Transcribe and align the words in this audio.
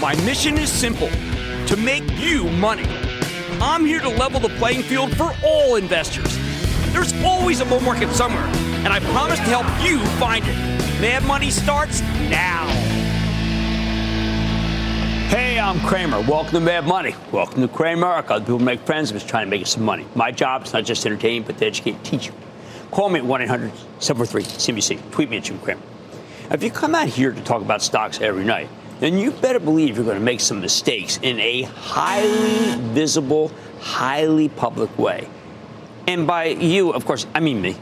My 0.00 0.14
mission 0.26 0.58
is 0.58 0.70
simple 0.70 1.08
to 1.08 1.76
make 1.78 2.04
you 2.18 2.44
money. 2.44 2.84
I'm 3.62 3.86
here 3.86 4.00
to 4.00 4.10
level 4.10 4.38
the 4.38 4.50
playing 4.50 4.82
field 4.82 5.16
for 5.16 5.32
all 5.42 5.76
investors. 5.76 6.36
There's 6.92 7.14
always 7.24 7.60
a 7.60 7.64
bull 7.64 7.80
market 7.80 8.10
somewhere, 8.10 8.44
and 8.84 8.88
I 8.88 9.00
promise 9.00 9.38
to 9.38 9.44
help 9.46 9.66
you 9.82 10.04
find 10.18 10.44
it. 10.46 10.54
Mad 11.00 11.24
Money 11.24 11.50
starts 11.50 12.02
now. 12.28 12.66
Hey, 15.28 15.58
I'm 15.58 15.80
Cramer. 15.80 16.20
Welcome 16.20 16.52
to 16.52 16.60
Mad 16.60 16.86
Money. 16.86 17.14
Welcome 17.32 17.66
to 17.66 17.68
Cramerica. 17.68 18.40
People 18.40 18.58
make 18.58 18.80
friends. 18.80 19.10
I'm 19.10 19.16
just 19.16 19.30
trying 19.30 19.46
to 19.46 19.50
make 19.50 19.60
you 19.60 19.66
some 19.66 19.82
money. 19.82 20.04
My 20.14 20.30
job 20.30 20.66
is 20.66 20.74
not 20.74 20.84
just 20.84 21.02
to 21.04 21.08
entertain, 21.08 21.42
but 21.42 21.56
to 21.56 21.66
educate 21.66 21.94
and 21.94 22.04
teach 22.04 22.26
you. 22.26 22.34
Call 22.90 23.08
me 23.08 23.20
at 23.20 23.24
1 23.24 23.42
800 23.42 23.72
743 23.98 24.42
CNBC. 24.42 25.10
Tweet 25.10 25.30
me 25.30 25.38
at 25.38 25.44
Jim 25.44 25.58
Cramer. 25.60 25.80
If 26.50 26.62
you 26.62 26.70
come 26.70 26.94
out 26.94 27.08
here 27.08 27.32
to 27.32 27.40
talk 27.44 27.62
about 27.62 27.80
stocks 27.80 28.20
every 28.20 28.44
night, 28.44 28.68
then 29.00 29.18
you 29.18 29.30
better 29.30 29.60
believe 29.60 29.96
you're 29.96 30.04
going 30.04 30.18
to 30.18 30.24
make 30.24 30.40
some 30.40 30.60
mistakes 30.60 31.18
in 31.22 31.38
a 31.38 31.62
highly 31.62 32.80
visible, 32.92 33.50
highly 33.80 34.48
public 34.48 34.96
way. 34.98 35.28
And 36.06 36.26
by 36.26 36.46
you, 36.46 36.92
of 36.92 37.04
course, 37.04 37.26
I 37.34 37.40
mean 37.40 37.60
me. 37.60 37.76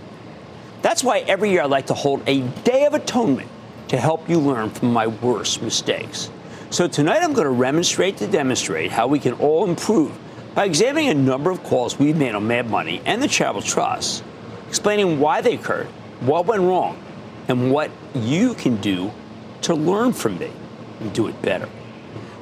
That's 0.83 1.05
why 1.05 1.21
every 1.21 1.51
year 1.51 1.63
I 1.63 1.67
like 1.67 1.87
to 1.87 1.95
hold 1.95 2.23
a 2.27 2.41
day 2.65 2.85
of 2.87 2.95
atonement 2.95 3.49
to 3.89 3.97
help 3.97 4.29
you 4.29 4.39
learn 4.39 4.71
from 4.71 4.93
my 4.93 5.07
worst 5.07 5.63
mistakes. 5.63 6.31
So 6.71 6.89
tonight 6.89 7.23
I'm 7.23 7.33
going 7.33 7.47
to 7.47 7.51
remonstrate 7.51 8.17
to 8.19 8.27
demonstrate 8.27 8.91
how 8.91 9.07
we 9.07 9.21
can 9.21 9.35
all 9.35 9.69
improve 9.69 10.13
by 10.55 10.65
examining 10.65 11.09
a 11.11 11.15
number 11.15 11.51
of 11.51 11.63
calls 11.63 11.99
we've 11.99 12.17
made 12.17 12.35
on 12.35 12.47
Mad 12.47 12.69
Money 12.69 13.01
and 13.05 13.23
the 13.23 13.29
Charitable 13.29 13.63
Trust, 13.63 14.25
explaining 14.69 15.21
why 15.21 15.41
they 15.41 15.55
occurred, 15.55 15.87
what 16.21 16.47
went 16.47 16.63
wrong, 16.63 17.01
and 17.49 17.71
what 17.71 17.91
you 18.15 18.55
can 18.55 18.81
do 18.81 19.13
to 19.63 19.75
learn 19.75 20.13
from 20.13 20.39
me 20.39 20.51
and 21.05 21.13
do 21.15 21.29
it 21.29 21.41
better. 21.43 21.69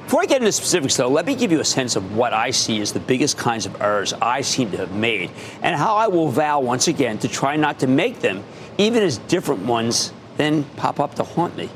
Before 0.05 0.21
I 0.21 0.25
get 0.25 0.41
into 0.41 0.51
specifics, 0.51 0.97
though, 0.97 1.07
let 1.07 1.25
me 1.25 1.33
give 1.33 1.51
you 1.51 1.59
a 1.59 1.65
sense 1.65 1.95
of 1.95 2.15
what 2.15 2.33
I 2.33 2.51
see 2.51 2.81
as 2.81 2.91
the 2.91 2.99
biggest 2.99 3.37
kinds 3.37 3.65
of 3.65 3.81
errors 3.81 4.13
I 4.13 4.41
seem 4.41 4.69
to 4.71 4.77
have 4.77 4.93
made 4.93 5.31
and 5.61 5.75
how 5.75 5.95
I 5.95 6.07
will 6.07 6.29
vow 6.29 6.59
once 6.59 6.87
again 6.87 7.17
to 7.19 7.27
try 7.27 7.55
not 7.55 7.79
to 7.79 7.87
make 7.87 8.19
them, 8.19 8.43
even 8.77 9.01
as 9.01 9.17
different 9.17 9.65
ones 9.65 10.13
then 10.37 10.63
pop 10.75 10.99
up 10.99 11.15
to 11.15 11.23
haunt 11.23 11.55
me. 11.55 11.69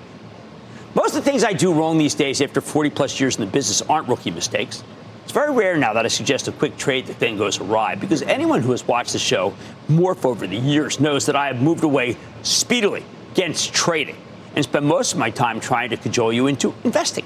Most 0.96 1.16
of 1.16 1.24
the 1.24 1.30
things 1.30 1.44
I 1.44 1.54
do 1.54 1.74
wrong 1.74 1.98
these 1.98 2.16
days 2.16 2.42
after 2.42 2.60
40 2.60 2.90
plus 2.90 3.20
years 3.20 3.38
in 3.38 3.46
the 3.46 3.52
business 3.52 3.82
aren't 3.84 4.08
rookie 4.08 4.32
mistakes. 4.32 4.84
It's 5.24 5.32
very 5.32 5.52
rare 5.52 5.78
now 5.78 5.94
that 5.94 6.06
I 6.06 6.08
suggest 6.08 6.48
a 6.48 6.52
quick 6.52 6.78
trade 6.78 7.06
that 7.08 7.20
then 7.20 7.38
goes 7.38 7.60
awry 7.60 7.96
because 7.96 8.22
anyone 8.24 8.62
who 8.62 8.72
has 8.72 8.88
watched 8.88 9.14
the 9.14 9.20
show 9.20 9.54
morph 9.90 10.26
over 10.26 10.48
the 10.48 10.58
years 10.58 11.00
knows 11.00 11.26
that 11.28 11.36
I 11.36 11.48
have 11.48 11.62
moved 11.62 11.84
away 11.84 12.18
speedily 12.44 13.06
against 13.32 13.74
trading 13.74 14.16
and 14.58 14.64
spend 14.64 14.88
most 14.88 15.14
of 15.14 15.20
my 15.20 15.30
time 15.30 15.60
trying 15.60 15.92
to 15.92 15.98
cajole 15.98 16.34
you 16.34 16.48
into 16.48 16.74
investing. 16.84 17.24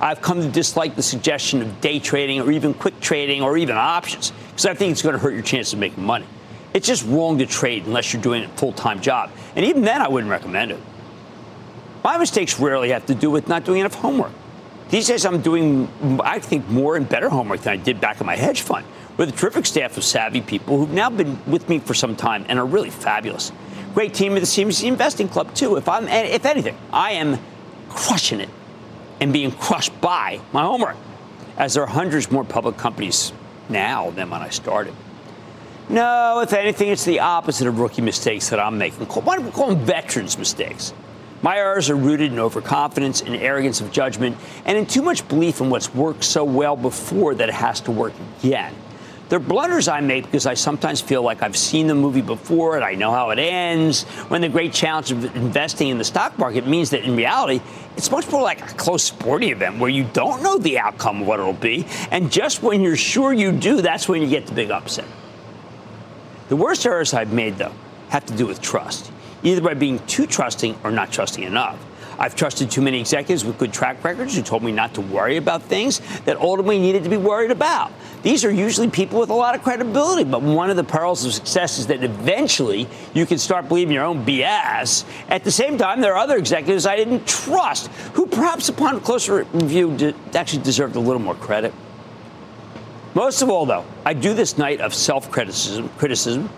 I've 0.00 0.20
come 0.20 0.40
to 0.40 0.48
dislike 0.48 0.96
the 0.96 1.04
suggestion 1.04 1.62
of 1.62 1.80
day 1.80 2.00
trading 2.00 2.40
or 2.40 2.50
even 2.50 2.74
quick 2.74 2.98
trading 2.98 3.42
or 3.42 3.56
even 3.56 3.76
options 3.76 4.32
because 4.50 4.66
I 4.66 4.74
think 4.74 4.90
it's 4.90 5.00
going 5.00 5.12
to 5.12 5.20
hurt 5.20 5.34
your 5.34 5.42
chances 5.44 5.74
of 5.74 5.78
making 5.78 6.02
money. 6.02 6.26
It's 6.74 6.84
just 6.84 7.06
wrong 7.06 7.38
to 7.38 7.46
trade 7.46 7.86
unless 7.86 8.12
you're 8.12 8.20
doing 8.20 8.42
a 8.42 8.48
full 8.48 8.72
time 8.72 9.00
job. 9.00 9.30
And 9.54 9.64
even 9.64 9.82
then, 9.82 10.02
I 10.02 10.08
wouldn't 10.08 10.32
recommend 10.32 10.72
it. 10.72 10.80
My 12.02 12.18
mistakes 12.18 12.58
rarely 12.58 12.88
have 12.88 13.06
to 13.06 13.14
do 13.14 13.30
with 13.30 13.46
not 13.46 13.64
doing 13.64 13.78
enough 13.78 13.94
homework. 13.94 14.32
These 14.90 15.06
days, 15.06 15.24
I'm 15.24 15.40
doing, 15.40 15.88
I 16.24 16.40
think, 16.40 16.68
more 16.68 16.96
and 16.96 17.08
better 17.08 17.28
homework 17.28 17.60
than 17.60 17.74
I 17.74 17.76
did 17.76 18.00
back 18.00 18.20
in 18.20 18.26
my 18.26 18.34
hedge 18.34 18.62
fund 18.62 18.84
with 19.16 19.28
a 19.28 19.32
terrific 19.32 19.64
staff 19.64 19.96
of 19.96 20.02
savvy 20.02 20.40
people 20.40 20.76
who've 20.76 20.90
now 20.90 21.08
been 21.08 21.38
with 21.46 21.68
me 21.68 21.78
for 21.78 21.94
some 21.94 22.16
time 22.16 22.44
and 22.48 22.58
are 22.58 22.66
really 22.66 22.90
fabulous. 22.90 23.52
Great 23.98 24.14
team 24.14 24.34
of 24.36 24.40
the 24.40 24.46
CNBC 24.46 24.86
Investing 24.86 25.28
Club, 25.28 25.52
too. 25.56 25.74
If 25.74 25.88
I'm, 25.88 26.06
if 26.06 26.46
anything, 26.46 26.78
I 26.92 27.14
am 27.14 27.36
crushing 27.88 28.38
it 28.38 28.48
and 29.20 29.32
being 29.32 29.50
crushed 29.50 30.00
by 30.00 30.40
my 30.52 30.62
homework, 30.62 30.94
as 31.56 31.74
there 31.74 31.82
are 31.82 31.88
hundreds 31.88 32.30
more 32.30 32.44
public 32.44 32.76
companies 32.76 33.32
now 33.68 34.12
than 34.12 34.30
when 34.30 34.40
I 34.40 34.50
started. 34.50 34.94
No, 35.88 36.38
if 36.44 36.52
anything, 36.52 36.90
it's 36.90 37.04
the 37.04 37.18
opposite 37.18 37.66
of 37.66 37.80
rookie 37.80 38.00
mistakes 38.00 38.50
that 38.50 38.60
I'm 38.60 38.78
making. 38.78 39.04
Why 39.04 39.34
don't 39.34 39.46
we 39.46 39.50
call 39.50 39.70
them 39.74 39.84
veterans' 39.84 40.38
mistakes? 40.38 40.94
My 41.42 41.56
errors 41.56 41.90
are 41.90 41.96
rooted 41.96 42.30
in 42.30 42.38
overconfidence 42.38 43.22
and 43.22 43.34
arrogance 43.34 43.80
of 43.80 43.90
judgment 43.90 44.36
and 44.64 44.78
in 44.78 44.86
too 44.86 45.02
much 45.02 45.26
belief 45.26 45.60
in 45.60 45.70
what's 45.70 45.92
worked 45.92 46.22
so 46.22 46.44
well 46.44 46.76
before 46.76 47.34
that 47.34 47.48
it 47.48 47.54
has 47.56 47.80
to 47.80 47.90
work 47.90 48.12
again. 48.44 48.72
They're 49.28 49.38
blunders 49.38 49.88
I 49.88 50.00
make 50.00 50.24
because 50.24 50.46
I 50.46 50.54
sometimes 50.54 51.00
feel 51.00 51.22
like 51.22 51.42
I've 51.42 51.56
seen 51.56 51.86
the 51.86 51.94
movie 51.94 52.22
before 52.22 52.76
and 52.76 52.84
I 52.84 52.94
know 52.94 53.10
how 53.10 53.30
it 53.30 53.38
ends. 53.38 54.04
When 54.28 54.40
the 54.40 54.48
great 54.48 54.72
challenge 54.72 55.10
of 55.10 55.36
investing 55.36 55.88
in 55.88 55.98
the 55.98 56.04
stock 56.04 56.38
market 56.38 56.66
means 56.66 56.90
that 56.90 57.04
in 57.04 57.14
reality, 57.14 57.60
it's 57.96 58.10
much 58.10 58.30
more 58.30 58.42
like 58.42 58.62
a 58.62 58.74
close 58.74 59.04
sporting 59.04 59.50
event 59.50 59.78
where 59.78 59.90
you 59.90 60.04
don't 60.12 60.42
know 60.42 60.56
the 60.56 60.78
outcome 60.78 61.20
of 61.20 61.26
what 61.26 61.40
it'll 61.40 61.52
be. 61.52 61.86
And 62.10 62.32
just 62.32 62.62
when 62.62 62.80
you're 62.80 62.96
sure 62.96 63.32
you 63.32 63.52
do, 63.52 63.82
that's 63.82 64.08
when 64.08 64.22
you 64.22 64.28
get 64.28 64.46
the 64.46 64.54
big 64.54 64.70
upset. 64.70 65.06
The 66.48 66.56
worst 66.56 66.86
errors 66.86 67.12
I've 67.12 67.32
made, 67.32 67.58
though, 67.58 67.74
have 68.08 68.24
to 68.26 68.34
do 68.34 68.46
with 68.46 68.62
trust, 68.62 69.12
either 69.42 69.60
by 69.60 69.74
being 69.74 69.98
too 70.06 70.26
trusting 70.26 70.78
or 70.82 70.90
not 70.90 71.12
trusting 71.12 71.44
enough. 71.44 71.78
I've 72.18 72.34
trusted 72.34 72.70
too 72.70 72.82
many 72.82 72.98
executives 72.98 73.44
with 73.44 73.58
good 73.58 73.72
track 73.72 74.02
records 74.02 74.34
who 74.34 74.42
told 74.42 74.62
me 74.64 74.72
not 74.72 74.94
to 74.94 75.00
worry 75.00 75.36
about 75.36 75.62
things 75.62 76.00
that 76.22 76.36
ultimately 76.36 76.78
needed 76.78 77.04
to 77.04 77.10
be 77.10 77.16
worried 77.16 77.52
about. 77.52 77.92
These 78.22 78.44
are 78.44 78.50
usually 78.50 78.90
people 78.90 79.20
with 79.20 79.30
a 79.30 79.34
lot 79.34 79.54
of 79.54 79.62
credibility, 79.62 80.24
but 80.24 80.42
one 80.42 80.68
of 80.68 80.76
the 80.76 80.82
perils 80.82 81.24
of 81.24 81.32
success 81.32 81.78
is 81.78 81.86
that 81.86 82.02
eventually 82.02 82.88
you 83.14 83.24
can 83.24 83.38
start 83.38 83.68
believing 83.68 83.94
your 83.94 84.04
own 84.04 84.24
BS. 84.26 85.04
At 85.28 85.44
the 85.44 85.52
same 85.52 85.78
time, 85.78 86.00
there 86.00 86.14
are 86.14 86.18
other 86.18 86.36
executives 86.36 86.86
I 86.86 86.96
didn't 86.96 87.26
trust 87.26 87.86
who, 88.14 88.26
perhaps 88.26 88.68
upon 88.68 89.00
closer 89.00 89.44
review, 89.52 90.14
actually 90.34 90.62
deserved 90.64 90.96
a 90.96 91.00
little 91.00 91.22
more 91.22 91.36
credit. 91.36 91.72
Most 93.14 93.42
of 93.42 93.48
all, 93.48 93.64
though, 93.64 93.84
I 94.04 94.14
do 94.14 94.34
this 94.34 94.58
night 94.58 94.80
of 94.80 94.92
self 94.92 95.30
criticism, 95.30 95.88
criticism, 95.98 96.50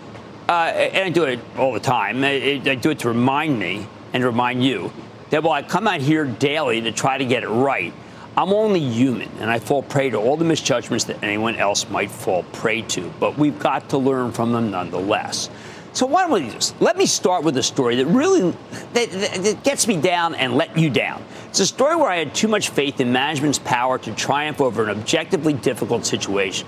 uh, 0.49 0.51
and 0.73 1.05
I 1.05 1.09
do 1.09 1.23
it 1.23 1.39
all 1.57 1.71
the 1.71 1.79
time. 1.79 2.23
I, 2.23 2.61
I 2.65 2.75
do 2.75 2.89
it 2.89 2.99
to 2.99 3.07
remind 3.07 3.57
me 3.59 3.87
and 4.13 4.23
remind 4.23 4.63
you 4.63 4.91
that 5.31 5.43
while 5.43 5.53
I 5.53 5.63
come 5.63 5.87
out 5.87 6.01
here 6.01 6.25
daily 6.25 6.81
to 6.81 6.91
try 6.91 7.17
to 7.17 7.25
get 7.25 7.43
it 7.43 7.49
right, 7.49 7.93
I'm 8.37 8.53
only 8.53 8.79
human 8.79 9.29
and 9.39 9.49
I 9.49 9.59
fall 9.59 9.83
prey 9.83 10.09
to 10.11 10.17
all 10.17 10.37
the 10.37 10.45
misjudgments 10.45 11.05
that 11.05 11.21
anyone 11.23 11.55
else 11.55 11.89
might 11.89 12.11
fall 12.11 12.43
prey 12.53 12.81
to. 12.83 13.11
But 13.19 13.37
we've 13.37 13.59
got 13.59 13.89
to 13.89 13.97
learn 13.97 14.31
from 14.31 14.51
them 14.53 14.71
nonetheless. 14.71 15.49
So 15.93 16.05
why 16.05 16.21
don't 16.21 16.31
we 16.31 16.49
just 16.49 16.79
let 16.81 16.95
me 16.95 17.05
start 17.05 17.43
with 17.43 17.57
a 17.57 17.63
story 17.63 17.97
that 17.97 18.05
really 18.05 18.51
that, 18.93 19.11
that, 19.11 19.63
gets 19.63 19.87
me 19.87 19.99
down 19.99 20.35
and 20.35 20.55
let 20.55 20.77
you 20.77 20.89
down. 20.89 21.23
It's 21.49 21.59
a 21.59 21.65
story 21.65 21.97
where 21.97 22.09
I 22.09 22.17
had 22.17 22.33
too 22.33 22.47
much 22.47 22.69
faith 22.69 23.01
in 23.01 23.11
management's 23.11 23.59
power 23.59 23.97
to 23.99 24.15
triumph 24.15 24.61
over 24.61 24.83
an 24.83 24.89
objectively 24.89 25.51
difficult 25.51 26.05
situation. 26.05 26.67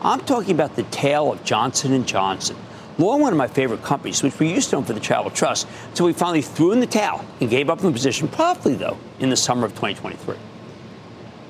I'm 0.00 0.20
talking 0.20 0.54
about 0.54 0.76
the 0.76 0.84
tale 0.84 1.32
of 1.32 1.44
Johnson 1.44 1.92
and 1.92 2.06
Johnson, 2.06 2.56
long 2.98 3.20
one 3.20 3.32
of 3.32 3.38
my 3.38 3.46
favorite 3.46 3.82
companies, 3.82 4.22
which 4.22 4.38
we 4.38 4.52
used 4.52 4.70
to 4.70 4.76
own 4.76 4.84
for 4.84 4.92
the 4.92 5.00
Charitable 5.00 5.30
Trust, 5.30 5.66
until 5.88 6.06
we 6.06 6.12
finally 6.12 6.42
threw 6.42 6.72
in 6.72 6.80
the 6.80 6.86
towel 6.86 7.24
and 7.40 7.48
gave 7.48 7.70
up 7.70 7.78
the 7.78 7.90
position 7.90 8.28
promptly, 8.28 8.74
though, 8.74 8.98
in 9.20 9.30
the 9.30 9.36
summer 9.36 9.64
of 9.64 9.72
2023. 9.72 10.36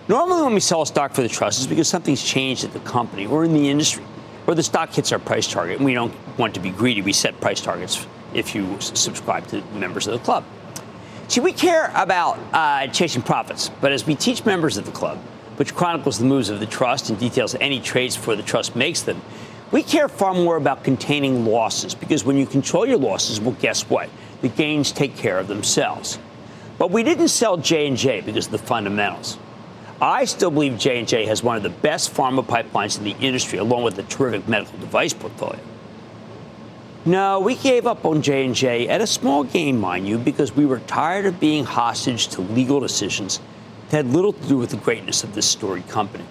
Normally, 0.09 0.43
when 0.43 0.55
we 0.55 0.61
sell 0.61 0.83
a 0.83 0.87
stock 0.87 1.13
for 1.13 1.23
the 1.23 1.29
trust, 1.29 1.59
it's 1.59 1.67
because 1.67 1.89
something's 1.89 2.23
changed 2.23 2.65
at 2.65 2.73
the 2.73 2.81
company 2.81 3.27
or 3.27 3.45
in 3.45 3.53
the 3.53 3.69
industry 3.69 4.05
or 4.49 4.55
the 4.55 4.63
stock 4.63 4.91
hits 4.91 5.13
our 5.13 5.19
price 5.19 5.47
target. 5.47 5.77
And 5.77 5.85
we 5.85 5.93
don't 5.93 6.15
want 6.39 6.55
to 6.55 6.61
be 6.61 6.71
greedy. 6.71 7.03
We 7.03 7.13
set 7.13 7.39
price 7.39 7.61
targets 7.61 8.07
if 8.33 8.55
you 8.55 8.81
subscribe 8.81 9.47
to 9.49 9.63
members 9.75 10.07
of 10.07 10.15
the 10.15 10.19
club. 10.21 10.43
See, 11.29 11.41
we 11.41 11.53
care 11.53 11.93
about 11.95 12.39
uh, 12.55 12.87
chasing 12.87 13.21
profits, 13.21 13.71
but 13.83 13.93
as 13.93 14.07
we 14.07 14.15
teach 14.15 14.47
members 14.47 14.79
of 14.79 14.87
the 14.87 14.91
club, 14.91 15.19
which 15.57 15.75
chronicles 15.75 16.19
the 16.19 16.25
moves 16.25 16.49
of 16.49 16.61
the 16.61 16.67
trust 16.67 17.11
and 17.11 17.19
details 17.19 17.55
any 17.61 17.79
trades 17.79 18.17
before 18.17 18.37
the 18.37 18.43
trust 18.43 18.75
makes 18.75 19.03
them, 19.03 19.21
we 19.71 19.83
care 19.83 20.09
far 20.09 20.35
more 20.35 20.57
about 20.57 20.85
containing 20.85 21.45
losses 21.45 21.95
because 21.95 22.25
when 22.25 22.37
you 22.37 22.47
control 22.47 22.87
your 22.87 22.99
losses, 22.99 23.41
well, 23.41 23.57
guess 23.61 23.83
what? 23.83 24.09
The 24.41 24.49
gains 24.49 24.93
take 24.93 25.17
care 25.17 25.39
of 25.39 25.49
themselves. 25.49 26.19
But 26.79 26.91
we 26.91 27.03
didn't 27.03 27.29
sell 27.29 27.57
J&J 27.57 28.23
because 28.23 28.47
of 28.47 28.53
the 28.53 28.59
fundamentals. 28.59 29.39
I 30.01 30.27
still 30.27 30.51
believe 30.53 30.79
J&J 30.79 31.27
has 31.27 31.43
one 31.43 31.57
of 31.57 31.65
the 31.65 31.71
best 31.71 32.15
pharma 32.15 32.45
pipelines 32.45 32.99
in 32.99 33.05
the 33.05 33.17
industry, 33.19 33.59
along 33.59 33.83
with 33.83 33.99
a 33.99 34.05
terrific 34.05 34.47
medical 34.47 34.79
device 34.79 35.13
portfolio. 35.13 35.61
No, 37.05 37.41
we 37.41 37.57
gave 37.57 37.87
up 37.87 38.05
on 38.05 38.23
J&J 38.23 38.89
at 38.89 39.01
a 39.01 39.07
small 39.07 39.43
gain, 39.43 39.79
mind 39.79 40.07
you, 40.07 40.19
because 40.19 40.55
we 40.55 40.67
were 40.67 40.79
tired 40.81 41.27
of 41.27 41.41
being 41.41 41.65
hostage 41.65 42.29
to 42.29 42.41
legal 42.41 42.81
decisions 42.81 43.41
that 43.89 44.05
had 44.05 44.07
little 44.07 44.33
to 44.33 44.49
do 44.49 44.57
with 44.57 44.71
the 44.71 44.77
greatness 44.77 45.25
of 45.25 45.35
this 45.35 45.49
storied 45.49 45.89
company. 45.89 46.25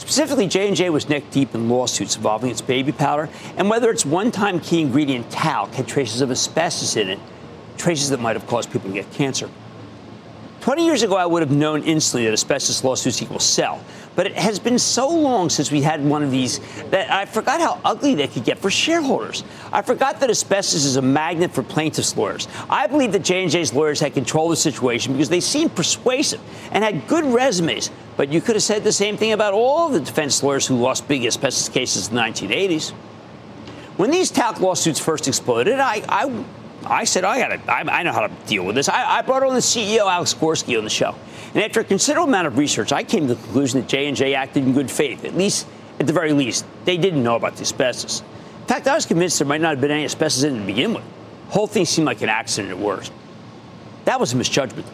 Specifically, 0.00 0.46
J&J 0.46 0.88
was 0.88 1.10
neck 1.10 1.24
deep 1.30 1.54
in 1.54 1.68
lawsuits 1.68 2.16
involving 2.16 2.50
its 2.50 2.62
baby 2.62 2.90
powder 2.90 3.28
and 3.58 3.68
whether 3.68 3.90
its 3.90 4.06
one-time 4.06 4.58
key 4.58 4.80
ingredient 4.80 5.30
talc 5.30 5.74
had 5.74 5.86
traces 5.86 6.22
of 6.22 6.30
asbestos 6.30 6.96
in 6.96 7.10
it, 7.10 7.18
traces 7.76 8.08
that 8.08 8.18
might 8.18 8.34
have 8.34 8.46
caused 8.46 8.72
people 8.72 8.88
to 8.88 8.94
get 8.94 9.12
cancer. 9.12 9.50
20 10.62 10.86
years 10.86 11.02
ago, 11.02 11.16
I 11.16 11.26
would 11.26 11.42
have 11.42 11.50
known 11.50 11.82
instantly 11.82 12.24
that 12.24 12.32
asbestos 12.32 12.82
lawsuits 12.82 13.20
equal 13.20 13.40
sell. 13.40 13.84
But 14.16 14.26
it 14.26 14.34
has 14.34 14.58
been 14.58 14.78
so 14.78 15.08
long 15.08 15.50
since 15.50 15.70
we 15.70 15.82
had 15.82 16.04
one 16.04 16.22
of 16.22 16.30
these 16.30 16.58
that 16.90 17.10
I 17.10 17.24
forgot 17.24 17.60
how 17.60 17.80
ugly 17.84 18.14
they 18.14 18.26
could 18.26 18.44
get 18.44 18.58
for 18.58 18.70
shareholders. 18.70 19.44
I 19.72 19.82
forgot 19.82 20.20
that 20.20 20.30
asbestos 20.30 20.84
is 20.84 20.96
a 20.96 21.02
magnet 21.02 21.52
for 21.52 21.62
plaintiffs' 21.62 22.16
lawyers. 22.16 22.48
I 22.68 22.86
believe 22.86 23.12
that 23.12 23.22
J&J's 23.22 23.72
lawyers 23.72 24.00
had 24.00 24.14
control 24.14 24.46
of 24.46 24.50
the 24.50 24.56
situation 24.56 25.12
because 25.12 25.28
they 25.28 25.40
seemed 25.40 25.74
persuasive 25.74 26.40
and 26.72 26.82
had 26.82 27.06
good 27.06 27.24
resumes. 27.24 27.90
But 28.16 28.30
you 28.30 28.40
could 28.40 28.56
have 28.56 28.62
said 28.64 28.84
the 28.84 28.92
same 28.92 29.16
thing 29.16 29.32
about 29.32 29.54
all 29.54 29.88
the 29.88 30.00
defense 30.00 30.42
lawyers 30.42 30.66
who 30.66 30.76
lost 30.76 31.06
big 31.06 31.24
asbestos 31.24 31.68
cases 31.68 32.08
in 32.08 32.16
the 32.16 32.20
1980s. 32.20 32.90
When 33.96 34.10
these 34.10 34.30
talc 34.30 34.60
lawsuits 34.60 34.98
first 34.98 35.28
exploded, 35.28 35.78
I, 35.78 36.02
I 36.08 36.44
I 36.84 37.04
said, 37.04 37.24
oh, 37.24 37.28
I 37.28 37.38
got 37.38 37.68
I, 37.68 37.80
I 38.00 38.02
know 38.02 38.12
how 38.12 38.26
to 38.26 38.32
deal 38.46 38.64
with 38.64 38.74
this. 38.74 38.88
I, 38.88 39.18
I 39.18 39.22
brought 39.22 39.42
on 39.42 39.54
the 39.54 39.60
CEO, 39.60 40.10
Alex 40.10 40.34
Gorsky, 40.34 40.78
on 40.78 40.84
the 40.84 40.90
show. 40.90 41.14
And 41.54 41.62
after 41.62 41.80
a 41.80 41.84
considerable 41.84 42.28
amount 42.28 42.46
of 42.46 42.58
research, 42.58 42.92
I 42.92 43.02
came 43.02 43.26
to 43.26 43.34
the 43.34 43.42
conclusion 43.42 43.80
that 43.80 43.88
J&J 43.88 44.34
acted 44.34 44.64
in 44.64 44.72
good 44.72 44.90
faith. 44.90 45.24
At 45.24 45.34
least, 45.34 45.66
at 45.98 46.06
the 46.06 46.12
very 46.12 46.32
least, 46.32 46.64
they 46.84 46.96
didn't 46.96 47.22
know 47.22 47.36
about 47.36 47.56
the 47.56 47.62
asbestos. 47.62 48.20
In 48.60 48.66
fact, 48.66 48.86
I 48.86 48.94
was 48.94 49.04
convinced 49.04 49.38
there 49.38 49.48
might 49.48 49.60
not 49.60 49.70
have 49.70 49.80
been 49.80 49.90
any 49.90 50.04
asbestos 50.04 50.44
in 50.44 50.56
it 50.56 50.60
to 50.60 50.66
begin 50.66 50.94
with. 50.94 51.04
The 51.48 51.52
whole 51.52 51.66
thing 51.66 51.84
seemed 51.84 52.06
like 52.06 52.22
an 52.22 52.28
accident 52.28 52.72
at 52.72 52.78
worst. 52.78 53.12
That 54.04 54.20
was 54.20 54.32
a 54.32 54.36
misjudgment. 54.36 54.86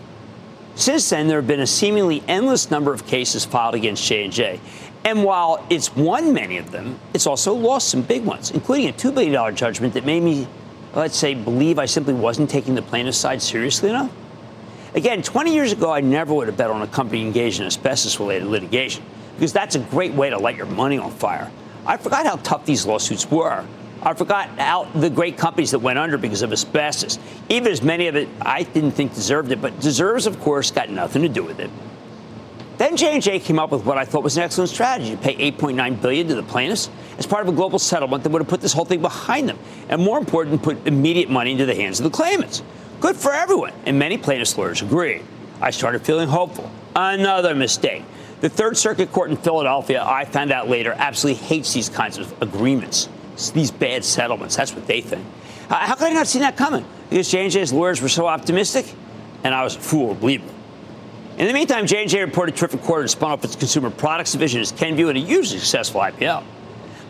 Since 0.74 1.08
then, 1.10 1.28
there 1.28 1.38
have 1.38 1.46
been 1.46 1.60
a 1.60 1.66
seemingly 1.66 2.22
endless 2.26 2.70
number 2.70 2.92
of 2.92 3.06
cases 3.06 3.44
filed 3.44 3.74
against 3.74 4.04
J&J. 4.04 4.60
And 5.04 5.24
while 5.24 5.64
it's 5.70 5.94
won 5.94 6.32
many 6.32 6.58
of 6.58 6.70
them, 6.70 6.98
it's 7.14 7.26
also 7.26 7.54
lost 7.54 7.88
some 7.88 8.02
big 8.02 8.24
ones, 8.24 8.50
including 8.50 8.88
a 8.88 8.92
$2 8.92 9.14
billion 9.14 9.54
judgment 9.54 9.94
that 9.94 10.04
made 10.04 10.22
me 10.22 10.48
let's 10.96 11.16
say, 11.16 11.34
believe 11.34 11.78
I 11.78 11.86
simply 11.86 12.14
wasn't 12.14 12.50
taking 12.50 12.74
the 12.74 12.82
plaintiff's 12.82 13.18
side 13.18 13.42
seriously 13.42 13.90
enough? 13.90 14.10
Again, 14.94 15.22
20 15.22 15.52
years 15.52 15.72
ago, 15.72 15.92
I 15.92 16.00
never 16.00 16.32
would 16.32 16.48
have 16.48 16.56
bet 16.56 16.70
on 16.70 16.80
a 16.80 16.86
company 16.86 17.20
engaged 17.20 17.60
in 17.60 17.66
asbestos 17.66 18.18
related 18.18 18.48
litigation 18.48 19.04
because 19.34 19.52
that's 19.52 19.74
a 19.74 19.78
great 19.78 20.14
way 20.14 20.30
to 20.30 20.38
light 20.38 20.56
your 20.56 20.66
money 20.66 20.96
on 20.96 21.10
fire. 21.10 21.50
I 21.84 21.98
forgot 21.98 22.24
how 22.24 22.36
tough 22.36 22.64
these 22.64 22.86
lawsuits 22.86 23.30
were. 23.30 23.66
I 24.02 24.14
forgot 24.14 24.48
how 24.58 24.84
the 24.94 25.10
great 25.10 25.36
companies 25.36 25.72
that 25.72 25.80
went 25.80 25.98
under 25.98 26.16
because 26.16 26.42
of 26.42 26.52
asbestos. 26.52 27.18
Even 27.48 27.70
as 27.70 27.82
many 27.82 28.06
of 28.06 28.16
it 28.16 28.28
I 28.40 28.62
didn't 28.62 28.92
think 28.92 29.14
deserved 29.14 29.52
it, 29.52 29.60
but 29.60 29.78
deserves, 29.80 30.26
of 30.26 30.40
course, 30.40 30.70
got 30.70 30.88
nothing 30.88 31.22
to 31.22 31.28
do 31.28 31.42
with 31.42 31.60
it. 31.60 31.70
Then 32.78 32.96
J&J 32.96 33.40
came 33.40 33.58
up 33.58 33.70
with 33.70 33.86
what 33.86 33.96
I 33.96 34.04
thought 34.04 34.22
was 34.22 34.36
an 34.36 34.42
excellent 34.42 34.68
strategy 34.68 35.12
to 35.12 35.16
pay 35.16 35.50
8.9 35.50 36.02
billion 36.02 36.28
to 36.28 36.34
the 36.34 36.42
plaintiffs 36.42 36.90
as 37.18 37.26
part 37.26 37.46
of 37.46 37.52
a 37.52 37.56
global 37.56 37.78
settlement 37.78 38.22
that 38.22 38.30
would 38.30 38.42
have 38.42 38.48
put 38.48 38.60
this 38.60 38.74
whole 38.74 38.84
thing 38.84 39.00
behind 39.00 39.48
them, 39.48 39.58
and 39.88 40.02
more 40.02 40.18
important, 40.18 40.62
put 40.62 40.86
immediate 40.86 41.30
money 41.30 41.52
into 41.52 41.64
the 41.64 41.74
hands 41.74 42.00
of 42.00 42.04
the 42.04 42.10
claimants. 42.10 42.62
Good 43.00 43.16
for 43.16 43.32
everyone, 43.32 43.72
and 43.86 43.98
many 43.98 44.18
plaintiffs' 44.18 44.58
lawyers 44.58 44.82
agreed. 44.82 45.22
I 45.60 45.70
started 45.70 46.02
feeling 46.02 46.28
hopeful. 46.28 46.70
Another 46.94 47.54
mistake. 47.54 48.04
The 48.42 48.50
Third 48.50 48.76
Circuit 48.76 49.10
Court 49.10 49.30
in 49.30 49.38
Philadelphia, 49.38 50.04
I 50.04 50.26
found 50.26 50.52
out 50.52 50.68
later, 50.68 50.94
absolutely 50.98 51.42
hates 51.42 51.72
these 51.72 51.88
kinds 51.88 52.18
of 52.18 52.34
agreements, 52.42 53.08
these 53.54 53.70
bad 53.70 54.04
settlements. 54.04 54.56
That's 54.56 54.74
what 54.74 54.86
they 54.86 55.00
think. 55.00 55.24
How 55.70 55.94
could 55.94 56.08
I 56.08 56.12
not 56.12 56.26
see 56.26 56.40
that 56.40 56.58
coming? 56.58 56.84
Because 57.08 57.30
J&J's 57.30 57.72
lawyers 57.72 58.02
were 58.02 58.10
so 58.10 58.26
optimistic, 58.26 58.92
and 59.44 59.54
I 59.54 59.64
was 59.64 59.76
a 59.76 59.80
fool, 59.80 60.14
believe 60.14 60.44
me. 60.44 60.52
In 61.38 61.46
the 61.46 61.52
meantime, 61.52 61.86
J&J 61.86 62.22
reported 62.22 62.54
a 62.54 62.58
terrific 62.58 62.80
quarter 62.80 63.02
and 63.02 63.10
spun 63.10 63.30
off 63.30 63.44
its 63.44 63.56
consumer 63.56 63.90
products 63.90 64.32
division 64.32 64.62
as 64.62 64.72
Kenvue 64.72 65.10
in 65.10 65.18
a 65.18 65.20
hugely 65.20 65.58
successful 65.58 66.00
IPO. 66.00 66.42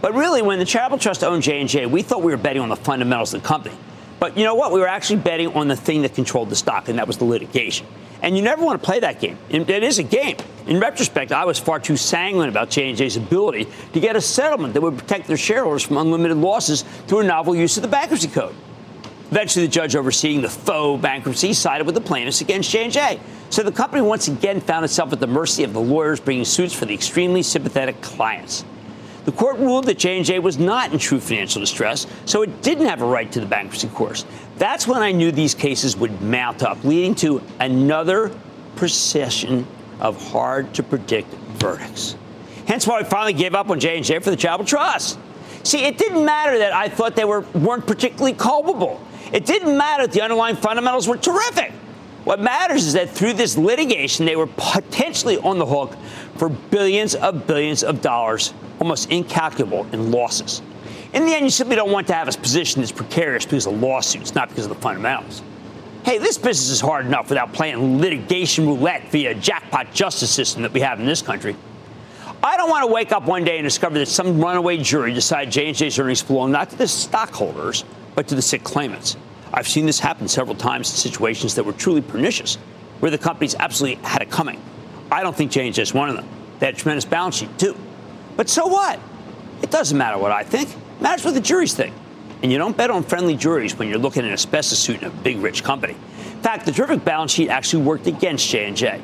But 0.01 0.15
really, 0.15 0.43
when 0.43 0.59
the 0.59 0.65
charitable 0.65 0.99
trust 0.99 1.23
owned 1.23 1.45
J&J, 1.45 1.87
we 1.87 2.03
thought 2.03 2.23
we 2.23 2.33
were 2.33 2.37
betting 2.37 2.61
on 2.61 2.69
the 2.69 2.77
fundamentals 2.77 3.33
of 3.33 3.43
the 3.43 3.47
company. 3.47 3.77
But 4.19 4.37
you 4.37 4.43
know 4.43 4.57
what? 4.57 4.73
We 4.73 4.81
were 4.81 4.89
actually 4.89 5.21
betting 5.21 5.55
on 5.55 5.69
the 5.69 5.77
thing 5.77 6.03
that 6.03 6.17
controlled 6.17 6.51
the 6.51 6.57
stock, 6.57 6.89
and 6.89 6.99
that 6.99 7.07
was 7.07 7.19
the 7.19 7.25
litigation. 7.25 7.87
And 8.21 8.37
you 8.37 8.43
never 8.43 8.65
want 8.65 8.83
to 8.83 8.85
play 8.85 8.99
that 8.99 9.21
game. 9.21 9.39
It 9.49 9.71
is 9.71 10.01
a 10.01 10.03
game. 10.03 10.39
In 10.67 10.81
retrospect, 10.81 11.31
I 11.31 11.45
was 11.45 11.61
far 11.61 11.79
too 11.79 11.97
sanguine 11.97 12.49
about 12.49 12.69
J&J's 12.69 13.17
ability 13.17 13.69
to 13.93 14.01
get 14.01 14.17
a 14.17 14.21
settlement 14.21 14.75
that 14.75 14.81
would 14.81 14.99
protect 14.99 15.29
their 15.29 15.37
shareholders 15.37 15.85
from 15.85 15.99
unlimited 15.99 16.39
losses 16.39 16.83
through 17.07 17.21
a 17.21 17.25
novel 17.25 17.55
use 17.55 17.77
of 17.77 17.83
the 17.83 17.89
bankruptcy 17.89 18.29
code. 18.29 18.57
Eventually, 19.31 19.67
the 19.67 19.73
judge 19.73 19.97
overseeing 19.97 20.41
the 20.41 20.49
faux 20.49 21.03
bankruptcy 21.03 21.53
sided 21.53 21.85
with 21.85 21.95
the 21.95 22.01
plaintiffs 22.01 22.41
against 22.41 22.71
J&J. 22.71 23.19
So 23.51 23.63
the 23.63 23.73
company 23.73 24.03
once 24.03 24.29
again 24.29 24.61
found 24.61 24.85
itself 24.85 25.13
at 25.13 25.21
the 25.21 25.27
mercy 25.27 25.65
of 25.65 25.73
the 25.73 25.81
lawyers 25.81 26.21
bringing 26.21 26.45
suits 26.45 26.73
for 26.73 26.85
the 26.85 26.95
extremely 26.95 27.43
sympathetic 27.43 28.01
clients. 28.01 28.65
The 29.25 29.33
court 29.33 29.59
ruled 29.59 29.87
that 29.87 29.99
J&J 29.99 30.39
was 30.39 30.57
not 30.57 30.93
in 30.93 31.01
true 31.01 31.19
financial 31.19 31.61
distress, 31.61 32.07
so 32.27 32.43
it 32.43 32.63
didn't 32.63 32.87
have 32.87 33.03
a 33.03 33.05
right 33.05 33.31
to 33.33 33.41
the 33.41 33.47
bankruptcy 33.47 33.89
course. 33.89 34.25
That's 34.57 34.87
when 34.87 35.03
I 35.03 35.11
knew 35.11 35.33
these 35.33 35.55
cases 35.55 35.97
would 35.97 36.23
mount 36.23 36.63
up, 36.63 36.85
leading 36.85 37.17
to 37.17 37.43
another 37.59 38.31
procession 38.77 39.67
of 39.99 40.31
hard 40.31 40.73
to 40.75 40.85
predict 40.85 41.33
verdicts. 41.59 42.17
Hence 42.69 42.87
why 42.87 43.01
I 43.01 43.03
finally 43.03 43.33
gave 43.33 43.57
up 43.57 43.69
on 43.71 43.81
J&J 43.81 44.21
for 44.21 44.31
the 44.31 44.37
Charitable 44.37 44.65
Trust. 44.65 45.19
See, 45.65 45.85
it 45.85 45.99
didn't 45.99 46.25
matter 46.25 46.59
that 46.59 46.73
I 46.73 46.89
thought 46.89 47.17
they 47.17 47.25
were, 47.25 47.41
weren't 47.53 47.87
particularly 47.87 48.35
culpable. 48.35 49.01
It 49.33 49.47
didn't 49.47 49.77
matter 49.77 50.05
that 50.05 50.13
the 50.13 50.23
underlying 50.23 50.57
fundamentals 50.57 51.09
were 51.09 51.17
terrific. 51.17 51.73
What 52.25 52.41
matters 52.41 52.87
is 52.87 52.95
that 52.95 53.11
through 53.11 53.35
this 53.35 53.57
litigation, 53.57 54.27
they 54.27 54.35
were 54.35 54.49
potentially 54.49 55.39
on 55.39 55.59
the 55.59 55.67
hook 55.67 55.97
for 56.37 56.49
billions 56.49 57.15
of 57.15 57.47
billions 57.47 57.85
of 57.85 58.03
dollars, 58.03 58.53
almost 58.81 59.11
incalculable 59.11 59.87
in 59.93 60.11
losses. 60.11 60.61
In 61.13 61.25
the 61.25 61.35
end, 61.35 61.45
you 61.45 61.51
simply 61.51 61.77
don't 61.77 61.93
want 61.93 62.09
to 62.09 62.15
have 62.15 62.29
a 62.29 62.33
position 62.33 62.83
that's 62.83 62.91
precarious 62.91 63.45
because 63.45 63.67
of 63.67 63.81
lawsuits, 63.81 64.35
not 64.35 64.49
because 64.49 64.65
of 64.65 64.71
the 64.71 64.81
fundamentals. 64.81 65.41
Hey, 66.05 66.19
this 66.19 66.37
business 66.37 66.69
is 66.69 66.81
hard 66.81 67.07
enough 67.07 67.29
without 67.29 67.53
playing 67.53 68.01
litigation 68.01 68.67
roulette 68.67 69.11
via 69.11 69.31
a 69.31 69.35
jackpot 69.35 69.93
justice 69.93 70.31
system 70.31 70.63
that 70.63 70.73
we 70.73 70.81
have 70.81 71.01
in 71.01 71.07
this 71.07 71.23
country. 71.23 71.57
I 72.43 72.57
don't 72.57 72.69
want 72.69 72.87
to 72.87 72.93
wake 72.93 73.13
up 73.13 73.25
one 73.25 73.45
day 73.45 73.59
and 73.59 73.65
discover 73.65 73.99
that 73.99 74.07
some 74.07 74.41
runaway 74.41 74.79
jury 74.79 75.13
decided 75.13 75.53
J&J's 75.53 75.99
earnings 75.99 76.23
belong 76.23 76.53
not 76.53 76.71
to 76.71 76.77
the 76.77 76.87
stockholders, 76.87 77.85
but 78.17 78.27
to 78.29 78.35
the 78.35 78.43
sick 78.43 78.65
claimants. 78.65 79.17
I've 79.55 79.69
seen 79.69 79.87
this 79.87 80.01
happen 80.01 80.27
several 80.27 80.57
times 80.57 80.91
in 80.91 80.97
situations 80.97 81.55
that 81.55 81.65
were 81.65 81.73
truly 81.73 82.01
pernicious, 82.01 82.57
where 82.99 83.13
the 83.13 83.19
companies 83.19 83.55
absolutely 83.55 84.03
had 84.03 84.23
it 84.23 84.31
coming. 84.31 84.61
I 85.13 85.23
don't 85.23 85.37
think 85.37 85.53
J&J 85.53 85.81
is 85.81 85.95
one 85.95 86.09
of 86.09 86.17
them. 86.17 86.27
They 86.59 86.67
had 86.67 86.75
a 86.75 86.79
tremendous 86.79 87.05
balance 87.05 87.37
sheet, 87.37 87.57
too. 87.59 87.77
But 88.37 88.49
so 88.49 88.67
what? 88.67 88.99
It 89.63 89.71
doesn't 89.71 89.97
matter 89.97 90.19
what 90.19 90.33
I 90.33 90.43
think. 90.43 90.71
It 90.71 91.01
matters 91.01 91.25
what 91.25 91.35
the 91.35 91.41
juries 91.41 91.75
think. 91.75 91.95
And 92.43 92.51
you 92.51 92.59
don't 92.59 92.77
bet 92.77 92.91
on 92.91 93.03
friendly 93.03 93.37
juries 93.37 93.79
when 93.79 93.89
you're 93.89 93.99
looking 93.99 94.23
at 94.23 94.27
an 94.27 94.33
asbestos 94.33 94.79
suit 94.79 95.01
in 95.01 95.05
a 95.05 95.11
big, 95.11 95.39
rich 95.39 95.63
company. 95.63 95.95
In 95.95 96.43
fact, 96.43 96.67
the 96.67 96.73
terrific 96.73 97.05
balance 97.05 97.33
sheet 97.33 97.49
actually 97.49 97.85
worked 97.85 98.07
against 98.07 98.49
J&J. 98.49 99.01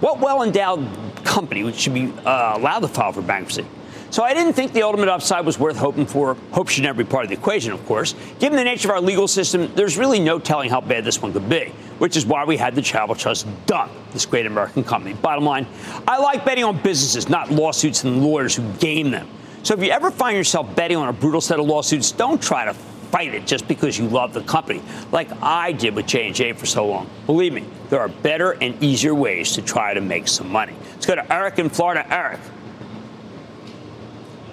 What 0.00 0.20
well-endowed 0.20 1.24
company 1.24 1.70
should 1.72 1.94
be 1.94 2.12
uh, 2.24 2.54
allowed 2.56 2.80
to 2.80 2.88
file 2.88 3.12
for 3.12 3.22
bankruptcy? 3.22 3.66
So 4.12 4.22
I 4.22 4.34
didn't 4.34 4.52
think 4.52 4.74
the 4.74 4.82
ultimate 4.82 5.08
upside 5.08 5.46
was 5.46 5.58
worth 5.58 5.78
hoping 5.78 6.04
for. 6.04 6.34
Hope 6.50 6.68
should 6.68 6.82
never 6.82 7.02
be 7.02 7.08
part 7.08 7.24
of 7.24 7.30
the 7.30 7.34
equation, 7.34 7.72
of 7.72 7.82
course. 7.86 8.14
Given 8.38 8.58
the 8.58 8.64
nature 8.64 8.88
of 8.88 8.96
our 8.96 9.00
legal 9.00 9.26
system, 9.26 9.72
there's 9.74 9.96
really 9.96 10.20
no 10.20 10.38
telling 10.38 10.68
how 10.68 10.82
bad 10.82 11.02
this 11.02 11.22
one 11.22 11.32
could 11.32 11.48
be, 11.48 11.72
which 11.96 12.14
is 12.14 12.26
why 12.26 12.44
we 12.44 12.58
had 12.58 12.74
the 12.74 12.82
Charitable 12.82 13.14
Trust 13.14 13.46
done, 13.64 13.88
this 14.12 14.26
great 14.26 14.44
American 14.44 14.84
company. 14.84 15.14
Bottom 15.14 15.44
line, 15.44 15.66
I 16.06 16.18
like 16.18 16.44
betting 16.44 16.62
on 16.62 16.76
businesses, 16.82 17.30
not 17.30 17.50
lawsuits 17.50 18.04
and 18.04 18.22
lawyers 18.22 18.54
who 18.54 18.70
game 18.74 19.10
them. 19.10 19.26
So 19.62 19.72
if 19.72 19.82
you 19.82 19.88
ever 19.88 20.10
find 20.10 20.36
yourself 20.36 20.76
betting 20.76 20.98
on 20.98 21.08
a 21.08 21.12
brutal 21.14 21.40
set 21.40 21.58
of 21.58 21.64
lawsuits, 21.64 22.12
don't 22.12 22.40
try 22.42 22.66
to 22.66 22.74
fight 22.74 23.32
it 23.32 23.46
just 23.46 23.66
because 23.66 23.98
you 23.98 24.08
love 24.08 24.34
the 24.34 24.42
company, 24.42 24.82
like 25.10 25.30
I 25.42 25.72
did 25.72 25.94
with 25.94 26.06
J&J 26.06 26.52
for 26.52 26.66
so 26.66 26.86
long. 26.86 27.08
Believe 27.24 27.54
me, 27.54 27.64
there 27.88 28.00
are 28.00 28.08
better 28.08 28.52
and 28.60 28.82
easier 28.82 29.14
ways 29.14 29.52
to 29.52 29.62
try 29.62 29.94
to 29.94 30.02
make 30.02 30.28
some 30.28 30.50
money. 30.50 30.74
Let's 30.92 31.06
go 31.06 31.14
to 31.14 31.32
Eric 31.32 31.58
in 31.58 31.70
Florida. 31.70 32.06
Eric 32.12 32.40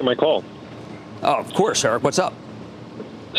my 0.05 0.15
call. 0.15 0.43
Oh, 1.21 1.35
of 1.35 1.53
course, 1.53 1.83
Eric. 1.83 2.03
What's 2.03 2.19
up? 2.19 2.33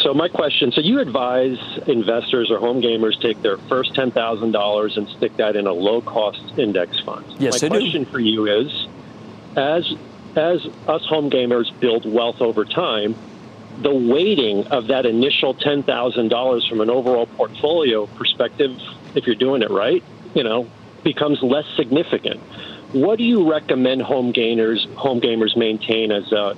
So 0.03 0.15
my 0.15 0.29
question: 0.29 0.73
So 0.73 0.81
you 0.81 1.01
advise 1.01 1.59
investors 1.87 2.51
or 2.51 2.59
home 2.59 2.81
gamers 2.81 3.21
take 3.21 3.43
their 3.43 3.59
first 3.59 3.95
ten 3.95 4.11
thousand 4.11 4.53
dollars 4.53 4.97
and 4.97 5.09
stick 5.09 5.37
that 5.37 5.57
in 5.57 5.67
a 5.67 5.73
low-cost 5.73 6.59
index 6.59 7.01
fund. 7.01 7.27
Yes, 7.39 7.63
my 7.63 7.67
I 7.67 7.71
question 7.71 8.05
do. 8.05 8.11
for 8.11 8.21
you 8.21 8.47
is, 8.47 8.87
as 9.57 9.93
as 10.37 10.65
us 10.87 11.05
home 11.07 11.31
gamers 11.31 11.69
build 11.81 12.11
wealth 12.11 12.41
over 12.41 12.65
time, 12.65 13.17
the 13.83 13.93
weighting 13.93 14.67
of 14.69 14.87
that 14.89 15.07
initial 15.07 15.55
ten 15.55 15.83
thousand 15.83 16.29
dollars 16.29 16.67
from 16.67 16.81
an 16.81 16.91
overall 16.91 17.27
portfolio 17.27 18.07
perspective, 18.07 18.81
if 19.15 19.27
you're 19.27 19.35
doing 19.35 19.63
it 19.63 19.71
right, 19.71 20.05
you 20.35 20.45
know, 20.45 20.69
becomes 21.03 21.43
less 21.43 21.67
significant. 21.77 22.41
What 22.93 23.19
do 23.19 23.25
you 23.25 23.51
recommend 23.51 24.03
home 24.03 24.33
gainers, 24.33 24.85
home 24.97 25.21
gamers 25.21 25.57
maintain 25.57 26.11
as 26.11 26.33
a 26.33 26.57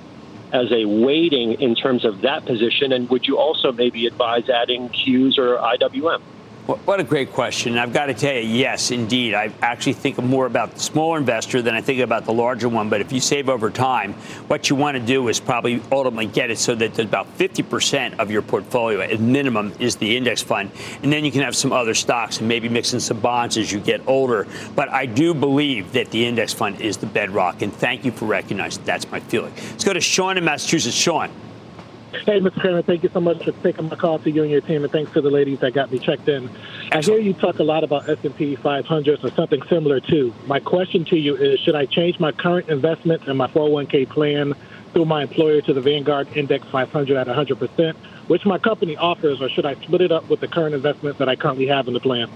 as 0.51 0.71
a 0.71 0.85
weighting 0.85 1.53
in 1.53 1.75
terms 1.75 2.05
of 2.05 2.21
that 2.21 2.45
position? 2.45 2.91
And 2.91 3.09
would 3.09 3.27
you 3.27 3.37
also 3.37 3.71
maybe 3.71 4.07
advise 4.07 4.49
adding 4.49 4.89
Qs 4.89 5.37
or 5.37 5.57
IWM? 5.57 6.21
What 6.65 7.01
a 7.01 7.03
great 7.03 7.33
question. 7.33 7.77
I've 7.77 7.91
got 7.91 8.05
to 8.05 8.13
tell 8.13 8.33
you, 8.33 8.39
yes, 8.39 8.89
indeed. 8.89 9.33
I 9.33 9.51
actually 9.61 9.93
think 9.93 10.17
more 10.17 10.45
about 10.45 10.75
the 10.75 10.79
smaller 10.79 11.17
investor 11.17 11.61
than 11.61 11.75
I 11.75 11.81
think 11.81 11.99
about 11.99 12.23
the 12.23 12.31
larger 12.31 12.69
one. 12.69 12.87
But 12.87 13.01
if 13.01 13.11
you 13.11 13.19
save 13.19 13.49
over 13.49 13.69
time, 13.69 14.13
what 14.47 14.69
you 14.69 14.77
want 14.77 14.95
to 14.95 15.03
do 15.03 15.27
is 15.27 15.41
probably 15.41 15.81
ultimately 15.91 16.27
get 16.27 16.51
it 16.51 16.57
so 16.57 16.73
that 16.75 16.97
about 16.99 17.27
50% 17.37 18.17
of 18.17 18.31
your 18.31 18.41
portfolio 18.41 19.01
at 19.01 19.19
minimum 19.19 19.73
is 19.79 19.97
the 19.97 20.15
index 20.15 20.41
fund. 20.41 20.71
And 21.01 21.11
then 21.11 21.25
you 21.25 21.33
can 21.33 21.41
have 21.41 21.53
some 21.53 21.73
other 21.73 21.93
stocks 21.93 22.39
and 22.39 22.47
maybe 22.47 22.69
mix 22.69 22.93
in 22.93 23.01
some 23.01 23.19
bonds 23.19 23.57
as 23.57 23.69
you 23.69 23.81
get 23.81 24.01
older. 24.07 24.47
But 24.73 24.87
I 24.87 25.05
do 25.05 25.33
believe 25.33 25.91
that 25.91 26.11
the 26.11 26.25
index 26.25 26.53
fund 26.53 26.79
is 26.79 26.95
the 26.95 27.07
bedrock. 27.07 27.61
And 27.61 27.73
thank 27.73 28.05
you 28.05 28.13
for 28.13 28.23
recognizing 28.23 28.85
that's 28.85 29.11
my 29.11 29.19
feeling. 29.19 29.53
Let's 29.71 29.83
go 29.83 29.91
to 29.91 29.99
Sean 29.99 30.37
in 30.37 30.45
Massachusetts. 30.45 30.95
Sean. 30.95 31.29
Hey, 32.13 32.39
Mr. 32.39 32.61
Cramer, 32.61 32.81
thank 32.83 33.03
you 33.03 33.09
so 33.09 33.19
much 33.19 33.43
for 33.43 33.51
taking 33.63 33.89
my 33.89 33.97
call 33.97 34.17
to 34.19 34.31
you 34.31 34.43
and 34.43 34.51
your 34.51 34.61
team, 34.61 34.83
and 34.83 34.91
thanks 34.91 35.11
to 35.11 35.19
the 35.19 35.29
ladies 35.29 35.59
that 35.59 35.73
got 35.73 35.91
me 35.91 35.99
checked 35.99 36.29
in. 36.29 36.49
I 36.91 37.01
hear 37.01 37.17
you 37.17 37.33
talk 37.33 37.59
a 37.59 37.63
lot 37.63 37.83
about 37.83 38.07
S&P 38.07 38.55
500 38.55 39.25
or 39.25 39.31
something 39.31 39.61
similar 39.63 39.99
too. 39.99 40.33
My 40.45 40.61
question 40.61 41.03
to 41.05 41.17
you 41.17 41.35
is, 41.35 41.59
should 41.59 41.75
I 41.75 41.85
change 41.85 42.21
my 42.21 42.31
current 42.31 42.69
investment 42.69 43.27
in 43.27 43.35
my 43.35 43.47
401k 43.47 44.07
plan 44.07 44.53
through 44.93 45.05
my 45.05 45.23
employer 45.23 45.59
to 45.63 45.73
the 45.73 45.81
Vanguard 45.81 46.29
Index 46.37 46.65
500 46.67 47.17
at 47.17 47.27
100%, 47.27 47.95
which 48.27 48.45
my 48.45 48.57
company 48.57 48.95
offers, 48.95 49.41
or 49.41 49.49
should 49.49 49.65
I 49.65 49.73
split 49.75 49.99
it 49.99 50.11
up 50.13 50.29
with 50.29 50.39
the 50.39 50.47
current 50.47 50.75
investment 50.75 51.17
that 51.17 51.27
I 51.27 51.35
currently 51.35 51.67
have 51.67 51.89
in 51.89 51.93
the 51.93 51.99
plan? 51.99 52.29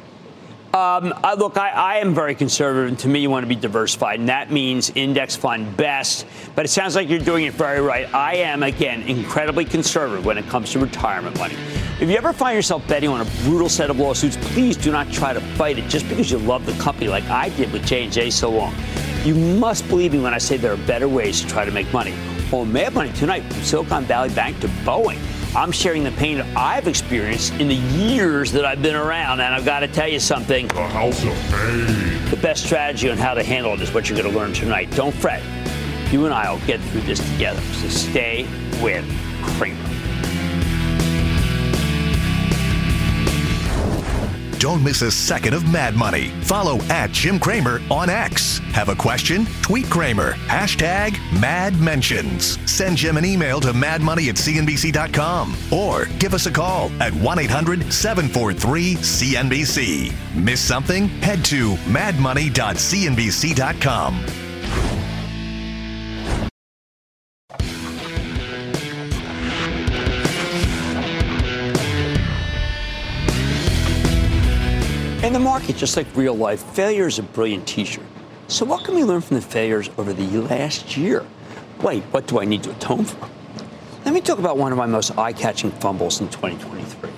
Um, 0.78 1.12
I, 1.24 1.34
look, 1.34 1.58
I, 1.58 1.70
I, 1.70 1.96
am 1.98 2.14
very 2.14 2.36
conservative, 2.36 2.90
and 2.90 3.00
to 3.00 3.08
me, 3.08 3.20
you 3.20 3.32
want 3.32 3.44
to 3.44 3.48
be 3.48 3.56
diversified, 3.56 4.20
and 4.20 4.30
that 4.30 4.52
means 4.52 4.92
index 4.94 5.36
fund 5.36 5.76
best. 5.76 6.28
But 6.54 6.66
it 6.66 6.68
sounds 6.68 6.96
like 6.96 7.10
you're 7.10 7.18
doing 7.18 7.46
it 7.46 7.54
very 7.54 7.82
right. 7.82 8.14
I 8.14 8.36
am, 8.36 8.62
again, 8.62 9.02
incredibly 9.04 9.66
conservative 9.66 10.24
when 10.24 10.38
it 10.38 10.46
comes 10.50 10.72
to 10.74 10.80
retirement 10.80 11.36
money. 11.40 11.56
If 12.00 12.08
you 12.12 12.16
ever 12.16 12.32
find 12.32 12.56
yourself 12.56 12.88
betting 12.88 13.10
on 13.10 13.22
a 13.22 13.26
brutal 13.42 13.70
set 13.70 13.90
of 13.90 13.98
lawsuits, 13.98 14.38
please 14.40 14.78
do 14.78 14.92
not 14.92 15.12
try 15.12 15.34
to 15.34 15.42
fight 15.42 15.80
it 15.80 15.90
just 15.90 16.08
because 16.10 16.30
you 16.30 16.38
love 16.38 16.68
the 16.68 16.74
company 16.74 17.08
like 17.08 17.24
I 17.24 17.50
did 17.50 17.74
with 17.74 17.84
J&J 17.84 18.30
so 18.30 18.52
long. 18.52 18.76
You 19.24 19.34
must 19.34 19.88
believe 19.88 20.14
me 20.14 20.20
when 20.20 20.36
I 20.36 20.38
say 20.38 20.58
there 20.58 20.74
are 20.74 20.86
better 20.86 21.08
ways 21.08 21.42
to 21.42 21.48
try 21.48 21.66
to 21.66 21.72
make 21.72 21.92
money. 21.92 22.14
Well, 22.52 22.66
Mad 22.66 22.94
Money 22.94 23.12
tonight 23.14 23.42
from 23.52 23.64
Silicon 23.64 24.04
Valley 24.04 24.30
Bank 24.30 24.60
to 24.60 24.68
Boeing. 24.86 25.18
I'm 25.58 25.72
sharing 25.72 26.04
the 26.04 26.12
pain 26.12 26.38
that 26.38 26.56
I've 26.56 26.88
experienced 26.88 27.52
in 27.54 27.68
the 27.68 27.74
years 27.74 28.52
that 28.52 28.64
I've 28.64 28.84
been 28.84 28.96
around. 28.96 29.40
And 29.42 29.56
I've 29.56 29.66
got 29.66 29.80
to 29.80 29.88
tell 29.88 30.08
you 30.08 30.20
something. 30.20 30.68
The 30.68 30.88
House 30.88 31.24
of 31.24 31.34
Pain. 31.52 32.30
The 32.30 32.38
best 32.40 32.64
strategy 32.64 33.10
on 33.10 33.18
how 33.18 33.34
to 33.34 33.42
handle 33.42 33.74
it 33.74 33.82
is 33.82 33.92
what 33.92 34.08
you're 34.08 34.20
going 34.20 34.32
to 34.32 34.38
learn 34.38 34.54
tonight. 34.54 34.92
Don't 34.92 35.16
fret. 35.16 35.42
You 36.12 36.26
and 36.26 36.34
I 36.34 36.52
will 36.52 36.64
get 36.68 36.80
through 36.80 37.02
this 37.02 37.20
together. 37.34 37.60
So 37.74 37.88
stay 37.88 38.44
with 38.84 39.04
Cramer. 39.42 39.97
Don't 44.60 44.84
miss 44.84 45.02
a 45.04 45.12
second 45.12 45.54
of 45.54 45.72
Mad 45.72 45.96
Money. 45.96 46.30
Follow 46.42 46.80
at 46.90 47.12
Jim 47.12 47.40
Cramer 47.40 47.80
on 47.92 48.10
X. 48.10 48.58
Have 48.74 48.90
a 48.90 48.96
question? 48.96 49.46
Tweet 49.62 49.88
Cramer. 49.90 50.34
Hashtag 50.48 51.18
Mad 51.40 51.80
Mentions. 51.80 52.58
Send 52.70 52.98
Jim 52.98 53.16
an 53.18 53.26
email 53.26 53.62
to 53.62 53.72
madmoney 53.74 54.28
at 54.30 54.36
cnbc.com 54.36 55.56
or 55.72 56.06
give 56.20 56.34
us 56.34 56.48
a 56.48 56.52
call 56.52 56.92
at 57.02 57.14
1 57.14 57.40
800 57.40 57.94
743 57.94 58.96
CNBC. 58.96 60.12
Miss 60.36 60.60
something? 60.60 61.08
Head 61.08 61.46
to 61.46 61.76
madmoney.cnbc.com. 61.76 64.47
Market, 75.68 75.80
just 75.82 75.98
like 75.98 76.08
real 76.16 76.34
life, 76.34 76.64
failure 76.64 77.08
is 77.08 77.20
a 77.20 77.24
brilliant 77.24 77.68
teacher. 77.68 78.02
So, 78.48 78.64
what 78.66 78.86
can 78.86 78.96
we 78.96 79.04
learn 79.04 79.20
from 79.20 79.36
the 79.36 79.42
failures 79.42 79.90
over 79.98 80.14
the 80.14 80.26
last 80.44 80.96
year? 80.96 81.26
Wait, 81.82 82.04
what 82.04 82.26
do 82.26 82.40
I 82.40 82.46
need 82.46 82.64
to 82.64 82.72
atone 82.72 83.04
for? 83.04 83.28
Let 84.06 84.14
me 84.14 84.22
talk 84.22 84.40
about 84.40 84.58
one 84.58 84.72
of 84.72 84.78
my 84.78 84.86
most 84.86 85.18
eye 85.18 85.34
catching 85.34 85.72
fumbles 85.72 86.22
in 86.22 86.30
2023. 86.30 87.10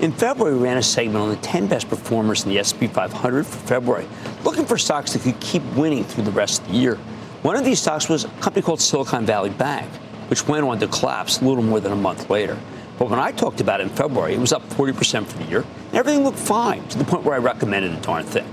In 0.00 0.10
February, 0.10 0.56
we 0.56 0.64
ran 0.64 0.76
a 0.76 0.82
segment 0.82 1.18
on 1.18 1.28
the 1.28 1.36
10 1.36 1.68
best 1.68 1.88
performers 1.88 2.42
in 2.42 2.52
the 2.52 2.64
SP 2.66 2.90
500 2.90 3.46
for 3.46 3.58
February, 3.58 4.08
looking 4.42 4.64
for 4.64 4.76
stocks 4.76 5.12
that 5.12 5.22
could 5.22 5.38
keep 5.38 5.62
winning 5.76 6.02
through 6.02 6.24
the 6.24 6.32
rest 6.32 6.62
of 6.62 6.68
the 6.72 6.74
year. 6.74 6.96
One 7.42 7.54
of 7.54 7.64
these 7.64 7.80
stocks 7.80 8.08
was 8.08 8.24
a 8.24 8.28
company 8.40 8.62
called 8.62 8.80
Silicon 8.80 9.24
Valley 9.24 9.50
Bank, 9.50 9.88
which 10.30 10.48
went 10.48 10.66
on 10.66 10.80
to 10.80 10.88
collapse 10.88 11.40
a 11.40 11.44
little 11.44 11.62
more 11.62 11.78
than 11.78 11.92
a 11.92 11.96
month 11.96 12.28
later. 12.28 12.58
But 12.98 13.10
when 13.10 13.18
I 13.18 13.32
talked 13.32 13.60
about 13.60 13.80
it 13.80 13.84
in 13.84 13.88
February, 13.90 14.34
it 14.34 14.40
was 14.40 14.52
up 14.52 14.62
40% 14.70 15.26
for 15.26 15.38
the 15.38 15.44
year, 15.44 15.64
everything 15.92 16.24
looked 16.24 16.38
fine 16.38 16.86
to 16.88 16.98
the 16.98 17.04
point 17.04 17.24
where 17.24 17.34
I 17.34 17.38
recommended 17.38 17.92
a 17.92 18.00
darn 18.00 18.24
thing. 18.24 18.46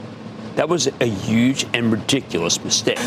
That 0.55 0.67
was 0.67 0.87
a 0.87 1.05
huge 1.05 1.65
and 1.73 1.91
ridiculous 1.91 2.63
mistake. 2.63 2.97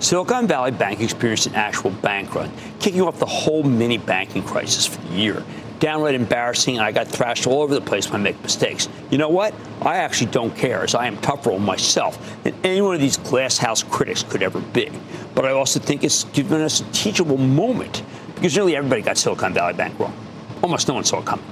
Silicon 0.00 0.46
Valley 0.46 0.72
Bank 0.72 1.00
experienced 1.00 1.46
an 1.46 1.54
actual 1.54 1.90
bank 1.90 2.34
run, 2.34 2.52
kicking 2.80 3.00
off 3.00 3.18
the 3.18 3.26
whole 3.26 3.62
mini 3.62 3.96
banking 3.96 4.42
crisis 4.42 4.86
for 4.86 5.00
the 5.02 5.14
year. 5.14 5.42
Downright 5.78 6.14
embarrassing, 6.14 6.76
and 6.76 6.84
I 6.84 6.92
got 6.92 7.06
thrashed 7.06 7.46
all 7.46 7.62
over 7.62 7.74
the 7.74 7.80
place 7.80 8.10
when 8.10 8.20
I 8.20 8.24
make 8.24 8.42
mistakes. 8.42 8.88
You 9.10 9.18
know 9.18 9.28
what? 9.28 9.54
I 9.82 9.96
actually 9.96 10.30
don't 10.30 10.54
care, 10.56 10.82
as 10.82 10.94
I 10.94 11.06
am 11.06 11.16
tougher 11.18 11.52
on 11.52 11.62
myself 11.62 12.42
than 12.44 12.54
any 12.64 12.80
one 12.80 12.94
of 12.94 13.00
these 13.00 13.16
glasshouse 13.18 13.82
critics 13.82 14.22
could 14.22 14.42
ever 14.42 14.60
be. 14.60 14.90
But 15.34 15.44
I 15.44 15.52
also 15.52 15.80
think 15.80 16.02
it's 16.02 16.24
given 16.24 16.60
us 16.60 16.80
a 16.80 16.84
teachable 16.92 17.38
moment 17.38 18.02
because 18.34 18.54
nearly 18.54 18.76
everybody 18.76 19.02
got 19.02 19.16
Silicon 19.16 19.54
Valley 19.54 19.74
Bank 19.74 19.98
wrong. 19.98 20.14
Almost 20.62 20.88
no 20.88 20.94
one 20.94 21.04
saw 21.04 21.20
it 21.20 21.26
coming. 21.26 21.44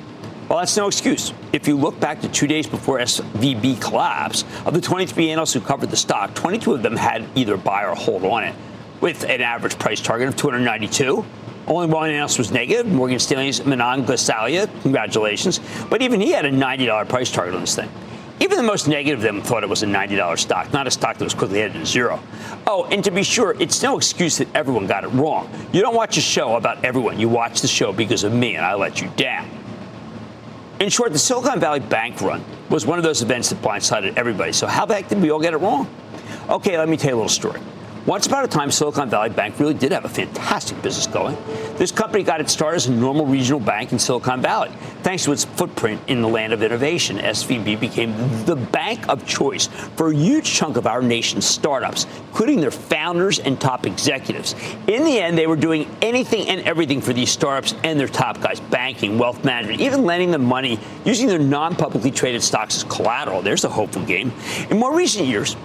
Well, 0.48 0.58
that's 0.58 0.76
no 0.76 0.86
excuse. 0.88 1.32
If 1.52 1.66
you 1.66 1.76
look 1.76 1.98
back 2.00 2.20
to 2.20 2.28
two 2.28 2.46
days 2.46 2.66
before 2.66 2.98
SVB 2.98 3.80
collapse, 3.80 4.44
of 4.66 4.74
the 4.74 4.80
23 4.80 5.30
analysts 5.30 5.54
who 5.54 5.60
covered 5.60 5.90
the 5.90 5.96
stock, 5.96 6.34
22 6.34 6.74
of 6.74 6.82
them 6.82 6.96
had 6.96 7.26
either 7.34 7.56
buy 7.56 7.84
or 7.84 7.94
hold 7.94 8.24
on 8.24 8.44
it, 8.44 8.54
with 9.00 9.24
an 9.24 9.40
average 9.40 9.78
price 9.78 10.00
target 10.00 10.28
of 10.28 10.36
292. 10.36 11.24
Only 11.66 11.86
one 11.86 12.10
analyst 12.10 12.36
was 12.36 12.52
negative, 12.52 12.86
Morgan 12.86 13.18
Stanley's 13.18 13.64
Manan 13.64 14.04
Gosalia. 14.04 14.68
Congratulations. 14.82 15.60
But 15.88 16.02
even 16.02 16.20
he 16.20 16.32
had 16.32 16.44
a 16.44 16.50
$90 16.50 17.08
price 17.08 17.32
target 17.32 17.54
on 17.54 17.62
this 17.62 17.74
thing. 17.74 17.88
Even 18.40 18.56
the 18.56 18.64
most 18.64 18.88
negative 18.88 19.20
of 19.20 19.22
them 19.22 19.42
thought 19.42 19.62
it 19.62 19.68
was 19.68 19.82
a 19.82 19.86
$90 19.86 20.38
stock, 20.38 20.72
not 20.72 20.86
a 20.86 20.90
stock 20.90 21.18
that 21.18 21.24
was 21.24 21.34
quickly 21.34 21.60
headed 21.60 21.74
to 21.74 21.86
zero. 21.86 22.20
Oh, 22.66 22.84
and 22.86 23.02
to 23.04 23.10
be 23.10 23.22
sure, 23.22 23.54
it's 23.60 23.82
no 23.82 23.96
excuse 23.96 24.38
that 24.38 24.48
everyone 24.54 24.86
got 24.86 25.04
it 25.04 25.08
wrong. 25.08 25.48
You 25.72 25.80
don't 25.80 25.94
watch 25.94 26.16
a 26.16 26.20
show 26.20 26.56
about 26.56 26.84
everyone. 26.84 27.20
You 27.20 27.28
watch 27.28 27.60
the 27.60 27.68
show 27.68 27.92
because 27.92 28.24
of 28.24 28.32
me, 28.32 28.56
and 28.56 28.64
I 28.64 28.74
let 28.74 29.00
you 29.00 29.08
down. 29.16 29.48
In 30.80 30.88
short, 30.88 31.12
the 31.12 31.18
Silicon 31.18 31.60
Valley 31.60 31.78
bank 31.78 32.20
run 32.20 32.44
was 32.68 32.84
one 32.84 32.98
of 32.98 33.04
those 33.04 33.22
events 33.22 33.50
that 33.50 33.62
blindsided 33.62 34.16
everybody. 34.16 34.52
So, 34.52 34.66
how 34.66 34.84
the 34.84 34.94
heck 34.94 35.08
did 35.08 35.22
we 35.22 35.30
all 35.30 35.40
get 35.40 35.54
it 35.54 35.58
wrong? 35.58 35.88
Okay, 36.48 36.76
let 36.76 36.88
me 36.88 36.96
tell 36.96 37.10
you 37.10 37.14
a 37.14 37.18
little 37.18 37.28
story. 37.28 37.60
Once 38.06 38.26
upon 38.26 38.44
a 38.44 38.46
time, 38.46 38.70
Silicon 38.70 39.08
Valley 39.08 39.30
Bank 39.30 39.58
really 39.58 39.72
did 39.72 39.90
have 39.90 40.04
a 40.04 40.10
fantastic 40.10 40.80
business 40.82 41.06
going. 41.06 41.34
This 41.78 41.90
company 41.90 42.22
got 42.22 42.38
its 42.38 42.52
start 42.52 42.74
as 42.74 42.86
a 42.86 42.92
normal 42.92 43.24
regional 43.24 43.58
bank 43.58 43.92
in 43.92 43.98
Silicon 43.98 44.42
Valley. 44.42 44.70
Thanks 45.02 45.24
to 45.24 45.32
its 45.32 45.46
footprint 45.46 46.02
in 46.06 46.20
the 46.20 46.28
land 46.28 46.52
of 46.52 46.62
innovation, 46.62 47.16
SVB 47.16 47.80
became 47.80 48.12
the 48.44 48.56
bank 48.56 49.08
of 49.08 49.26
choice 49.26 49.68
for 49.96 50.10
a 50.10 50.14
huge 50.14 50.52
chunk 50.52 50.76
of 50.76 50.86
our 50.86 51.00
nation's 51.00 51.46
startups, 51.46 52.06
including 52.28 52.60
their 52.60 52.70
founders 52.70 53.38
and 53.38 53.58
top 53.58 53.86
executives. 53.86 54.54
In 54.86 55.04
the 55.04 55.18
end, 55.18 55.38
they 55.38 55.46
were 55.46 55.56
doing 55.56 55.88
anything 56.02 56.46
and 56.50 56.60
everything 56.60 57.00
for 57.00 57.14
these 57.14 57.30
startups 57.30 57.74
and 57.84 57.98
their 57.98 58.08
top 58.08 58.38
guys 58.38 58.60
banking, 58.60 59.16
wealth 59.16 59.46
management, 59.46 59.80
even 59.80 60.04
lending 60.04 60.30
them 60.30 60.44
money 60.44 60.78
using 61.06 61.26
their 61.26 61.38
non 61.38 61.74
publicly 61.74 62.10
traded 62.10 62.42
stocks 62.42 62.76
as 62.76 62.84
collateral. 62.84 63.40
There's 63.40 63.64
a 63.64 63.70
hopeful 63.70 64.02
game. 64.04 64.30
In 64.68 64.78
more 64.78 64.94
recent 64.94 65.26
years, 65.26 65.56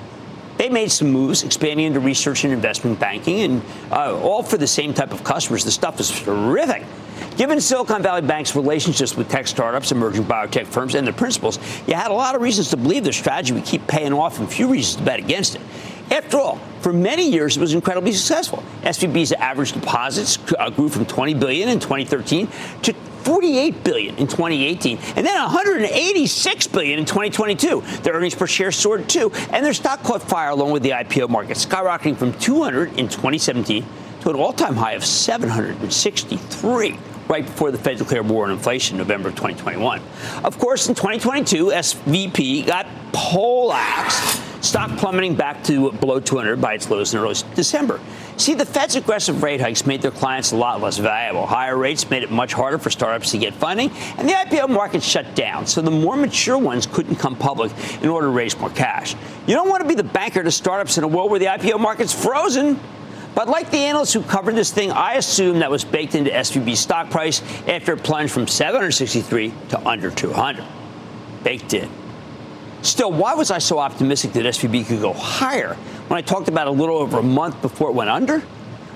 they 0.59 0.67
made 0.67 0.91
some 0.91 1.09
moves, 1.09 1.43
expanding 1.43 1.85
into 1.85 2.01
research 2.01 2.43
and 2.43 2.51
investment 2.51 2.99
banking, 2.99 3.39
and 3.39 3.61
uh, 3.91 4.19
all 4.19 4.43
for 4.43 4.57
the 4.57 4.67
same 4.67 4.93
type 4.93 5.13
of 5.13 5.23
customers. 5.23 5.63
The 5.63 5.71
stuff 5.71 6.01
is 6.01 6.11
terrific. 6.11 6.83
Given 7.37 7.61
Silicon 7.61 8.03
Valley 8.03 8.23
Bank's 8.23 8.57
relationships 8.57 9.15
with 9.15 9.29
tech 9.29 9.47
startups, 9.47 9.93
emerging 9.93 10.25
biotech 10.25 10.67
firms, 10.67 10.95
and 10.95 11.07
their 11.07 11.13
principals, 11.13 11.59
you 11.87 11.93
had 11.93 12.11
a 12.11 12.13
lot 12.13 12.35
of 12.35 12.41
reasons 12.41 12.69
to 12.71 12.77
believe 12.77 13.05
their 13.05 13.13
strategy 13.13 13.53
would 13.53 13.63
keep 13.63 13.87
paying 13.87 14.11
off 14.11 14.39
and 14.39 14.51
few 14.51 14.67
reasons 14.67 14.97
to 14.97 15.03
bet 15.03 15.19
against 15.19 15.55
it. 15.55 15.61
After 16.11 16.37
all, 16.37 16.59
for 16.81 16.91
many 16.91 17.29
years 17.29 17.55
it 17.55 17.61
was 17.61 17.73
incredibly 17.73 18.11
successful. 18.11 18.61
SVB's 18.81 19.31
average 19.31 19.71
deposits 19.71 20.39
uh, 20.57 20.69
grew 20.69 20.89
from 20.89 21.05
20 21.05 21.35
billion 21.35 21.69
in 21.69 21.79
2013 21.79 22.49
to 22.81 22.93
48 23.23 23.83
billion 23.83 24.15
in 24.17 24.27
2018 24.27 24.97
and 25.15 25.25
then 25.25 25.41
186 25.41 26.67
billion 26.67 26.99
in 26.99 27.05
2022. 27.05 27.81
Their 28.03 28.13
earnings 28.13 28.35
per 28.35 28.47
share 28.47 28.71
soared 28.71 29.07
too, 29.09 29.31
and 29.51 29.65
their 29.65 29.73
stock 29.73 30.03
caught 30.03 30.21
fire 30.21 30.49
along 30.49 30.71
with 30.71 30.83
the 30.83 30.91
IPO 30.91 31.29
market, 31.29 31.57
skyrocketing 31.57 32.17
from 32.17 32.33
200 32.33 32.97
in 32.97 33.07
2017 33.07 33.85
to 34.21 34.29
an 34.29 34.35
all-time 34.35 34.75
high 34.75 34.93
of 34.93 35.05
763 35.05 36.97
right 37.29 37.45
before 37.45 37.71
the 37.71 37.77
Fed 37.77 37.97
declared 37.97 38.27
war 38.27 38.45
on 38.45 38.51
inflation 38.51 38.95
in 38.95 38.97
November 38.97 39.29
of 39.29 39.35
2021. 39.35 40.01
Of 40.43 40.57
course, 40.57 40.89
in 40.89 40.95
2022, 40.95 41.67
SVB 41.67 42.65
got 42.65 42.87
poleaxed 43.13 44.41
stock 44.63 44.97
plummeting 44.97 45.35
back 45.35 45.63
to 45.63 45.91
below 45.93 46.19
200 46.19 46.59
by 46.59 46.73
its 46.73 46.89
lows 46.89 47.13
in 47.13 47.19
early 47.19 47.35
December. 47.55 47.99
See, 48.39 48.53
the 48.53 48.65
Fed's 48.65 48.95
aggressive 48.95 49.43
rate 49.43 49.59
hikes 49.59 49.85
made 49.85 50.01
their 50.01 50.11
clients 50.11 50.53
a 50.53 50.55
lot 50.55 50.79
less 50.79 50.97
valuable. 50.97 51.45
Higher 51.45 51.75
rates 51.75 52.09
made 52.09 52.23
it 52.23 52.31
much 52.31 52.53
harder 52.53 52.77
for 52.77 52.89
startups 52.89 53.31
to 53.31 53.37
get 53.37 53.53
funding, 53.53 53.91
and 54.17 54.29
the 54.29 54.31
IPO 54.31 54.69
market 54.69 55.03
shut 55.03 55.35
down, 55.35 55.67
so 55.67 55.81
the 55.81 55.91
more 55.91 56.15
mature 56.15 56.57
ones 56.57 56.87
couldn't 56.87 57.17
come 57.17 57.35
public 57.35 57.69
in 58.01 58.07
order 58.07 58.27
to 58.27 58.31
raise 58.31 58.57
more 58.57 58.69
cash. 58.69 59.13
You 59.45 59.55
don't 59.55 59.67
want 59.67 59.81
to 59.81 59.89
be 59.89 59.93
the 59.93 60.05
banker 60.05 60.41
to 60.41 60.51
startups 60.51 60.97
in 60.97 61.03
a 61.03 61.07
world 61.07 61.29
where 61.31 61.39
the 61.39 61.47
IPO 61.47 61.81
market's 61.81 62.13
frozen. 62.13 62.79
But 63.35 63.49
like 63.49 63.71
the 63.71 63.79
analysts 63.79 64.13
who 64.13 64.23
covered 64.23 64.55
this 64.55 64.71
thing, 64.71 64.89
I 64.89 65.15
assume 65.15 65.59
that 65.59 65.69
was 65.69 65.83
baked 65.83 66.15
into 66.15 66.31
SVB's 66.31 66.79
stock 66.79 67.09
price 67.09 67.41
after 67.67 67.91
it 67.91 68.03
plunged 68.05 68.33
from 68.33 68.47
763 68.47 69.53
to 69.69 69.85
under 69.85 70.11
200. 70.11 70.63
Baked 71.43 71.73
in. 71.73 71.89
Still, 72.83 73.11
why 73.11 73.33
was 73.33 73.51
I 73.51 73.57
so 73.57 73.79
optimistic 73.79 74.31
that 74.33 74.45
SVB 74.45 74.87
could 74.87 75.01
go 75.01 75.11
higher 75.11 75.75
when 76.09 76.17
I 76.17 76.21
talked 76.21 76.47
about 76.47 76.67
a 76.67 76.71
little 76.71 76.97
over 76.97 77.19
a 77.19 77.23
month 77.23 77.61
before 77.61 77.89
it 77.89 77.93
went 77.93 78.09
under? 78.09 78.43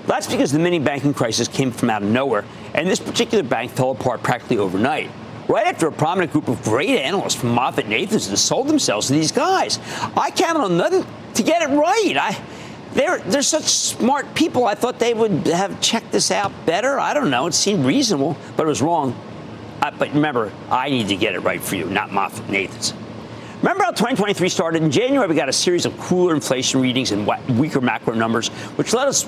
That's 0.06 0.26
because 0.26 0.52
the 0.52 0.58
mini 0.58 0.80
banking 0.80 1.14
crisis 1.14 1.48
came 1.48 1.70
from 1.70 1.88
out 1.88 2.02
of 2.02 2.08
nowhere, 2.08 2.44
and 2.74 2.88
this 2.88 3.00
particular 3.00 3.42
bank 3.42 3.70
fell 3.70 3.92
apart 3.92 4.22
practically 4.22 4.58
overnight. 4.58 5.10
Right 5.48 5.66
after 5.66 5.86
a 5.86 5.92
prominent 5.92 6.32
group 6.32 6.48
of 6.48 6.62
great 6.62 6.90
analysts 6.90 7.36
from 7.36 7.54
MoffettNathanson 7.54 8.36
sold 8.36 8.66
themselves 8.66 9.06
to 9.06 9.12
these 9.12 9.30
guys. 9.30 9.78
I 10.16 10.30
counted 10.30 10.60
on 10.60 10.76
nothing 10.76 11.06
to 11.34 11.42
get 11.42 11.62
it 11.62 11.72
right. 11.72 12.16
I, 12.18 12.42
they're, 12.94 13.18
they're 13.20 13.42
such 13.42 13.64
smart 13.64 14.34
people. 14.34 14.66
I 14.66 14.74
thought 14.74 14.98
they 14.98 15.14
would 15.14 15.46
have 15.46 15.80
checked 15.80 16.10
this 16.12 16.30
out 16.30 16.52
better. 16.66 16.98
I 16.98 17.14
don't 17.14 17.30
know. 17.30 17.46
It 17.46 17.54
seemed 17.54 17.86
reasonable, 17.86 18.36
but 18.56 18.64
it 18.64 18.68
was 18.68 18.82
wrong. 18.82 19.16
But 19.80 20.12
remember, 20.14 20.50
I 20.70 20.90
need 20.90 21.08
to 21.08 21.16
get 21.16 21.34
it 21.34 21.40
right 21.40 21.62
for 21.62 21.76
you, 21.76 21.86
not 21.86 22.10
MoffettNathanson. 22.10 23.03
Remember 23.64 23.84
how 23.84 23.92
2023 23.92 24.50
started? 24.50 24.82
In 24.82 24.90
January, 24.90 25.26
we 25.26 25.34
got 25.34 25.48
a 25.48 25.52
series 25.52 25.86
of 25.86 25.98
cooler 25.98 26.34
inflation 26.34 26.82
readings 26.82 27.12
and 27.12 27.26
weaker 27.58 27.80
macro 27.80 28.12
numbers, 28.12 28.48
which 28.76 28.92
led 28.92 29.08
us 29.08 29.26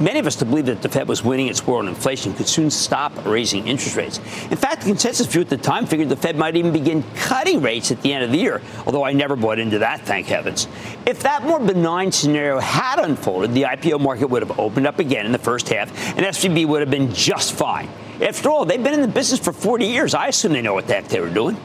many 0.00 0.18
of 0.18 0.26
us 0.26 0.34
to 0.34 0.44
believe 0.44 0.66
that 0.66 0.82
the 0.82 0.88
Fed 0.88 1.06
was 1.06 1.22
winning 1.22 1.46
its 1.46 1.64
war 1.64 1.78
on 1.78 1.86
inflation 1.86 2.34
could 2.34 2.48
soon 2.48 2.68
stop 2.68 3.12
raising 3.24 3.68
interest 3.68 3.94
rates. 3.94 4.18
In 4.50 4.56
fact, 4.56 4.80
the 4.80 4.88
consensus 4.88 5.28
view 5.28 5.42
at 5.42 5.48
the 5.48 5.56
time 5.56 5.86
figured 5.86 6.08
the 6.08 6.16
Fed 6.16 6.36
might 6.36 6.56
even 6.56 6.72
begin 6.72 7.04
cutting 7.14 7.62
rates 7.62 7.92
at 7.92 8.02
the 8.02 8.12
end 8.12 8.24
of 8.24 8.32
the 8.32 8.38
year, 8.38 8.60
although 8.86 9.04
I 9.04 9.12
never 9.12 9.36
bought 9.36 9.60
into 9.60 9.78
that, 9.78 10.00
thank 10.00 10.26
heavens. 10.26 10.66
If 11.06 11.22
that 11.22 11.44
more 11.44 11.60
benign 11.60 12.10
scenario 12.10 12.58
had 12.58 12.98
unfolded, 12.98 13.54
the 13.54 13.62
IPO 13.62 14.00
market 14.00 14.26
would 14.26 14.42
have 14.42 14.58
opened 14.58 14.88
up 14.88 14.98
again 14.98 15.26
in 15.26 15.30
the 15.30 15.38
first 15.38 15.68
half, 15.68 15.96
and 16.16 16.26
SVB 16.26 16.66
would 16.66 16.80
have 16.80 16.90
been 16.90 17.14
just 17.14 17.52
fine. 17.52 17.88
After 18.20 18.50
all, 18.50 18.64
they've 18.64 18.82
been 18.82 18.94
in 18.94 19.02
the 19.02 19.06
business 19.06 19.38
for 19.38 19.52
40 19.52 19.86
years. 19.86 20.12
I 20.12 20.26
assume 20.26 20.54
they 20.54 20.60
know 20.60 20.74
what 20.74 20.88
the 20.88 20.94
heck 20.94 21.06
they 21.06 21.20
were 21.20 21.30
doing. 21.30 21.56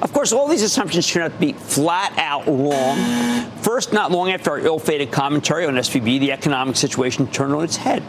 Of 0.00 0.12
course, 0.12 0.32
all 0.32 0.46
these 0.46 0.62
assumptions 0.62 1.08
turn 1.08 1.24
out 1.24 1.32
to 1.32 1.38
be 1.38 1.52
flat 1.52 2.16
out 2.18 2.46
wrong. 2.46 3.50
First, 3.62 3.92
not 3.92 4.12
long 4.12 4.30
after 4.30 4.50
our 4.50 4.60
ill 4.60 4.78
fated 4.78 5.10
commentary 5.10 5.66
on 5.66 5.74
SVB, 5.74 6.20
the 6.20 6.32
economic 6.32 6.76
situation 6.76 7.26
turned 7.28 7.52
on 7.52 7.64
its 7.64 7.76
head. 7.76 8.02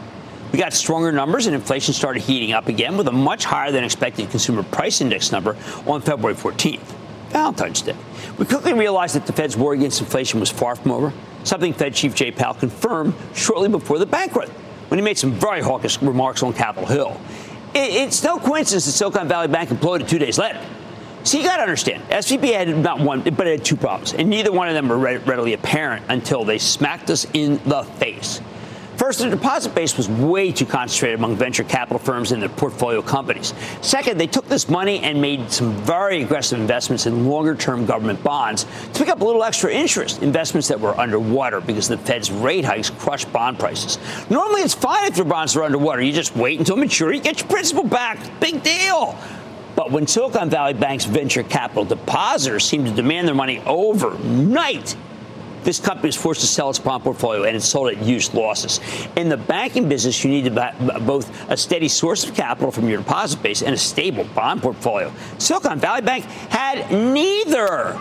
We 0.52 0.58
got 0.58 0.72
stronger 0.72 1.12
numbers 1.12 1.46
and 1.46 1.54
inflation 1.54 1.94
started 1.94 2.20
heating 2.20 2.52
up 2.52 2.68
again 2.68 2.96
with 2.96 3.08
a 3.08 3.12
much 3.12 3.44
higher 3.44 3.70
than 3.70 3.84
expected 3.84 4.30
consumer 4.30 4.62
price 4.62 5.00
index 5.00 5.32
number 5.32 5.56
on 5.86 6.00
February 6.00 6.34
14th, 6.34 6.80
Valentine's 7.30 7.82
Day. 7.82 7.96
We 8.38 8.46
quickly 8.46 8.72
realized 8.72 9.14
that 9.14 9.26
the 9.26 9.32
Fed's 9.32 9.56
war 9.56 9.74
against 9.74 10.00
inflation 10.00 10.40
was 10.40 10.50
far 10.50 10.74
from 10.76 10.92
over, 10.92 11.12
something 11.44 11.72
Fed 11.72 11.94
Chief 11.94 12.14
Jay 12.14 12.30
Powell 12.30 12.54
confirmed 12.54 13.14
shortly 13.34 13.68
before 13.68 13.98
the 13.98 14.06
bank 14.06 14.34
run 14.34 14.48
when 14.88 14.98
he 14.98 15.04
made 15.04 15.18
some 15.18 15.32
very 15.32 15.60
hawkish 15.60 16.00
remarks 16.02 16.42
on 16.42 16.52
Capitol 16.52 16.86
Hill. 16.86 17.20
it's 17.74 18.22
no 18.24 18.38
coincidence 18.38 18.86
that 18.86 18.92
Silicon 18.92 19.28
Valley 19.28 19.46
Bank 19.46 19.70
imploded 19.70 20.08
two 20.08 20.18
days 20.18 20.36
later. 20.36 20.60
So 21.22 21.38
you 21.38 21.44
got 21.44 21.56
to 21.56 21.62
understand, 21.62 22.02
SVB 22.08 22.52
had 22.52 22.76
not 22.78 23.00
one, 23.00 23.20
but 23.22 23.46
it 23.46 23.58
had 23.58 23.64
two 23.64 23.76
problems, 23.76 24.14
and 24.14 24.30
neither 24.30 24.50
one 24.50 24.68
of 24.68 24.74
them 24.74 24.88
were 24.88 24.98
readily 24.98 25.52
apparent 25.52 26.04
until 26.08 26.44
they 26.44 26.58
smacked 26.58 27.10
us 27.10 27.26
in 27.34 27.60
the 27.66 27.82
face. 27.82 28.40
First, 29.00 29.20
the 29.20 29.30
deposit 29.30 29.74
base 29.74 29.96
was 29.96 30.10
way 30.10 30.52
too 30.52 30.66
concentrated 30.66 31.18
among 31.18 31.36
venture 31.36 31.64
capital 31.64 31.98
firms 31.98 32.32
and 32.32 32.42
their 32.42 32.50
portfolio 32.50 33.00
companies. 33.00 33.54
Second, 33.80 34.18
they 34.18 34.26
took 34.26 34.46
this 34.46 34.68
money 34.68 34.98
and 35.00 35.18
made 35.18 35.50
some 35.50 35.72
very 35.84 36.22
aggressive 36.22 36.60
investments 36.60 37.06
in 37.06 37.26
longer 37.26 37.54
term 37.54 37.86
government 37.86 38.22
bonds 38.22 38.64
to 38.92 38.98
pick 38.98 39.08
up 39.08 39.22
a 39.22 39.24
little 39.24 39.42
extra 39.42 39.72
interest, 39.72 40.22
investments 40.22 40.68
that 40.68 40.78
were 40.78 40.94
underwater 41.00 41.62
because 41.62 41.88
the 41.88 41.96
Fed's 41.96 42.30
rate 42.30 42.62
hikes 42.62 42.90
crushed 42.90 43.32
bond 43.32 43.58
prices. 43.58 43.98
Normally, 44.28 44.60
it's 44.60 44.74
fine 44.74 45.06
if 45.06 45.16
your 45.16 45.24
bonds 45.24 45.56
are 45.56 45.62
underwater. 45.62 46.02
You 46.02 46.12
just 46.12 46.36
wait 46.36 46.58
until 46.58 46.76
maturity, 46.76 47.20
get 47.20 47.40
your 47.40 47.48
principal 47.48 47.84
back. 47.84 48.18
Big 48.38 48.62
deal. 48.62 49.18
But 49.76 49.90
when 49.90 50.06
Silicon 50.06 50.50
Valley 50.50 50.74
Bank's 50.74 51.04
venture 51.04 51.42
capital 51.42 51.84
depositors 51.84 52.64
seem 52.64 52.84
to 52.84 52.90
demand 52.90 53.28
their 53.28 53.34
money 53.34 53.62
overnight, 53.66 54.96
this 55.64 55.78
company 55.78 56.08
was 56.08 56.16
forced 56.16 56.40
to 56.40 56.46
sell 56.46 56.70
its 56.70 56.78
bond 56.78 57.04
portfolio 57.04 57.44
and 57.44 57.56
it 57.56 57.60
sold 57.60 57.92
at 57.92 57.98
huge 57.98 58.32
losses. 58.32 58.80
In 59.16 59.28
the 59.28 59.36
banking 59.36 59.88
business, 59.88 60.22
you 60.24 60.30
need 60.30 60.54
both 60.54 61.50
a 61.50 61.56
steady 61.56 61.88
source 61.88 62.24
of 62.24 62.34
capital 62.34 62.70
from 62.70 62.88
your 62.88 62.98
deposit 62.98 63.42
base 63.42 63.62
and 63.62 63.74
a 63.74 63.78
stable 63.78 64.24
bond 64.34 64.62
portfolio. 64.62 65.12
Silicon 65.38 65.78
Valley 65.78 66.00
Bank 66.02 66.24
had 66.24 66.90
neither. 66.90 67.96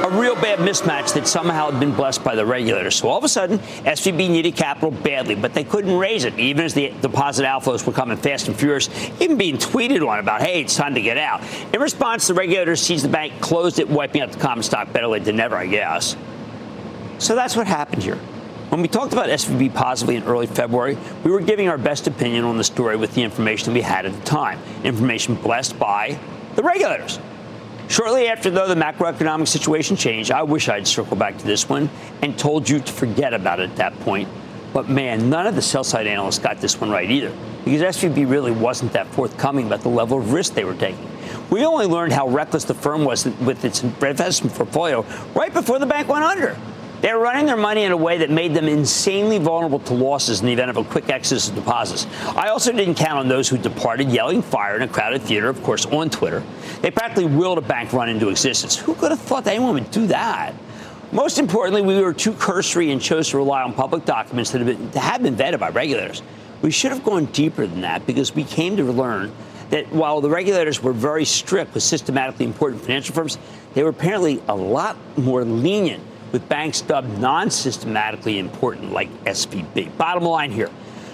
A 0.00 0.10
real 0.12 0.34
bad 0.34 0.58
mismatch 0.58 1.14
that 1.14 1.28
somehow 1.28 1.70
had 1.70 1.78
been 1.78 1.94
blessed 1.94 2.24
by 2.24 2.34
the 2.34 2.44
regulators. 2.44 2.96
So 2.96 3.08
all 3.08 3.18
of 3.18 3.24
a 3.24 3.28
sudden, 3.28 3.58
SVB 3.58 4.28
needed 4.30 4.56
capital 4.56 4.90
badly, 4.90 5.34
but 5.34 5.54
they 5.54 5.62
couldn't 5.62 5.96
raise 5.96 6.24
it, 6.24 6.38
even 6.38 6.64
as 6.64 6.74
the 6.74 6.92
deposit 7.00 7.44
outflows 7.44 7.86
were 7.86 7.92
coming 7.92 8.16
fast 8.16 8.48
and 8.48 8.56
furious, 8.56 8.88
even 9.20 9.36
being 9.36 9.56
tweeted 9.56 10.06
on 10.06 10.18
about, 10.18 10.40
hey, 10.40 10.62
it's 10.62 10.74
time 10.74 10.94
to 10.94 11.00
get 11.00 11.16
out. 11.16 11.42
In 11.72 11.80
response, 11.80 12.26
the 12.26 12.34
regulators 12.34 12.80
seized 12.80 13.04
the 13.04 13.08
bank, 13.08 13.40
closed 13.40 13.78
it, 13.78 13.88
wiping 13.88 14.22
out 14.22 14.32
the 14.32 14.38
common 14.38 14.62
stock 14.62 14.92
better 14.92 15.06
late 15.06 15.24
than 15.24 15.36
never, 15.36 15.56
I 15.56 15.66
guess. 15.66 16.16
So 17.20 17.34
that's 17.34 17.54
what 17.54 17.66
happened 17.66 18.02
here. 18.02 18.16
When 18.70 18.80
we 18.80 18.88
talked 18.88 19.12
about 19.12 19.28
SVB 19.28 19.74
positively 19.74 20.16
in 20.16 20.22
early 20.22 20.46
February, 20.46 20.96
we 21.22 21.30
were 21.30 21.42
giving 21.42 21.68
our 21.68 21.76
best 21.76 22.06
opinion 22.06 22.44
on 22.44 22.56
the 22.56 22.64
story 22.64 22.96
with 22.96 23.14
the 23.14 23.22
information 23.22 23.74
we 23.74 23.82
had 23.82 24.06
at 24.06 24.14
the 24.14 24.20
time, 24.22 24.58
information 24.84 25.34
blessed 25.34 25.78
by 25.78 26.18
the 26.56 26.62
regulators. 26.62 27.20
Shortly 27.88 28.28
after, 28.28 28.48
though, 28.48 28.68
the 28.68 28.74
macroeconomic 28.74 29.48
situation 29.48 29.96
changed, 29.96 30.30
I 30.30 30.44
wish 30.44 30.70
I'd 30.70 30.86
circled 30.86 31.18
back 31.18 31.36
to 31.36 31.44
this 31.44 31.68
one 31.68 31.90
and 32.22 32.38
told 32.38 32.66
you 32.66 32.80
to 32.80 32.92
forget 32.92 33.34
about 33.34 33.60
it 33.60 33.68
at 33.68 33.76
that 33.76 34.00
point. 34.00 34.26
But 34.72 34.88
man, 34.88 35.28
none 35.28 35.46
of 35.46 35.54
the 35.54 35.62
sell 35.62 35.84
side 35.84 36.06
analysts 36.06 36.38
got 36.38 36.58
this 36.60 36.80
one 36.80 36.90
right 36.90 37.10
either, 37.10 37.36
because 37.66 37.96
SVB 37.96 38.30
really 38.30 38.52
wasn't 38.52 38.94
that 38.94 39.06
forthcoming 39.08 39.66
about 39.66 39.82
the 39.82 39.90
level 39.90 40.18
of 40.18 40.32
risk 40.32 40.54
they 40.54 40.64
were 40.64 40.74
taking. 40.74 41.06
We 41.50 41.66
only 41.66 41.86
learned 41.86 42.14
how 42.14 42.28
reckless 42.28 42.64
the 42.64 42.74
firm 42.74 43.04
was 43.04 43.26
with 43.26 43.62
its 43.64 43.82
investment 43.82 44.54
portfolio 44.54 45.02
right 45.34 45.52
before 45.52 45.78
the 45.78 45.86
bank 45.86 46.08
went 46.08 46.24
under. 46.24 46.56
They're 47.00 47.18
running 47.18 47.46
their 47.46 47.56
money 47.56 47.84
in 47.84 47.92
a 47.92 47.96
way 47.96 48.18
that 48.18 48.30
made 48.30 48.52
them 48.52 48.68
insanely 48.68 49.38
vulnerable 49.38 49.78
to 49.80 49.94
losses 49.94 50.40
in 50.40 50.46
the 50.46 50.52
event 50.52 50.68
of 50.68 50.76
a 50.76 50.84
quick 50.84 51.08
exodus 51.08 51.48
of 51.48 51.54
deposits. 51.54 52.06
I 52.36 52.48
also 52.48 52.72
didn't 52.72 52.96
count 52.96 53.18
on 53.18 53.28
those 53.28 53.48
who 53.48 53.56
departed 53.56 54.10
yelling 54.10 54.42
fire 54.42 54.76
in 54.76 54.82
a 54.82 54.88
crowded 54.88 55.22
theater, 55.22 55.48
of 55.48 55.62
course, 55.62 55.86
on 55.86 56.10
Twitter. 56.10 56.42
They 56.82 56.90
practically 56.90 57.24
willed 57.24 57.56
a 57.56 57.62
bank 57.62 57.94
run 57.94 58.10
into 58.10 58.28
existence. 58.28 58.76
Who 58.76 58.94
could 58.94 59.12
have 59.12 59.20
thought 59.20 59.46
anyone 59.46 59.74
would 59.74 59.90
do 59.90 60.06
that? 60.08 60.54
Most 61.10 61.38
importantly, 61.38 61.80
we 61.80 61.98
were 62.00 62.12
too 62.12 62.34
cursory 62.34 62.90
and 62.90 63.00
chose 63.00 63.30
to 63.30 63.38
rely 63.38 63.62
on 63.62 63.72
public 63.72 64.04
documents 64.04 64.50
that 64.50 64.58
have 64.58 64.66
been, 64.66 64.90
that 64.90 65.00
have 65.00 65.22
been 65.22 65.36
vetted 65.36 65.58
by 65.58 65.70
regulators. 65.70 66.22
We 66.60 66.70
should 66.70 66.92
have 66.92 67.02
gone 67.02 67.24
deeper 67.26 67.66
than 67.66 67.80
that 67.80 68.06
because 68.06 68.34
we 68.34 68.44
came 68.44 68.76
to 68.76 68.84
learn 68.84 69.32
that 69.70 69.90
while 69.90 70.20
the 70.20 70.28
regulators 70.28 70.82
were 70.82 70.92
very 70.92 71.24
strict 71.24 71.72
with 71.72 71.82
systematically 71.82 72.44
important 72.44 72.82
financial 72.82 73.14
firms, 73.14 73.38
they 73.72 73.82
were 73.82 73.90
apparently 73.90 74.42
a 74.48 74.54
lot 74.54 74.96
more 75.16 75.44
lenient 75.44 76.04
with 76.32 76.48
banks 76.48 76.80
dubbed 76.80 77.18
non 77.18 77.50
systematically 77.50 78.38
important, 78.38 78.92
like 78.92 79.08
SVB. 79.24 79.96
Bottom 79.96 80.24
line 80.24 80.50
here 80.50 80.70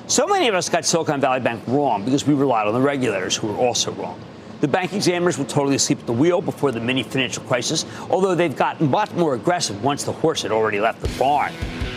so 0.09 0.25
many 0.29 0.47
of 0.47 0.55
us 0.55 0.69
got 0.69 0.85
Silicon 0.85 1.21
Valley 1.21 1.41
Bank 1.41 1.61
wrong 1.67 2.05
because 2.05 2.29
we 2.29 2.35
relied 2.35 2.69
on 2.69 2.75
the 2.75 2.81
regulators 2.81 3.35
who 3.35 3.49
were 3.49 3.57
also 3.57 3.91
wrong. 3.93 4.21
The 4.61 4.69
bank 4.69 4.93
examiners 4.93 5.37
were 5.37 5.45
totally 5.45 5.75
asleep 5.75 5.99
at 5.99 6.07
the 6.07 6.13
wheel 6.13 6.41
before 6.41 6.71
the 6.71 6.79
mini 6.79 7.03
financial 7.03 7.43
crisis, 7.43 7.85
although 8.09 8.37
they've 8.37 8.57
gotten 8.57 8.89
much 8.89 9.11
more 9.13 9.35
aggressive 9.35 9.83
once 9.83 10.05
the 10.05 10.13
horse 10.13 10.43
had 10.43 10.53
already 10.53 10.79
left 10.79 11.03
the 11.03 11.09
barn. 11.19 11.53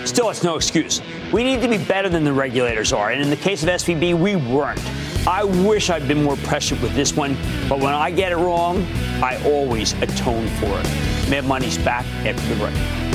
Still, 0.06 0.32
it's 0.32 0.44
no 0.44 0.56
excuse. 0.56 1.04
We 1.32 1.44
need 1.44 1.62
to 1.62 1.68
be 1.68 1.78
better 1.78 2.10
than 2.10 2.24
the 2.24 2.34
regulators 2.34 2.92
are, 2.94 3.12
and 3.12 3.22
in 3.22 3.30
the 3.30 3.36
case 3.36 3.62
of 3.62 3.70
SVB, 3.70 4.20
we 4.20 4.36
weren't. 4.36 4.82
I 5.28 5.44
wish 5.44 5.92
I'd 5.92 6.08
been 6.08 6.24
more 6.24 6.38
prescient 6.38 6.82
with 6.82 6.96
this 6.96 7.16
one, 7.16 7.38
but 7.70 7.80
when 7.80 7.94
I 7.94 8.10
get 8.10 8.32
it 8.32 8.38
wrong, 8.38 8.82
I 9.22 9.40
always 9.46 9.94
atone 10.02 10.48
for 10.48 10.80
it. 10.80 11.30
Mad 11.30 11.46
Money's 11.46 11.78
back 11.78 12.06
after 12.26 12.42
the 12.48 12.56
break. 12.56 13.09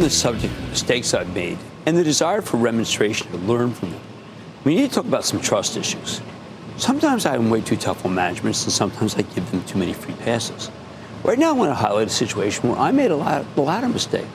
On 0.00 0.04
the 0.04 0.10
subject 0.10 0.54
of 0.54 0.70
mistakes 0.70 1.12
I've 1.12 1.34
made 1.34 1.58
and 1.84 1.94
the 1.94 2.02
desire 2.02 2.40
for 2.40 2.56
remonstration 2.56 3.30
to 3.32 3.36
learn 3.36 3.74
from 3.74 3.90
them, 3.90 4.00
we 4.64 4.74
need 4.74 4.88
to 4.88 4.94
talk 4.94 5.04
about 5.04 5.26
some 5.26 5.42
trust 5.42 5.76
issues. 5.76 6.22
Sometimes 6.78 7.26
I'm 7.26 7.50
way 7.50 7.60
too 7.60 7.76
tough 7.76 8.06
on 8.06 8.14
management, 8.14 8.56
and 8.64 8.72
sometimes 8.72 9.14
I 9.16 9.22
give 9.22 9.50
them 9.50 9.62
too 9.64 9.78
many 9.78 9.92
free 9.92 10.14
passes. 10.14 10.70
Right 11.22 11.38
now, 11.38 11.50
I 11.50 11.52
want 11.52 11.70
to 11.70 11.74
highlight 11.74 12.06
a 12.06 12.10
situation 12.10 12.70
where 12.70 12.78
I 12.78 12.92
made 12.92 13.10
a, 13.10 13.16
lot, 13.16 13.44
a 13.54 13.60
latter 13.60 13.90
mistake. 13.90 14.26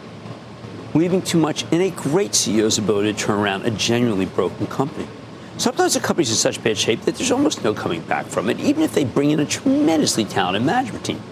leaving 0.93 1.23
too 1.23 1.39
much 1.39 1.65
in 1.71 1.81
a 1.81 1.89
great 1.89 2.33
CEO's 2.33 2.77
ability 2.77 3.13
to 3.13 3.19
turn 3.19 3.39
around 3.39 3.65
a 3.65 3.71
genuinely 3.71 4.27
broken 4.27 4.67
company. 4.67 5.07
Sometimes 5.57 5.95
a 5.95 5.99
company's 5.99 6.29
in 6.29 6.35
such 6.35 6.63
bad 6.63 6.77
shape 6.77 7.01
that 7.01 7.15
there's 7.15 7.31
almost 7.31 7.63
no 7.63 7.73
coming 7.73 8.01
back 8.01 8.27
from 8.27 8.49
it, 8.49 8.59
even 8.59 8.83
if 8.83 8.93
they 8.93 9.03
bring 9.03 9.31
in 9.31 9.39
a 9.39 9.45
tremendously 9.45 10.25
talented 10.25 10.61
management 10.61 11.03
team. 11.03 11.23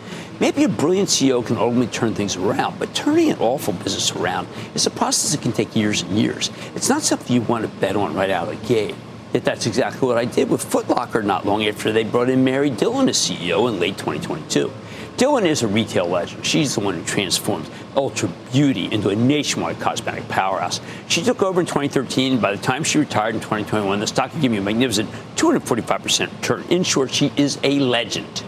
Maybe 0.43 0.65
a 0.65 0.67
brilliant 0.67 1.07
CEO 1.07 1.45
can 1.45 1.55
ultimately 1.55 1.87
turn 1.87 2.15
things 2.15 2.35
around, 2.35 2.77
but 2.77 2.93
turning 2.93 3.31
an 3.31 3.39
awful 3.39 3.71
business 3.75 4.11
around 4.11 4.49
is 4.75 4.85
a 4.85 4.89
process 4.89 5.31
that 5.31 5.41
can 5.41 5.53
take 5.53 5.73
years 5.73 6.01
and 6.01 6.19
years. 6.19 6.51
It's 6.75 6.89
not 6.89 7.01
something 7.01 7.33
you 7.33 7.43
want 7.43 7.63
to 7.63 7.69
bet 7.79 7.95
on 7.95 8.13
right 8.13 8.29
out 8.29 8.49
of 8.49 8.59
the 8.59 8.67
gate. 8.67 8.93
Yet 9.31 9.45
that's 9.45 9.67
exactly 9.67 10.05
what 10.05 10.17
I 10.17 10.25
did 10.25 10.49
with 10.49 10.61
Footlocker 10.61 11.23
not 11.23 11.45
long 11.45 11.65
after 11.65 11.93
they 11.93 12.03
brought 12.03 12.29
in 12.29 12.43
Mary 12.43 12.69
Dillon 12.69 13.07
as 13.07 13.15
CEO 13.19 13.69
in 13.69 13.79
late 13.79 13.97
2022. 13.97 14.69
Dillon 15.15 15.45
is 15.45 15.63
a 15.63 15.67
retail 15.69 16.07
legend. 16.07 16.45
She's 16.45 16.75
the 16.75 16.81
one 16.81 16.95
who 16.95 17.05
transformed 17.05 17.67
Ulta 17.95 18.29
Beauty 18.51 18.91
into 18.91 19.11
a 19.11 19.15
nationwide 19.15 19.79
cosmetic 19.79 20.27
powerhouse. 20.27 20.81
She 21.07 21.23
took 21.23 21.41
over 21.41 21.61
in 21.61 21.67
2013. 21.67 22.41
By 22.41 22.53
the 22.53 22.61
time 22.61 22.83
she 22.83 22.97
retired 22.97 23.35
in 23.35 23.39
2021, 23.39 23.97
the 23.97 24.07
stock 24.07 24.29
gave 24.41 24.51
me 24.51 24.57
a 24.57 24.61
magnificent 24.61 25.09
245% 25.37 26.35
return. 26.35 26.65
In 26.69 26.83
short, 26.83 27.11
she 27.11 27.31
is 27.37 27.59
a 27.63 27.79
legend. 27.79 28.43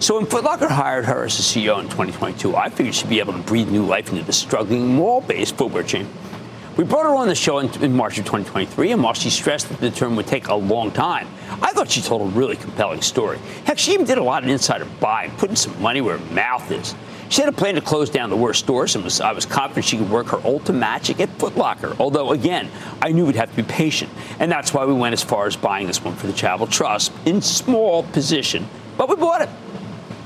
So 0.00 0.16
when 0.16 0.24
Footlocker 0.24 0.70
hired 0.70 1.04
her 1.04 1.24
as 1.24 1.38
a 1.38 1.42
CEO 1.42 1.78
in 1.78 1.84
2022, 1.84 2.56
I 2.56 2.70
figured 2.70 2.94
she'd 2.94 3.10
be 3.10 3.18
able 3.18 3.34
to 3.34 3.38
breathe 3.40 3.68
new 3.68 3.84
life 3.84 4.08
into 4.10 4.24
the 4.24 4.32
struggling 4.32 4.96
mall-based 4.96 5.56
footwear 5.56 5.82
chain. 5.82 6.08
We 6.78 6.84
brought 6.84 7.04
her 7.04 7.14
on 7.14 7.28
the 7.28 7.34
show 7.34 7.58
in, 7.58 7.70
in, 7.82 7.94
March 7.94 8.18
of 8.18 8.24
2023, 8.24 8.92
and 8.92 9.02
while 9.02 9.12
she 9.12 9.28
stressed 9.28 9.68
that 9.68 9.78
the 9.78 9.90
term 9.90 10.16
would 10.16 10.26
take 10.26 10.48
a 10.48 10.54
long 10.54 10.90
time, 10.90 11.28
I 11.60 11.72
thought 11.72 11.90
she 11.90 12.00
told 12.00 12.22
a 12.22 12.34
really 12.34 12.56
compelling 12.56 13.02
story. 13.02 13.36
Heck, 13.66 13.78
she 13.78 13.92
even 13.92 14.06
did 14.06 14.16
a 14.16 14.22
lot 14.22 14.42
of 14.42 14.48
insider 14.48 14.86
buying, 15.00 15.32
putting 15.32 15.54
some 15.54 15.78
money 15.82 16.00
where 16.00 16.16
her 16.16 16.34
mouth 16.34 16.70
is. 16.70 16.94
She 17.28 17.42
had 17.42 17.50
a 17.50 17.56
plan 17.56 17.74
to 17.74 17.82
close 17.82 18.08
down 18.08 18.30
the 18.30 18.36
worst 18.36 18.60
stores, 18.60 18.94
and 18.94 19.04
was, 19.04 19.20
I 19.20 19.32
was 19.32 19.44
confident 19.44 19.84
she 19.84 19.98
could 19.98 20.10
work 20.10 20.28
her 20.28 20.38
Ulta 20.38 20.74
magic 20.74 21.20
at 21.20 21.28
Footlocker. 21.36 21.94
Although, 22.00 22.32
again, 22.32 22.70
I 23.02 23.12
knew 23.12 23.26
we'd 23.26 23.36
have 23.36 23.50
to 23.50 23.56
be 23.56 23.64
patient, 23.64 24.10
and 24.38 24.50
that's 24.50 24.72
why 24.72 24.86
we 24.86 24.94
went 24.94 25.12
as 25.12 25.22
far 25.22 25.46
as 25.46 25.56
buying 25.56 25.86
this 25.86 26.02
one 26.02 26.16
for 26.16 26.26
the 26.26 26.32
Charitable 26.32 26.68
Trust 26.68 27.12
in 27.26 27.42
small 27.42 28.04
position, 28.04 28.66
but 28.96 29.10
we 29.10 29.16
bought 29.16 29.42
it. 29.42 29.50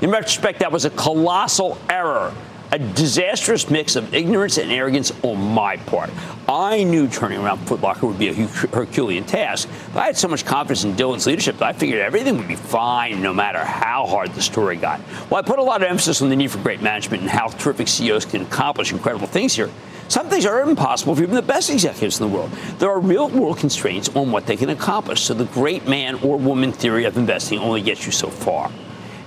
In 0.05 0.11
retrospect, 0.11 0.59
that 0.59 0.71
was 0.71 0.85
a 0.85 0.91
colossal 0.91 1.79
error 1.89 2.31
a 2.71 2.77
disastrous 2.77 3.71
mix 3.71 3.95
of 3.95 4.13
ignorance 4.13 4.59
and 4.59 4.71
arrogance 4.71 5.11
on 5.23 5.39
my 5.53 5.77
part. 5.77 6.11
I 6.47 6.83
knew 6.83 7.07
turning 7.07 7.39
around 7.39 7.65
Footlocker 7.65 8.03
would 8.03 8.19
be 8.19 8.29
a 8.29 8.33
Herculean 8.33 9.23
task, 9.23 9.67
but 9.93 10.01
I 10.01 10.05
had 10.07 10.17
so 10.17 10.27
much 10.27 10.45
confidence 10.45 10.83
in 10.83 10.95
Dillon's 10.95 11.25
leadership 11.25 11.57
that 11.57 11.65
I 11.65 11.73
figured 11.73 12.01
everything 12.01 12.37
would 12.37 12.47
be 12.47 12.55
fine 12.55 13.21
no 13.21 13.33
matter 13.33 13.63
how 13.63 14.05
hard 14.05 14.33
the 14.33 14.41
story 14.43 14.75
got. 14.75 14.99
Well, 15.29 15.39
I 15.39 15.41
put 15.41 15.57
a 15.57 15.63
lot 15.63 15.81
of 15.81 15.87
emphasis 15.87 16.21
on 16.21 16.29
the 16.29 16.35
need 16.35 16.51
for 16.51 16.59
great 16.59 16.83
management 16.83 17.23
and 17.23 17.31
how 17.31 17.47
terrific 17.47 17.87
CEOs 17.87 18.25
can 18.25 18.43
accomplish 18.43 18.91
incredible 18.91 19.27
things 19.27 19.55
here. 19.55 19.71
Some 20.07 20.29
things 20.29 20.45
are 20.45 20.61
impossible 20.61 21.15
for 21.15 21.23
even 21.23 21.33
the 21.33 21.41
best 21.41 21.71
executives 21.71 22.19
in 22.19 22.29
the 22.29 22.35
world. 22.35 22.51
There 22.77 22.91
are 22.91 22.99
real 22.99 23.27
world 23.29 23.57
constraints 23.57 24.09
on 24.15 24.31
what 24.31 24.45
they 24.45 24.55
can 24.55 24.69
accomplish. 24.69 25.21
So 25.21 25.33
the 25.33 25.45
great 25.45 25.87
man 25.87 26.15
or 26.15 26.37
woman 26.37 26.71
theory 26.71 27.05
of 27.05 27.17
investing 27.17 27.57
only 27.57 27.81
gets 27.81 28.05
you 28.05 28.11
so 28.11 28.29
far. 28.29 28.69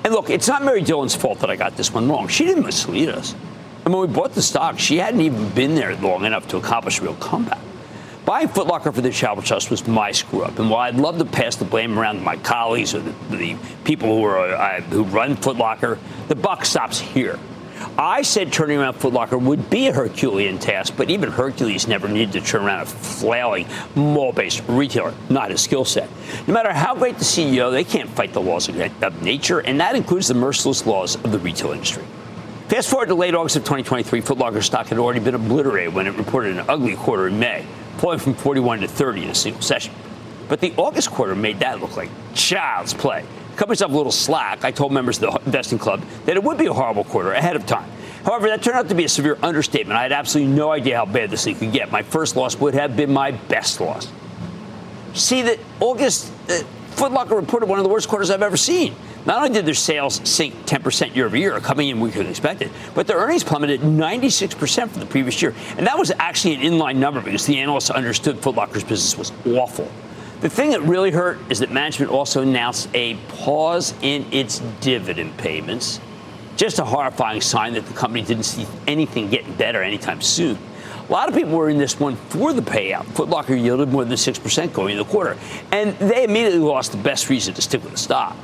And 0.05 0.13
look, 0.13 0.31
it's 0.31 0.49
not 0.49 0.65
Mary 0.65 0.83
Dillon's 0.83 1.15
fault 1.15 1.41
that 1.41 1.51
I 1.51 1.57
got 1.57 1.77
this 1.77 1.93
one 1.93 2.09
wrong. 2.09 2.29
She 2.29 2.45
didn't 2.45 2.65
mislead 2.65 3.09
us. 3.09 3.35
And 3.85 3.95
when 3.95 4.09
we 4.09 4.15
bought 4.15 4.33
the 4.33 4.43
stock, 4.43 4.79
she 4.79 4.99
hadn't 4.99 5.21
even 5.21 5.49
been 5.51 5.75
there 5.75 5.97
long 5.97 6.25
enough 6.25 6.49
to 6.49 6.57
accomplish 6.57 7.01
a 7.01 7.03
real 7.03 7.15
comeback. 7.15 7.61
Buying 8.25 8.49
Footlocker 8.49 8.95
for 8.95 9.01
the 9.01 9.11
Charitable 9.11 9.43
Trust 9.43 9.71
was 9.71 9.87
my 9.89 10.13
screw 10.13 10.43
up. 10.43 10.59
And 10.59 10.69
while 10.69 10.81
I'd 10.81 10.97
love 10.97 11.17
to 11.19 11.25
pass 11.25 11.57
the 11.57 11.65
blame 11.65 11.99
around 11.99 12.17
to 12.17 12.21
my 12.21 12.37
colleagues 12.37 12.95
or 12.95 13.01
the, 13.01 13.37
the 13.37 13.57
people 13.85 14.09
who, 14.15 14.25
are, 14.25 14.55
uh, 14.55 14.83
who 14.83 15.05
run 15.05 15.35
Footlocker, 15.37 15.99
the 16.29 16.35
buck 16.35 16.67
stops 16.67 17.01
here. 17.01 17.39
I 17.97 18.23
said 18.23 18.53
turning 18.53 18.79
around 18.79 18.95
Footlocker 18.95 19.41
would 19.41 19.71
be 19.71 19.89
a 19.89 19.93
Herculean 19.93 20.59
task, 20.59 20.95
but 20.97 21.11
even 21.11 21.31
Hercules 21.31 21.87
never 21.89 22.09
needed 22.09 22.33
to 22.33 22.41
turn 22.41 22.63
around 22.63 22.83
a 22.83 22.87
flailing 22.87 23.67
mall-based 23.95 24.63
retailer, 24.69 25.15
not 25.29 25.51
his 25.51 25.61
skill 25.61 25.85
set. 25.85 26.09
No 26.47 26.55
matter 26.55 26.73
how 26.73 26.95
great 26.95 27.19
the 27.19 27.25
CEO, 27.25 27.71
they 27.71 27.85
can't 27.85 28.11
fight 28.11 28.33
the 28.33 28.41
laws 28.41 28.69
of 28.69 29.23
nature, 29.23 29.61
and 29.61 29.81
that 29.81 29.97
includes 29.97 30.29
the 30.29 30.35
merciless 30.35 30.87
laws 30.87 31.17
of 31.17 31.33
the 31.33 31.39
retail 31.39 31.73
industry. 31.73 32.05
Fast 32.69 32.91
forward 32.91 33.07
to 33.07 33.15
late 33.15 33.35
August 33.35 33.57
of 33.57 33.63
2023, 33.63 34.21
Footlocker 34.21 34.63
stock 34.63 34.89
had 34.89 34.99
already 34.99 35.21
been 35.21 35.35
obliterated 35.35 35.95
when 35.95 36.07
it 36.07 36.15
reported 36.15 36.57
an 36.57 36.65
ugly 36.69 36.97
quarter 36.97 37.29
in 37.29 37.39
May, 37.39 37.65
falling 37.97 38.19
from 38.19 38.35
41 38.35 38.81
to 38.81 38.89
30 38.89 39.25
in 39.25 39.31
a 39.31 39.35
single 39.35 39.63
session. 39.63 39.95
But 40.49 40.61
the 40.61 40.75
August 40.77 41.11
quarter 41.11 41.35
made 41.35 41.61
that 41.61 41.81
look 41.81 41.97
like 41.97 42.11
child's 42.35 42.93
play 42.93 43.25
cut 43.59 43.69
myself 43.69 43.93
a 43.93 43.97
little 43.97 44.13
slack. 44.13 44.65
I 44.65 44.71
told 44.71 44.93
members 44.93 45.21
of 45.21 45.33
the 45.33 45.41
investing 45.45 45.79
club 45.79 46.01
that 46.27 46.37
it 46.37 46.43
would 46.43 46.57
be 46.57 46.67
a 46.67 46.73
horrible 46.73 47.05
quarter 47.05 47.33
ahead 47.33 47.57
of 47.57 47.67
time. 47.67 47.91
However, 48.25 48.49
that 48.49 48.63
turned 48.63 48.77
out 48.77 48.89
to 48.89 48.95
be 48.95 49.05
a 49.05 49.09
severe 49.09 49.37
understatement. 49.43 49.99
I 49.99 50.03
had 50.03 50.13
absolutely 50.13 50.55
no 50.55 50.71
idea 50.71 50.97
how 50.97 51.07
bad 51.07 51.31
this 51.31 51.45
thing 51.45 51.57
could 51.57 51.73
get. 51.73 51.91
My 51.91 52.03
first 52.03 52.37
loss 52.37 52.57
would 52.57 52.75
have 52.75 52.97
been 52.97 53.13
my 53.13 53.33
best 53.33 53.81
loss. 53.81 54.11
See 55.15 55.43
that 55.43 55.59
August, 55.81 56.33
uh, 56.49 56.63
Footlocker 56.91 57.37
reported 57.37 57.69
one 57.69 57.79
of 57.79 57.85
the 57.85 57.89
worst 57.89 58.09
quarters 58.09 58.31
I've 58.31 58.43
ever 58.43 58.57
seen. 58.57 58.95
Not 59.27 59.39
only 59.39 59.51
did 59.51 59.67
their 59.67 59.75
sales 59.75 60.21
sink 60.29 60.55
10% 60.67 61.17
year 61.17 61.27
over 61.27 61.37
year, 61.37 61.59
coming 61.61 61.89
in 61.89 62.01
weaker 62.01 62.19
than 62.19 62.29
expected, 62.29 62.71
but 62.95 63.07
their 63.07 63.19
earnings 63.19 63.43
plummeted 63.43 63.81
96% 63.81 64.89
from 64.89 65.01
the 65.01 65.07
previous 65.07 65.43
year. 65.43 65.55
And 65.77 65.87
that 65.87 65.99
was 65.99 66.13
actually 66.19 66.55
an 66.55 66.61
inline 66.61 66.97
number 66.97 67.21
because 67.21 67.45
the 67.45 67.59
analysts 67.59 67.91
understood 67.91 68.37
Footlocker's 68.37 68.85
business 68.85 69.19
was 69.19 69.33
awful. 69.57 69.91
The 70.41 70.49
thing 70.49 70.71
that 70.71 70.83
really 70.83 71.11
hurt 71.11 71.41
is 71.51 71.59
that 71.59 71.73
management 71.73 72.13
also 72.13 72.43
announced 72.43 72.89
a 72.95 73.17
pause 73.27 73.93
in 74.03 74.25
its 74.33 74.61
dividend 74.81 75.37
payments. 75.37 75.99
Just 76.57 76.79
a 76.79 76.85
horrifying 76.85 77.41
sign 77.41 77.73
that 77.73 77.87
the 77.87 77.95
company 77.95 78.23
didn't 78.23 78.45
see 78.45 78.65
anything 78.87 79.31
getting 79.31 79.53
better 79.55 79.83
anytime 79.83 80.21
soon. 80.21 80.57
A 81.09 81.13
lot 81.13 81.29
of 81.29 81.35
people 81.35 81.57
were 81.57 81.69
in 81.69 81.79
this 81.79 81.99
one 81.99 82.15
for 82.15 82.53
the 82.53 82.63
payout. 82.63 83.05
Footlocker 83.07 83.61
yielded 83.61 83.89
more 83.89 84.05
than 84.05 84.15
6% 84.15 84.73
going 84.73 84.93
in 84.93 84.99
the 84.99 85.05
quarter, 85.05 85.37
and 85.73 85.99
they 85.99 86.23
immediately 86.23 86.61
lost 86.61 86.93
the 86.93 86.99
best 86.99 87.29
reason 87.29 87.53
to 87.55 87.63
stick 87.63 87.83
with 87.83 87.93
the 87.93 87.99
stock. 87.99 88.37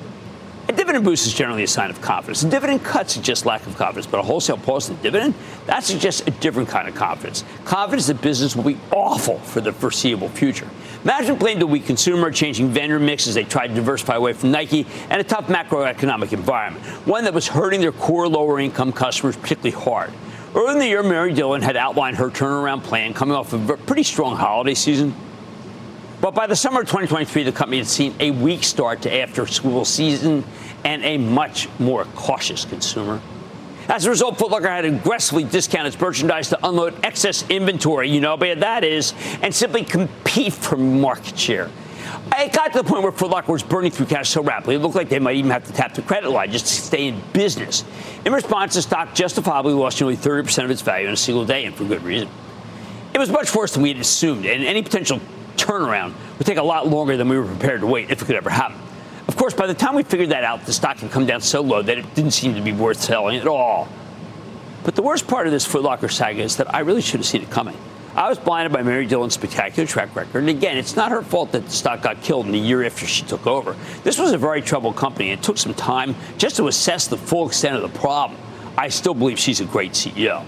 A 0.67 0.73
dividend 0.73 1.05
boost 1.05 1.27
is 1.27 1.35
generally 1.35 1.63
a 1.63 1.69
sign 1.69 1.91
of 1.91 2.01
confidence. 2.01 2.43
A 2.43 2.49
dividend 2.49 2.83
cut 2.83 3.09
suggests 3.09 3.45
lack 3.45 3.67
of 3.67 3.77
confidence, 3.77 4.07
but 4.07 4.19
a 4.19 4.23
wholesale 4.23 4.57
pause 4.57 4.89
in 4.89 4.97
the 4.97 5.03
dividend, 5.03 5.35
that 5.67 5.85
suggests 5.85 6.27
a 6.27 6.31
different 6.33 6.71
kind 6.71 6.89
of 6.89 6.95
confidence. 6.97 7.45
Confidence 7.65 8.09
that 8.09 8.21
business 8.21 8.57
will 8.57 8.65
be 8.65 8.79
awful 8.91 9.39
for 9.41 9.61
the 9.61 9.73
foreseeable 9.73 10.31
future. 10.31 10.69
Management 11.05 11.39
blamed 11.39 11.61
the 11.61 11.67
weak 11.67 11.85
consumer, 11.85 12.31
changing 12.31 12.71
vendor 12.71 12.99
mix 12.99 13.27
as 13.27 13.35
they 13.35 13.45
tried 13.45 13.69
to 13.69 13.75
diversify 13.75 14.17
away 14.17 14.33
from 14.33 14.51
Nike, 14.51 14.87
and 15.11 15.21
a 15.21 15.25
tough 15.25 15.49
macroeconomic 15.49 16.33
environment, 16.33 16.83
one 17.07 17.25
that 17.25 17.35
was 17.35 17.47
hurting 17.47 17.83
their 17.83 17.93
core 17.93 18.27
lower 18.27 18.59
income 18.59 18.91
customers 18.91 19.37
particularly 19.37 19.85
hard. 19.85 20.11
Early 20.55 20.73
in 20.73 20.79
the 20.79 20.87
year, 20.87 21.03
Mary 21.03 21.35
Dillon 21.35 21.61
had 21.61 21.77
outlined 21.77 22.17
her 22.17 22.31
turnaround 22.31 22.85
plan 22.85 23.13
coming 23.13 23.35
off 23.35 23.53
of 23.53 23.69
a 23.69 23.77
pretty 23.77 24.03
strong 24.03 24.37
holiday 24.37 24.75
season. 24.75 25.15
But 26.23 26.35
by 26.35 26.47
the 26.47 26.57
summer 26.57 26.81
of 26.81 26.87
2023, 26.87 27.43
the 27.43 27.53
company 27.53 27.79
had 27.79 27.87
seen 27.87 28.15
a 28.19 28.31
weak 28.31 28.65
start 28.65 29.03
to 29.03 29.15
after 29.15 29.47
school 29.47 29.85
season 29.85 30.43
and 30.85 31.05
a 31.05 31.19
much 31.19 31.69
more 31.79 32.07
cautious 32.15 32.65
consumer. 32.65 33.21
As 33.89 34.07
a 34.07 34.11
result, 34.11 34.39
Footlocker 34.39 34.69
had 34.69 34.85
aggressively 34.85 35.45
discounted 35.45 35.93
its 35.93 36.01
merchandise 36.01 36.49
to 36.49 36.67
unload 36.67 37.05
excess 37.05 37.49
inventory, 37.51 38.09
you 38.11 38.21
know 38.21 38.37
bad 38.37 38.61
that 38.61 38.83
is, 38.83 39.13
and 39.43 39.55
simply 39.55 39.85
compete 39.85 40.53
for 40.55 40.77
market 40.77 41.39
share. 41.39 41.71
It 42.37 42.53
got 42.53 42.73
to 42.73 42.79
the 42.79 42.85
point 42.85 43.03
where 43.03 43.13
Footlocker 43.13 43.49
was 43.49 43.63
burning 43.63 43.91
through 43.91 44.07
cash 44.07 44.31
so 44.31 44.43
rapidly, 44.43 44.77
it 44.77 44.79
looked 44.79 44.95
like 44.95 45.09
they 45.09 45.19
might 45.19 45.37
even 45.37 45.51
have 45.51 45.65
to 45.65 45.73
tap 45.73 45.95
the 45.95 46.03
credit 46.03 46.31
line 46.31 46.51
just 46.51 46.67
to 46.67 46.73
stay 46.73 47.09
in 47.09 47.21
business. 47.33 47.85
In 48.25 48.33
response, 48.33 48.75
the 48.75 48.83
stock 48.83 49.15
justifiably 49.15 49.75
lost 49.75 50.01
nearly 50.01 50.17
30% 50.17 50.65
of 50.65 50.71
its 50.71 50.81
value 50.81 51.07
in 51.07 51.13
a 51.13 51.17
single 51.17 51.45
day, 51.45 51.67
and 51.67 51.75
for 51.75 51.85
good 51.85 52.03
reason. 52.03 52.29
It 53.13 53.19
was 53.19 53.31
much 53.31 53.55
worse 53.55 53.75
than 53.75 53.83
we 53.83 53.91
had 53.91 53.99
assumed, 53.99 54.47
and 54.47 54.65
any 54.65 54.83
potential 54.83 55.21
turnaround 55.57 56.15
would 56.39 56.47
take 56.47 56.59
a 56.59 56.63
lot 56.63 56.89
longer 56.89 57.17
than 57.17 57.29
we 57.29 57.39
were 57.39 57.47
prepared 57.47 57.81
to 57.81 57.87
wait 57.87 58.11
if 58.11 58.23
it 58.23 58.25
could 58.25 58.37
ever 58.37 58.51
happen. 58.51 58.79
Of 59.27 59.37
course, 59.37 59.55
by 59.55 59.67
the 59.67 59.75
time 59.75 59.95
we 59.95 60.03
figured 60.03 60.31
that 60.31 60.45
out, 60.45 60.67
the 60.67 60.73
stock 60.73 60.99
had 60.99 61.11
come 61.11 61.27
down 61.27 61.41
so 61.41 61.61
low 61.61 61.83
that 61.83 61.99
it 61.99 62.15
didn't 62.15 62.33
seem 62.33 62.55
to 62.55 62.61
be 62.61 62.73
worth 62.73 63.01
selling 63.01 63.39
at 63.39 63.47
all. 63.47 63.89
But 64.85 64.95
the 64.95 65.03
worst 65.03 65.27
part 65.27 65.47
of 65.47 65.53
this 65.53 65.67
Footlocker 65.67 66.11
saga 66.13 66.43
is 66.43 66.57
that 66.57 66.75
I 66.75 66.81
really 66.81 67.01
should 67.01 67.21
have 67.21 67.27
seen 67.27 67.43
it 67.43 67.51
coming. 67.51 67.77
I 68.15 68.29
was 68.29 68.39
blinded 68.39 68.73
by 68.73 68.83
Mary 68.83 69.07
Dillon's 69.07 69.35
spectacular 69.35 69.89
track 69.89 70.15
record. 70.15 70.39
And 70.39 70.49
again, 70.49 70.77
it's 70.77 70.95
not 70.95 71.11
her 71.11 71.23
fault 71.23 71.51
that 71.53 71.65
the 71.65 71.71
stock 71.71 72.03
got 72.03 72.23
killed 72.23 72.47
in 72.47 72.53
the 72.53 72.59
year 72.59 72.85
after 72.85 73.07
she 73.07 73.25
took 73.25 73.47
over. 73.47 73.75
This 74.05 74.19
was 74.19 74.33
a 74.33 74.39
very 74.39 74.63
troubled 74.63 74.95
company. 74.95 75.31
It 75.31 75.43
took 75.43 75.59
some 75.59 75.75
time 75.75 76.15
just 76.39 76.57
to 76.57 76.69
assess 76.69 77.09
the 77.09 77.17
full 77.17 77.49
extent 77.49 77.75
of 77.77 77.83
the 77.83 77.99
problem. 77.99 78.39
I 78.77 78.89
still 78.89 79.15
believe 79.15 79.39
she's 79.39 79.61
a 79.61 79.65
great 79.65 79.93
CEO. 79.93 80.45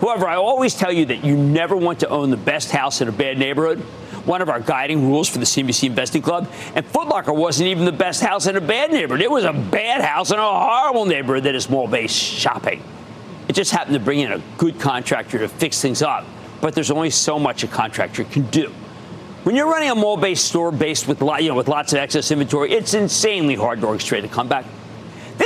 However, 0.00 0.26
I 0.28 0.36
always 0.36 0.74
tell 0.74 0.92
you 0.92 1.06
that 1.06 1.24
you 1.24 1.36
never 1.36 1.76
want 1.76 2.00
to 2.00 2.08
own 2.08 2.30
the 2.30 2.36
best 2.36 2.70
house 2.70 3.00
in 3.00 3.08
a 3.08 3.12
bad 3.12 3.38
neighborhood 3.38 3.82
one 4.28 4.42
of 4.42 4.50
our 4.50 4.60
guiding 4.60 5.08
rules 5.08 5.28
for 5.28 5.38
the 5.38 5.44
CNBC 5.46 5.88
Investing 5.88 6.22
Club. 6.22 6.52
And 6.74 6.86
Footlocker 6.86 7.34
wasn't 7.34 7.68
even 7.68 7.86
the 7.86 7.92
best 7.92 8.20
house 8.20 8.46
in 8.46 8.56
a 8.56 8.60
bad 8.60 8.92
neighborhood. 8.92 9.22
It 9.22 9.30
was 9.30 9.44
a 9.44 9.54
bad 9.54 10.02
house 10.02 10.30
in 10.30 10.38
a 10.38 10.42
horrible 10.42 11.06
neighborhood 11.06 11.44
that 11.44 11.54
is 11.54 11.70
mall-based 11.70 12.14
shopping. 12.14 12.82
It 13.48 13.54
just 13.54 13.72
happened 13.72 13.94
to 13.94 14.00
bring 14.00 14.20
in 14.20 14.32
a 14.32 14.42
good 14.58 14.78
contractor 14.78 15.38
to 15.38 15.48
fix 15.48 15.80
things 15.80 16.02
up. 16.02 16.26
But 16.60 16.74
there's 16.74 16.90
only 16.90 17.10
so 17.10 17.38
much 17.38 17.64
a 17.64 17.68
contractor 17.68 18.24
can 18.24 18.42
do. 18.50 18.70
When 19.44 19.56
you're 19.56 19.70
running 19.70 19.90
a 19.90 19.94
mall-based 19.94 20.44
store 20.44 20.70
based 20.70 21.08
with, 21.08 21.22
you 21.22 21.48
know, 21.48 21.54
with 21.54 21.68
lots 21.68 21.94
of 21.94 22.00
excess 22.00 22.30
inventory, 22.30 22.72
it's 22.72 22.92
insanely 22.92 23.54
hard 23.54 23.80
to 23.80 23.86
orchestrate 23.86 24.24
a 24.24 24.28
comeback. 24.28 24.66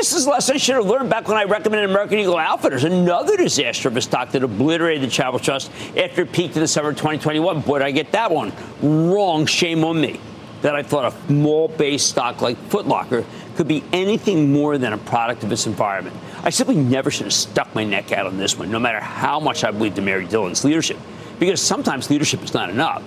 This 0.02 0.14
is 0.14 0.26
a 0.26 0.30
lesson 0.30 0.56
I 0.56 0.58
should 0.58 0.74
have 0.74 0.86
learned 0.86 1.10
back 1.10 1.28
when 1.28 1.36
I 1.36 1.44
recommended 1.44 1.88
American 1.88 2.18
Eagle 2.18 2.36
Outfitters, 2.36 2.82
another 2.82 3.36
disaster 3.36 3.86
of 3.86 3.96
a 3.96 4.00
stock 4.00 4.32
that 4.32 4.42
obliterated 4.42 5.00
the 5.00 5.06
Charitable 5.06 5.38
Trust 5.38 5.70
after 5.96 6.22
it 6.22 6.32
peaked 6.32 6.56
in 6.56 6.60
the 6.60 6.66
summer 6.66 6.88
of 6.88 6.96
2021. 6.96 7.60
Boy, 7.60 7.78
did 7.78 7.86
I 7.86 7.92
get 7.92 8.10
that 8.10 8.32
one 8.32 8.52
wrong. 8.82 9.46
Shame 9.46 9.84
on 9.84 10.00
me 10.00 10.18
that 10.62 10.74
I 10.74 10.82
thought 10.82 11.12
a 11.12 11.32
mall-based 11.32 12.04
stock 12.04 12.42
like 12.42 12.56
Footlocker 12.68 13.24
could 13.54 13.68
be 13.68 13.84
anything 13.92 14.52
more 14.52 14.76
than 14.76 14.92
a 14.92 14.98
product 14.98 15.44
of 15.44 15.52
its 15.52 15.68
environment. 15.68 16.16
I 16.42 16.50
simply 16.50 16.74
never 16.74 17.12
should 17.12 17.26
have 17.26 17.32
stuck 17.32 17.72
my 17.72 17.84
neck 17.84 18.10
out 18.10 18.26
on 18.26 18.38
this 18.38 18.58
one, 18.58 18.72
no 18.72 18.80
matter 18.80 18.98
how 18.98 19.38
much 19.38 19.62
I 19.62 19.70
believed 19.70 19.98
in 19.98 20.04
Mary 20.04 20.26
Dillon's 20.26 20.64
leadership, 20.64 20.98
because 21.38 21.60
sometimes 21.60 22.10
leadership 22.10 22.42
is 22.42 22.54
not 22.54 22.70
enough. 22.70 23.04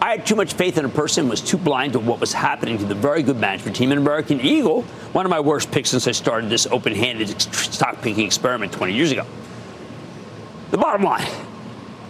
I 0.00 0.12
had 0.12 0.26
too 0.26 0.36
much 0.36 0.54
faith 0.54 0.78
in 0.78 0.84
a 0.84 0.88
person, 0.88 1.28
was 1.28 1.40
too 1.40 1.58
blind 1.58 1.94
to 1.94 1.98
what 1.98 2.20
was 2.20 2.32
happening 2.32 2.78
to 2.78 2.84
the 2.84 2.94
very 2.94 3.22
good 3.22 3.38
management 3.38 3.76
team 3.76 3.90
in 3.90 3.98
American 3.98 4.40
Eagle, 4.40 4.82
one 5.12 5.26
of 5.26 5.30
my 5.30 5.40
worst 5.40 5.70
picks 5.70 5.90
since 5.90 6.06
I 6.06 6.12
started 6.12 6.50
this 6.50 6.66
open-handed 6.66 7.40
stock 7.40 8.00
picking 8.00 8.24
experiment 8.24 8.72
20 8.72 8.94
years 8.94 9.10
ago. 9.10 9.26
The 10.70 10.78
bottom 10.78 11.02
line, 11.02 11.26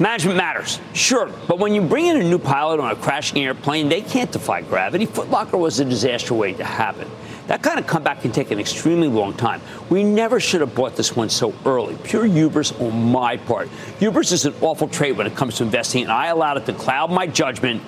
Management 0.01 0.37
matters, 0.37 0.79
sure, 0.93 1.29
but 1.49 1.59
when 1.59 1.75
you 1.75 1.83
bring 1.83 2.07
in 2.07 2.19
a 2.19 2.23
new 2.23 2.39
pilot 2.39 2.79
on 2.79 2.93
a 2.93 2.95
crashing 2.95 3.45
airplane, 3.45 3.89
they 3.89 4.01
can't 4.01 4.31
defy 4.31 4.63
gravity. 4.63 5.09
Footlocker 5.09 5.59
was 5.59 5.81
a 5.81 5.85
disaster 5.85 6.35
waiting 6.35 6.59
to 6.59 6.65
happen. 6.65 7.11
That 7.49 7.63
kind 7.63 7.81
of 7.81 7.87
comeback 7.87 8.21
can 8.21 8.31
take 8.31 8.51
an 8.51 8.61
extremely 8.61 9.09
long 9.09 9.33
time. 9.33 9.63
We 9.89 10.05
never 10.05 10.39
should 10.39 10.61
have 10.61 10.75
bought 10.75 10.97
this 10.97 11.17
one 11.17 11.31
so 11.31 11.55
early. 11.65 11.97
Pure 12.05 12.27
hubris 12.27 12.73
on 12.73 13.11
my 13.11 13.39
part. 13.39 13.71
Hubris 13.99 14.33
is 14.33 14.45
an 14.45 14.55
awful 14.61 14.87
trait 14.87 15.17
when 15.17 15.27
it 15.27 15.35
comes 15.35 15.57
to 15.57 15.65
investing, 15.65 16.03
and 16.03 16.13
I 16.13 16.27
allowed 16.27 16.59
it 16.59 16.67
to 16.67 16.75
cloud 16.75 17.11
my 17.11 17.27
judgment 17.27 17.83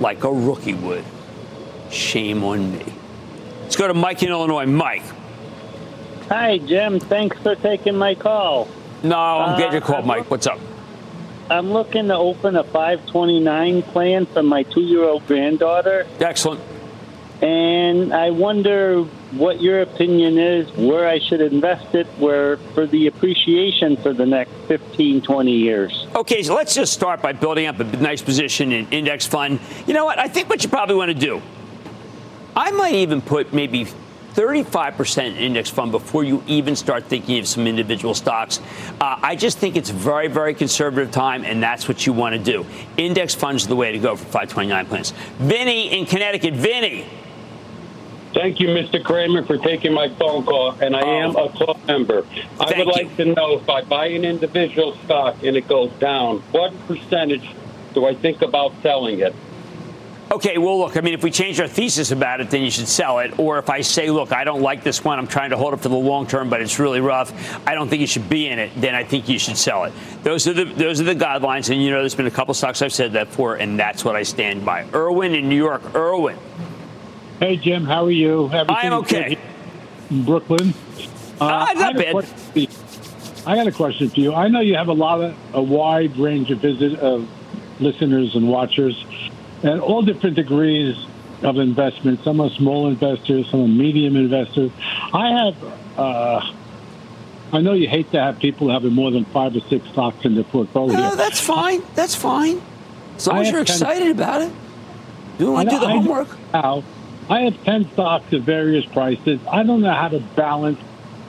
like 0.00 0.24
a 0.24 0.32
rookie 0.32 0.74
would. 0.74 1.04
Shame 1.90 2.42
on 2.42 2.72
me. 2.72 2.84
Let's 3.62 3.76
go 3.76 3.86
to 3.86 3.94
Mike 3.94 4.24
in 4.24 4.30
Illinois. 4.30 4.66
Mike. 4.66 5.04
Hi, 6.28 6.58
Jim. 6.58 6.98
Thanks 6.98 7.38
for 7.38 7.54
taking 7.54 7.96
my 7.96 8.16
call. 8.16 8.68
No, 9.04 9.16
I'm 9.16 9.50
uh, 9.50 9.56
glad 9.56 9.72
you 9.72 9.80
called, 9.82 10.04
Mike. 10.04 10.28
What's 10.28 10.48
up? 10.48 10.58
I'm 11.48 11.70
looking 11.70 12.08
to 12.08 12.16
open 12.16 12.56
a 12.56 12.64
529 12.64 13.82
plan 13.82 14.26
for 14.26 14.42
my 14.42 14.64
two 14.64 14.80
year 14.80 15.04
old 15.04 15.24
granddaughter. 15.28 16.08
Excellent. 16.18 16.73
And 17.44 18.14
I 18.14 18.30
wonder 18.30 19.02
what 19.32 19.60
your 19.60 19.82
opinion 19.82 20.38
is, 20.38 20.72
where 20.78 21.06
I 21.06 21.18
should 21.18 21.42
invest 21.42 21.94
it, 21.94 22.06
where 22.16 22.56
for 22.72 22.86
the 22.86 23.06
appreciation 23.06 23.98
for 23.98 24.14
the 24.14 24.24
next 24.24 24.52
15, 24.66 25.20
20 25.20 25.52
years. 25.52 26.06
Okay, 26.14 26.42
so 26.42 26.54
let's 26.54 26.74
just 26.74 26.94
start 26.94 27.20
by 27.20 27.34
building 27.34 27.66
up 27.66 27.78
a 27.80 27.84
nice 27.84 28.22
position 28.22 28.72
in 28.72 28.88
index 28.90 29.26
fund. 29.26 29.60
You 29.86 29.92
know 29.92 30.06
what? 30.06 30.18
I 30.18 30.26
think 30.26 30.48
what 30.48 30.62
you 30.62 30.70
probably 30.70 30.94
want 30.94 31.10
to 31.10 31.14
do, 31.14 31.42
I 32.56 32.70
might 32.70 32.94
even 32.94 33.20
put 33.20 33.52
maybe 33.52 33.84
35% 34.32 35.36
index 35.36 35.68
fund 35.68 35.92
before 35.92 36.24
you 36.24 36.42
even 36.46 36.74
start 36.74 37.04
thinking 37.04 37.38
of 37.40 37.46
some 37.46 37.66
individual 37.66 38.14
stocks. 38.14 38.58
Uh, 39.02 39.18
I 39.22 39.36
just 39.36 39.58
think 39.58 39.76
it's 39.76 39.90
very, 39.90 40.28
very 40.28 40.54
conservative 40.54 41.10
time, 41.10 41.44
and 41.44 41.62
that's 41.62 41.88
what 41.88 42.06
you 42.06 42.14
want 42.14 42.36
to 42.36 42.38
do. 42.38 42.64
Index 42.96 43.34
funds 43.34 43.66
are 43.66 43.68
the 43.68 43.76
way 43.76 43.92
to 43.92 43.98
go 43.98 44.16
for 44.16 44.24
529 44.24 44.86
plans. 44.86 45.12
Vinny 45.38 45.98
in 45.98 46.06
Connecticut. 46.06 46.54
Vinny. 46.54 47.06
Thank 48.34 48.58
you, 48.58 48.66
Mr. 48.66 49.02
Cramer, 49.02 49.44
for 49.44 49.56
taking 49.58 49.94
my 49.94 50.08
phone 50.08 50.44
call, 50.44 50.72
and 50.80 50.96
I 50.96 51.02
am 51.02 51.36
a 51.36 51.48
club 51.50 51.78
member. 51.86 52.26
I 52.58 52.76
would 52.76 52.88
like 52.88 53.16
to 53.16 53.26
know 53.26 53.58
if 53.58 53.70
I 53.70 53.82
buy 53.82 54.06
an 54.08 54.24
individual 54.24 54.96
stock 55.04 55.36
and 55.44 55.56
it 55.56 55.68
goes 55.68 55.92
down, 55.92 56.40
what 56.50 56.72
percentage 56.88 57.48
do 57.94 58.06
I 58.06 58.14
think 58.14 58.42
about 58.42 58.72
selling 58.82 59.20
it? 59.20 59.32
Okay, 60.32 60.58
well, 60.58 60.80
look, 60.80 60.96
I 60.96 61.00
mean, 61.00 61.14
if 61.14 61.22
we 61.22 61.30
change 61.30 61.60
our 61.60 61.68
thesis 61.68 62.10
about 62.10 62.40
it, 62.40 62.50
then 62.50 62.62
you 62.62 62.70
should 62.72 62.88
sell 62.88 63.20
it. 63.20 63.38
Or 63.38 63.58
if 63.58 63.70
I 63.70 63.82
say, 63.82 64.10
look, 64.10 64.32
I 64.32 64.42
don't 64.42 64.62
like 64.62 64.82
this 64.82 65.04
one, 65.04 65.16
I'm 65.16 65.28
trying 65.28 65.50
to 65.50 65.56
hold 65.56 65.74
it 65.74 65.76
for 65.76 65.88
the 65.88 65.94
long 65.94 66.26
term, 66.26 66.50
but 66.50 66.60
it's 66.60 66.80
really 66.80 67.00
rough, 67.00 67.32
I 67.68 67.76
don't 67.76 67.88
think 67.88 68.00
you 68.00 68.08
should 68.08 68.28
be 68.28 68.48
in 68.48 68.58
it, 68.58 68.72
then 68.74 68.96
I 68.96 69.04
think 69.04 69.28
you 69.28 69.38
should 69.38 69.56
sell 69.56 69.84
it. 69.84 69.92
Those 70.24 70.48
are 70.48 70.52
the 70.52 70.64
those 70.64 71.00
are 71.00 71.04
the 71.04 71.14
guidelines, 71.14 71.70
and 71.70 71.80
you 71.80 71.92
know, 71.92 72.00
there's 72.00 72.16
been 72.16 72.26
a 72.26 72.32
couple 72.32 72.52
stocks 72.52 72.82
I've 72.82 72.92
said 72.92 73.12
that 73.12 73.28
for, 73.28 73.54
and 73.54 73.78
that's 73.78 74.04
what 74.04 74.16
I 74.16 74.24
stand 74.24 74.64
by. 74.64 74.86
Irwin 74.92 75.36
in 75.36 75.48
New 75.48 75.56
York, 75.56 75.94
Irwin. 75.94 76.36
Hey, 77.40 77.56
Jim, 77.56 77.84
how 77.84 78.04
are 78.04 78.10
you? 78.10 78.44
Everything 78.46 78.66
I'm 78.68 78.92
okay. 78.94 79.38
In 80.10 80.24
Brooklyn. 80.24 80.72
Uh, 81.40 81.66
uh, 81.68 81.72
not 81.74 81.96
bad. 81.96 82.14
I 83.46 83.56
got 83.56 83.66
a 83.66 83.72
question 83.72 84.08
for 84.08 84.20
you. 84.20 84.32
I 84.32 84.48
know 84.48 84.60
you 84.60 84.76
have 84.76 84.88
a 84.88 84.92
lot 84.92 85.20
of 85.20 85.36
a 85.52 85.60
wide 85.62 86.16
range 86.16 86.50
of 86.50 86.60
visit 86.60 86.98
of 87.00 87.28
listeners 87.80 88.34
and 88.36 88.48
watchers, 88.48 89.04
and 89.62 89.80
all 89.80 90.02
different 90.02 90.36
degrees 90.36 90.96
of 91.42 91.58
investment. 91.58 92.22
Some 92.22 92.40
are 92.40 92.50
small 92.50 92.86
investors, 92.88 93.50
some 93.50 93.64
are 93.64 93.68
medium 93.68 94.16
investors. 94.16 94.70
I 95.12 95.28
have. 95.30 95.98
Uh, 95.98 96.52
I 97.52 97.60
know 97.60 97.72
you 97.72 97.88
hate 97.88 98.10
to 98.12 98.20
have 98.20 98.38
people 98.38 98.70
having 98.70 98.92
more 98.92 99.10
than 99.10 99.24
five 99.26 99.54
or 99.54 99.60
six 99.60 99.86
stocks 99.88 100.24
in 100.24 100.34
their 100.34 100.44
portfolio. 100.44 100.96
No, 100.96 101.14
that's 101.14 101.40
fine. 101.40 101.82
That's 101.94 102.14
fine. 102.14 102.60
As 103.16 103.26
long 103.26 103.42
as 103.42 103.50
you're 103.50 103.60
excited 103.60 104.10
about 104.10 104.42
it. 104.42 104.52
Do 105.38 105.52
want 105.52 105.68
to 105.68 105.76
do 105.76 105.80
the 105.80 105.88
homework. 105.88 106.28
Now, 106.52 106.82
I 107.28 107.40
have 107.40 107.62
10 107.64 107.90
stocks 107.92 108.32
at 108.32 108.40
various 108.42 108.84
prices. 108.84 109.40
I 109.50 109.62
don't 109.62 109.80
know 109.80 109.94
how 109.94 110.08
to 110.08 110.20
balance 110.20 110.80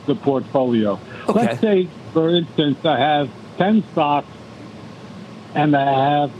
the 0.05 0.15
portfolio. 0.15 0.99
Okay. 1.27 1.34
Let's 1.34 1.62
say, 1.62 1.88
for 2.13 2.29
instance, 2.29 2.84
I 2.86 2.99
have 2.99 3.29
10 3.58 3.84
stocks 3.91 4.27
and 5.53 5.75
I 5.75 6.19
have 6.19 6.31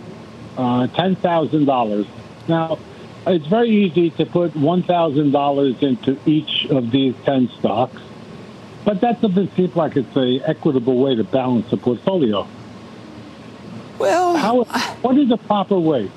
uh, 0.58 0.88
$10,000. 0.88 2.08
Now, 2.48 2.78
it's 3.26 3.48
very 3.48 3.70
easy 3.70 4.12
to 4.12 4.26
put 4.26 4.54
$1,000 4.54 5.84
into 5.84 6.18
each 6.30 6.66
of 6.70 6.92
these 6.92 7.16
10 7.26 7.50
stocks, 7.58 8.02
but 8.84 9.02
that 9.02 9.22
doesn't 9.22 9.56
seem 9.56 9.72
like 9.74 9.96
it's 9.98 10.16
a 10.16 10.42
equitable 10.48 11.00
way 11.00 11.16
to 11.16 11.24
balance 11.24 11.70
the 11.72 11.78
portfolio. 11.78 12.48
Well, 13.98 14.38
How, 14.38 14.64
what 15.02 15.18
is 15.18 15.30
the 15.30 15.38
proper 15.38 15.80
way? 15.80 16.12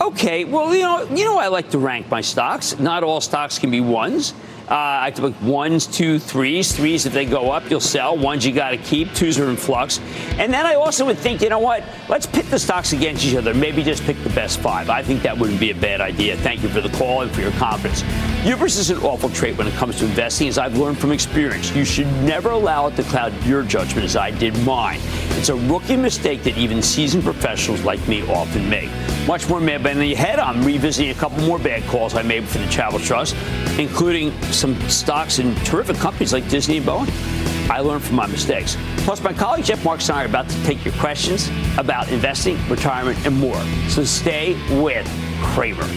Okay, 0.00 0.44
well, 0.44 0.74
you 0.74 0.82
know, 0.82 1.04
you 1.14 1.24
know, 1.24 1.38
I 1.38 1.48
like 1.48 1.70
to 1.70 1.78
rank 1.78 2.10
my 2.10 2.20
stocks. 2.20 2.78
Not 2.78 3.04
all 3.04 3.20
stocks 3.20 3.58
can 3.58 3.70
be 3.70 3.80
ones. 3.80 4.34
Uh, 4.68 4.98
I 5.02 5.10
took 5.10 5.40
ones, 5.42 5.86
two, 5.86 6.18
threes. 6.18 6.74
Threes, 6.74 7.04
if 7.06 7.12
they 7.12 7.26
go 7.26 7.50
up, 7.50 7.68
you'll 7.70 7.80
sell. 7.80 8.16
Ones, 8.16 8.46
you 8.46 8.52
got 8.52 8.70
to 8.70 8.78
keep. 8.78 9.12
Twos 9.14 9.38
are 9.38 9.50
in 9.50 9.56
flux. 9.56 10.00
And 10.38 10.52
then 10.52 10.64
I 10.66 10.74
also 10.74 11.04
would 11.04 11.18
think, 11.18 11.42
you 11.42 11.50
know 11.50 11.58
what? 11.58 11.84
Let's 12.08 12.26
pit 12.26 12.46
the 12.46 12.58
stocks 12.58 12.92
against 12.92 13.24
each 13.24 13.36
other. 13.36 13.52
Maybe 13.52 13.82
just 13.82 14.02
pick 14.04 14.20
the 14.24 14.30
best 14.30 14.60
five. 14.60 14.88
I 14.88 15.02
think 15.02 15.22
that 15.22 15.36
wouldn't 15.36 15.60
be 15.60 15.70
a 15.70 15.74
bad 15.74 16.00
idea. 16.00 16.36
Thank 16.38 16.62
you 16.62 16.70
for 16.70 16.80
the 16.80 16.96
call 16.96 17.22
and 17.22 17.30
for 17.30 17.42
your 17.42 17.52
confidence. 17.52 18.02
Hubris 18.44 18.76
is 18.76 18.90
an 18.90 18.98
awful 18.98 19.30
trait 19.30 19.56
when 19.56 19.66
it 19.66 19.72
comes 19.72 19.96
to 20.00 20.04
investing, 20.04 20.48
as 20.48 20.58
I've 20.58 20.76
learned 20.76 20.98
from 20.98 21.12
experience. 21.12 21.74
You 21.74 21.82
should 21.82 22.12
never 22.24 22.50
allow 22.50 22.88
it 22.88 22.96
to 22.96 23.02
cloud 23.04 23.32
your 23.44 23.62
judgment, 23.62 24.04
as 24.04 24.16
I 24.16 24.32
did 24.32 24.54
mine. 24.66 25.00
It's 25.30 25.48
a 25.48 25.54
rookie 25.54 25.96
mistake 25.96 26.42
that 26.42 26.58
even 26.58 26.82
seasoned 26.82 27.24
professionals 27.24 27.80
like 27.84 28.06
me 28.06 28.20
often 28.30 28.68
make. 28.68 28.90
Much 29.26 29.48
more 29.48 29.60
mad 29.60 29.82
than 29.82 29.98
the 29.98 30.14
head. 30.14 30.38
I'm 30.38 30.62
revisiting 30.62 31.10
a 31.10 31.14
couple 31.14 31.42
more 31.44 31.58
bad 31.58 31.84
calls 31.84 32.14
I 32.14 32.20
made 32.20 32.46
for 32.46 32.58
the 32.58 32.66
Charitable 32.66 33.02
Trust, 33.02 33.34
including 33.78 34.30
some 34.52 34.78
stocks 34.90 35.38
in 35.38 35.54
terrific 35.64 35.96
companies 35.96 36.34
like 36.34 36.46
Disney 36.50 36.76
and 36.76 36.86
Boeing. 36.86 37.70
I 37.70 37.80
learned 37.80 38.04
from 38.04 38.16
my 38.16 38.26
mistakes. 38.26 38.76
Plus, 38.98 39.22
my 39.22 39.32
colleague 39.32 39.64
Jeff 39.64 39.82
Marks 39.82 40.10
and 40.10 40.18
I 40.18 40.22
are 40.22 40.26
about 40.26 40.50
to 40.50 40.64
take 40.64 40.84
your 40.84 40.92
questions 40.96 41.48
about 41.78 42.10
investing, 42.10 42.58
retirement, 42.68 43.24
and 43.24 43.34
more. 43.34 43.58
So 43.88 44.04
stay 44.04 44.52
with 44.82 45.08
Cramer. 45.40 45.88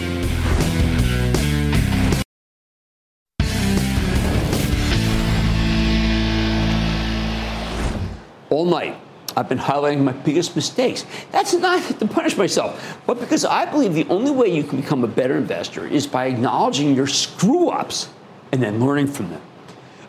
All 8.57 8.65
night, 8.65 8.97
I've 9.35 9.47
been 9.47 9.59
highlighting 9.59 9.99
my 9.99 10.13
biggest 10.13 10.55
mistakes. 10.55 11.05
That's 11.31 11.53
not 11.53 11.99
to 11.99 12.07
punish 12.07 12.35
myself, 12.37 12.99
but 13.05 13.19
because 13.19 13.45
I 13.45 13.67
believe 13.69 13.93
the 13.93 14.07
only 14.09 14.31
way 14.31 14.47
you 14.47 14.63
can 14.63 14.81
become 14.81 15.03
a 15.03 15.07
better 15.07 15.37
investor 15.37 15.85
is 15.85 16.07
by 16.07 16.25
acknowledging 16.25 16.95
your 16.95 17.05
screw 17.05 17.69
ups 17.69 18.09
and 18.51 18.63
then 18.63 18.83
learning 18.83 19.09
from 19.09 19.29
them. 19.29 19.43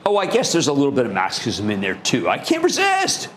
Oh, 0.07 0.17
I 0.17 0.25
guess 0.25 0.51
there's 0.51 0.69
a 0.69 0.73
little 0.73 0.93
bit 0.93 1.05
of 1.05 1.13
masochism 1.13 1.71
in 1.71 1.83
there 1.83 1.97
too. 1.97 2.31
I 2.31 2.39
can't 2.39 2.65
resist. 2.65 3.29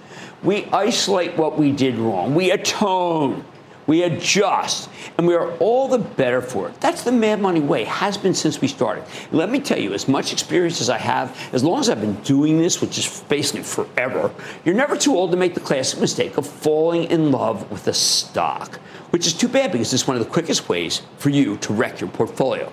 We 0.44 0.64
isolate 0.68 1.36
what 1.36 1.60
we 1.60 1.74
did 1.74 1.98
wrong, 1.98 2.34
we 2.34 2.52
atone. 2.52 3.44
We 3.88 4.04
adjust, 4.04 4.90
and 5.18 5.26
we 5.28 5.34
are 5.34 5.52
all 5.58 5.88
the 5.88 5.98
better 5.98 6.42
for 6.42 6.70
it. 6.70 6.80
That's 6.80 7.04
the 7.04 7.12
mad 7.12 7.42
money 7.42 7.60
way, 7.60 7.84
has 7.86 8.18
been 8.18 8.34
since 8.34 8.62
we 8.62 8.68
started. 8.68 9.04
Let 9.32 9.50
me 9.50 9.60
tell 9.60 9.80
you, 9.80 9.94
as 9.94 10.08
much 10.08 10.32
experience 10.32 10.82
as 10.82 10.90
I 10.90 10.98
have, 10.98 11.36
as 11.52 11.64
long 11.64 11.80
as 11.80 11.90
I've 11.90 12.00
been 12.00 12.22
doing 12.22 12.60
this, 12.60 12.80
which 12.80 12.98
is 12.98 13.24
basically 13.28 13.64
forever, 13.64 14.32
you're 14.64 14.76
never 14.76 14.96
too 14.96 15.16
old 15.16 15.32
to 15.32 15.38
make 15.38 15.56
the 15.56 15.60
classic 15.60 16.00
mistake 16.00 16.38
of 16.38 16.46
falling 16.46 17.06
in 17.06 17.32
love 17.32 17.70
with 17.72 17.88
a 17.88 17.94
stock, 17.94 18.76
which 19.10 19.26
is 19.26 19.34
too 19.34 19.48
bad 19.48 19.72
because 19.72 19.94
it's 19.94 20.08
one 20.08 20.16
of 20.16 20.24
the 20.24 20.30
quickest 20.30 20.70
ways 20.70 21.02
for 21.18 21.30
you 21.30 21.58
to 21.58 21.74
wreck 21.74 22.00
your 22.00 22.10
portfolio. 22.10 22.72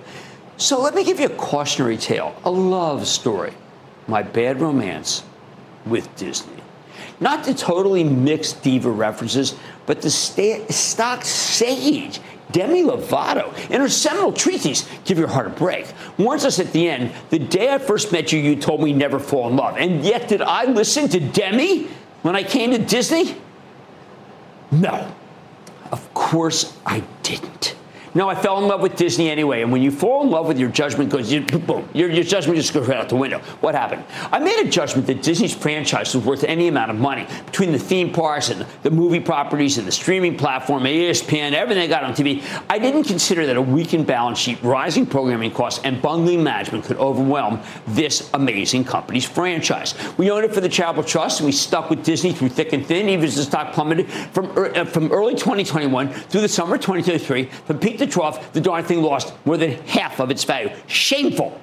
So 0.58 0.80
let 0.80 0.94
me 0.94 1.04
give 1.04 1.20
you 1.20 1.26
a 1.26 1.36
cautionary 1.36 1.96
tale, 1.96 2.34
a 2.44 2.50
love 2.50 3.06
story. 3.06 3.54
My 4.08 4.22
bad 4.22 4.60
romance 4.60 5.22
with 5.86 6.14
Disney. 6.16 6.62
Not 7.20 7.44
the 7.44 7.54
totally 7.54 8.04
mixed 8.04 8.62
diva 8.62 8.90
references, 8.90 9.54
but 9.88 10.02
the 10.02 10.10
sta- 10.10 10.66
stock 10.68 11.24
sage 11.24 12.20
Demi 12.52 12.82
Lovato, 12.82 13.54
in 13.70 13.80
her 13.80 13.88
seminal 13.88 14.32
treatise, 14.32 14.88
Give 15.04 15.18
Your 15.18 15.28
Heart 15.28 15.46
a 15.46 15.50
Break, 15.50 15.86
warns 16.18 16.44
us 16.44 16.58
at 16.58 16.72
the 16.72 16.88
end 16.88 17.12
the 17.30 17.38
day 17.38 17.72
I 17.72 17.78
first 17.78 18.12
met 18.12 18.32
you, 18.32 18.38
you 18.38 18.56
told 18.56 18.82
me 18.82 18.92
never 18.92 19.18
fall 19.18 19.48
in 19.48 19.56
love. 19.56 19.76
And 19.76 20.04
yet, 20.04 20.28
did 20.28 20.42
I 20.42 20.64
listen 20.64 21.08
to 21.08 21.20
Demi 21.20 21.88
when 22.22 22.36
I 22.36 22.42
came 22.42 22.70
to 22.70 22.78
Disney? 22.78 23.34
No. 24.70 25.10
Of 25.90 26.12
course 26.14 26.76
I 26.84 27.02
didn't. 27.22 27.74
No, 28.18 28.28
I 28.28 28.34
fell 28.34 28.58
in 28.58 28.66
love 28.66 28.80
with 28.80 28.96
Disney 28.96 29.30
anyway. 29.30 29.62
And 29.62 29.70
when 29.70 29.80
you 29.80 29.92
fall 29.92 30.24
in 30.24 30.30
love 30.30 30.48
with 30.48 30.58
your 30.58 30.70
judgment 30.70 31.08
goes, 31.08 31.30
you, 31.30 31.40
boom, 31.42 31.88
your, 31.94 32.10
your 32.10 32.24
judgment 32.24 32.56
just 32.56 32.74
goes 32.74 32.88
right 32.88 32.98
out 32.98 33.08
the 33.08 33.14
window. 33.14 33.38
What 33.60 33.76
happened? 33.76 34.02
I 34.32 34.40
made 34.40 34.58
a 34.58 34.68
judgment 34.68 35.06
that 35.06 35.22
Disney's 35.22 35.54
franchise 35.54 36.16
was 36.16 36.24
worth 36.24 36.42
any 36.42 36.66
amount 36.66 36.90
of 36.90 36.98
money 36.98 37.28
between 37.46 37.70
the 37.70 37.78
theme 37.78 38.12
parks 38.12 38.50
and 38.50 38.66
the 38.82 38.90
movie 38.90 39.20
properties 39.20 39.78
and 39.78 39.86
the 39.86 39.92
streaming 39.92 40.36
platform, 40.36 40.82
ESPN, 40.82 41.52
everything 41.52 41.82
they 41.82 41.86
got 41.86 42.02
on 42.02 42.12
TV. 42.12 42.42
I 42.68 42.80
didn't 42.80 43.04
consider 43.04 43.46
that 43.46 43.56
a 43.56 43.62
weakened 43.62 44.08
balance 44.08 44.40
sheet, 44.40 44.60
rising 44.64 45.06
programming 45.06 45.52
costs, 45.52 45.84
and 45.84 46.02
bungling 46.02 46.42
management 46.42 46.86
could 46.86 46.96
overwhelm 46.96 47.60
this 47.86 48.28
amazing 48.34 48.82
company's 48.82 49.26
franchise. 49.26 49.94
We 50.16 50.28
owned 50.32 50.44
it 50.44 50.52
for 50.52 50.60
the 50.60 50.68
charitable 50.68 51.04
trust, 51.04 51.38
and 51.38 51.46
we 51.46 51.52
stuck 51.52 51.88
with 51.88 52.02
Disney 52.02 52.32
through 52.32 52.48
thick 52.48 52.72
and 52.72 52.84
thin, 52.84 53.08
even 53.10 53.26
as 53.26 53.36
the 53.36 53.44
stock 53.44 53.72
plummeted 53.74 54.10
from, 54.10 54.50
uh, 54.58 54.84
from 54.86 55.12
early 55.12 55.34
2021 55.34 56.08
through 56.08 56.40
the 56.40 56.48
summer 56.48 56.74
of 56.74 56.80
2023, 56.80 57.44
from 57.44 57.78
peak 57.78 57.98
to 57.98 58.07
trough, 58.08 58.52
the 58.52 58.60
darn 58.60 58.84
thing 58.84 59.02
lost 59.02 59.32
more 59.44 59.56
than 59.56 59.72
half 59.86 60.20
of 60.20 60.30
its 60.30 60.44
value. 60.44 60.70
Shameful. 60.86 61.60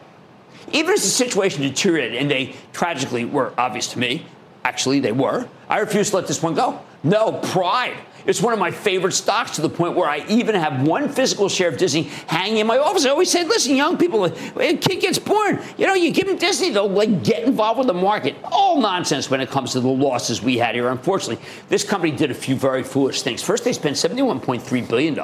Even 0.72 0.94
as 0.94 1.04
the 1.04 1.10
situation 1.10 1.62
deteriorated, 1.62 2.18
and 2.18 2.30
they 2.30 2.56
tragically 2.74 3.26
were 3.26 3.54
obvious 3.58 3.88
to 3.94 4.00
me, 4.00 4.26
actually 4.64 5.00
they 5.00 5.12
were, 5.12 5.48
I 5.70 5.80
refused 5.80 6.12
to 6.12 6.18
let 6.18 6.28
this 6.28 6.42
one 6.42 6.56
go. 6.56 6.80
No, 7.04 7.34
pride. 7.34 7.98
It's 8.26 8.42
one 8.42 8.54
of 8.54 8.60
my 8.60 8.72
favorite 8.72 9.12
stocks 9.12 9.52
to 9.56 9.62
the 9.62 9.70
point 9.70 9.96
where 9.96 10.10
I 10.10 10.26
even 10.28 10.56
have 10.56 10.88
one 10.88 11.10
physical 11.10 11.48
share 11.48 11.70
of 11.70 11.78
Disney 11.78 12.04
hanging 12.28 12.58
in 12.58 12.68
my 12.68 12.78
office. 12.78 13.06
I 13.06 13.10
always 13.10 13.30
said, 13.30 13.48
listen, 13.48 13.76
young 13.76 13.98
people, 13.98 14.26
a 14.26 14.32
kid 14.78 15.02
gets 15.02 15.20
born. 15.20 15.62
You 15.78 15.86
know, 15.86 15.94
you 15.94 16.12
give 16.12 16.28
them 16.28 16.38
Disney, 16.38 16.72
they'll 16.72 16.90
like 16.90 17.24
get 17.24 17.44
involved 17.44 17.80
with 17.80 17.88
the 17.88 17.94
market. 17.94 18.36
All 18.44 18.82
nonsense 18.82 19.30
when 19.30 19.42
it 19.42 19.50
comes 19.50 19.74
to 19.74 19.80
the 19.80 19.88
losses 19.88 20.42
we 20.42 20.58
had 20.58 20.76
here. 20.76 20.90
Unfortunately, 20.90 21.44
this 21.70 21.84
company 21.84 22.16
did 22.16 22.32
a 22.32 22.34
few 22.34 22.56
very 22.56 22.84
foolish 22.84 23.22
things. 23.22 23.44
First, 23.44 23.64
they 23.64 23.74
spent 23.74 23.96
$71.3 23.96 24.90
billion 24.90 25.16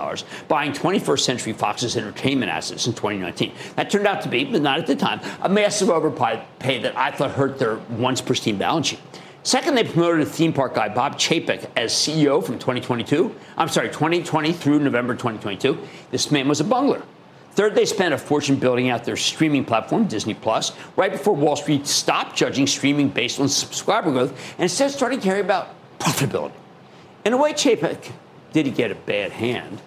buying 0.47 0.71
21st 0.71 1.19
Century 1.19 1.53
Fox's 1.53 1.97
entertainment 1.97 2.51
assets 2.51 2.85
in 2.85 2.93
2019. 2.93 3.53
That 3.75 3.89
turned 3.89 4.07
out 4.07 4.21
to 4.21 4.29
be, 4.29 4.45
but 4.45 4.61
not 4.61 4.77
at 4.77 4.87
the 4.87 4.95
time, 4.95 5.21
a 5.41 5.49
massive 5.49 5.89
overpay 5.89 6.45
that 6.59 6.95
I 6.95 7.11
thought 7.11 7.31
hurt 7.31 7.57
their 7.57 7.77
once 7.89 8.21
pristine 8.21 8.57
balance 8.57 8.87
sheet. 8.87 8.99
Second, 9.43 9.73
they 9.73 9.84
promoted 9.84 10.21
a 10.21 10.25
theme 10.25 10.54
park 10.54 10.75
guy, 10.75 10.88
Bob 10.88 11.17
Chapek, 11.17 11.67
as 11.75 11.91
CEO 11.91 12.43
from 12.43 12.60
2022. 12.60 13.36
I'm 13.58 13.69
sorry, 13.69 13.88
2020 13.88 14.54
through 14.54 14.80
November 14.80 15.13
2022. 15.13 15.80
This 16.12 16.32
man 16.32 16.47
was 16.47 16.60
a 16.60 16.63
bungler. 16.63 17.01
Third, 17.54 17.73
they 17.73 17.86
spent 17.86 18.13
a 18.13 18.17
fortune 18.17 18.56
building 18.56 18.89
out 18.89 19.04
their 19.04 19.17
streaming 19.17 19.65
platform, 19.65 20.06
Disney 20.06 20.36
Plus, 20.36 20.73
right 20.95 21.12
before 21.12 21.36
Wall 21.36 21.56
Street 21.56 21.88
stopped 21.88 22.36
judging 22.36 22.67
streaming 22.67 23.10
based 23.10 23.39
on 23.39 23.49
subscriber 23.49 24.12
growth 24.12 24.32
and 24.54 24.63
instead 24.63 24.91
started 24.91 25.21
caring 25.21 25.43
about 25.43 25.69
profitability. 25.99 26.54
In 27.25 27.34
a 27.34 27.38
way, 27.38 27.54
Chapek 27.54 28.12
did 28.54 28.67
he 28.67 28.71
get 28.71 28.91
a 28.91 28.95
bad 28.95 29.32
hand. 29.32 29.82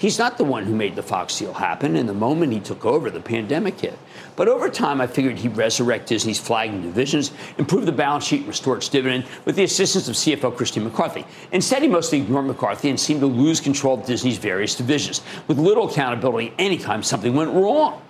He's 0.00 0.18
not 0.18 0.38
the 0.38 0.44
one 0.44 0.64
who 0.64 0.74
made 0.74 0.96
the 0.96 1.02
Fox 1.02 1.38
deal 1.38 1.52
happen, 1.52 1.94
and 1.94 2.08
the 2.08 2.14
moment 2.14 2.54
he 2.54 2.60
took 2.60 2.86
over, 2.86 3.10
the 3.10 3.20
pandemic 3.20 3.78
hit. 3.78 3.98
But 4.34 4.48
over 4.48 4.70
time, 4.70 4.98
I 4.98 5.06
figured 5.06 5.38
he'd 5.38 5.58
resurrect 5.58 6.08
Disney's 6.08 6.40
flagging 6.40 6.80
divisions, 6.80 7.32
improve 7.58 7.84
the 7.84 7.92
balance 7.92 8.24
sheet, 8.24 8.38
and 8.38 8.48
restore 8.48 8.78
its 8.78 8.88
dividend 8.88 9.26
with 9.44 9.56
the 9.56 9.64
assistance 9.64 10.08
of 10.08 10.14
CFO 10.14 10.56
Christine 10.56 10.84
McCarthy. 10.84 11.26
Instead, 11.52 11.82
he 11.82 11.88
mostly 11.88 12.16
ignored 12.22 12.46
McCarthy 12.46 12.88
and 12.88 12.98
seemed 12.98 13.20
to 13.20 13.26
lose 13.26 13.60
control 13.60 14.00
of 14.00 14.06
Disney's 14.06 14.38
various 14.38 14.74
divisions, 14.74 15.20
with 15.48 15.58
little 15.58 15.90
accountability 15.90 16.54
anytime 16.58 17.02
something 17.02 17.34
went 17.34 17.52
wrong. 17.52 18.00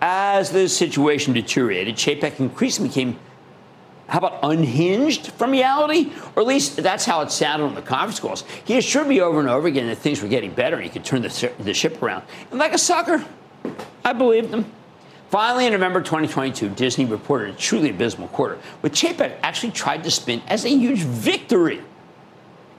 As 0.00 0.52
the 0.52 0.68
situation 0.68 1.32
deteriorated, 1.32 1.96
Chapek 1.96 2.38
increasingly 2.38 2.90
became 2.90 3.18
how 4.08 4.18
about 4.18 4.38
unhinged 4.42 5.32
from 5.32 5.50
reality? 5.50 6.12
Or 6.36 6.42
at 6.42 6.46
least 6.46 6.76
that's 6.76 7.04
how 7.04 7.22
it 7.22 7.30
sounded 7.30 7.64
on 7.64 7.74
the 7.74 7.82
conference 7.82 8.20
calls. 8.20 8.44
He 8.64 8.78
assured 8.78 9.08
me 9.08 9.20
over 9.20 9.40
and 9.40 9.48
over 9.48 9.66
again 9.66 9.88
that 9.88 9.96
things 9.96 10.22
were 10.22 10.28
getting 10.28 10.52
better 10.52 10.76
and 10.76 10.84
he 10.84 10.90
could 10.90 11.04
turn 11.04 11.22
the, 11.22 11.52
the 11.58 11.74
ship 11.74 12.00
around. 12.00 12.24
And 12.50 12.58
like 12.58 12.72
a 12.72 12.78
sucker, 12.78 13.24
I 14.04 14.12
believed 14.12 14.50
him. 14.50 14.64
Finally, 15.28 15.66
in 15.66 15.72
November 15.72 16.00
2022, 16.00 16.68
Disney 16.70 17.04
reported 17.04 17.54
a 17.54 17.58
truly 17.58 17.90
abysmal 17.90 18.28
quarter, 18.28 18.58
which 18.80 19.02
Chapek 19.02 19.36
actually 19.42 19.72
tried 19.72 20.04
to 20.04 20.10
spin 20.10 20.40
as 20.46 20.64
a 20.64 20.68
huge 20.68 21.00
victory. 21.00 21.80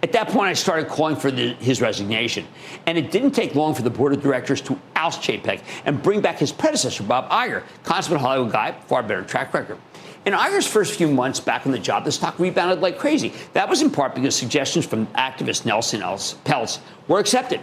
At 0.01 0.13
that 0.13 0.29
point, 0.29 0.47
I 0.47 0.53
started 0.53 0.87
calling 0.87 1.17
for 1.17 1.29
the, 1.29 1.53
his 1.55 1.81
resignation. 1.81 2.45
And 2.85 2.97
it 2.97 3.11
didn't 3.11 3.31
take 3.31 3.55
long 3.55 3.73
for 3.73 3.81
the 3.81 3.89
board 3.89 4.13
of 4.13 4.21
directors 4.21 4.61
to 4.61 4.79
oust 4.95 5.21
Chapek 5.21 5.61
and 5.85 6.01
bring 6.01 6.21
back 6.21 6.37
his 6.37 6.53
predecessor, 6.53 7.03
Bob 7.03 7.29
Iger, 7.29 7.63
consummate 7.83 8.21
Hollywood 8.21 8.51
guy, 8.53 8.71
far 8.71 9.03
better 9.03 9.23
track 9.23 9.53
record. 9.53 9.77
In 10.27 10.33
Iger's 10.33 10.67
first 10.67 10.95
few 10.95 11.07
months 11.07 11.39
back 11.39 11.65
on 11.65 11.71
the 11.71 11.79
job, 11.79 12.03
the 12.03 12.11
stock 12.11 12.37
rebounded 12.37 12.81
like 12.81 12.97
crazy. 12.99 13.31
That 13.53 13.69
was 13.69 13.81
in 13.81 13.89
part 13.89 14.13
because 14.13 14.35
suggestions 14.35 14.85
from 14.85 15.07
activist 15.15 15.65
Nelson 15.65 16.01
Peltz 16.01 16.79
were 17.07 17.19
accepted. 17.19 17.61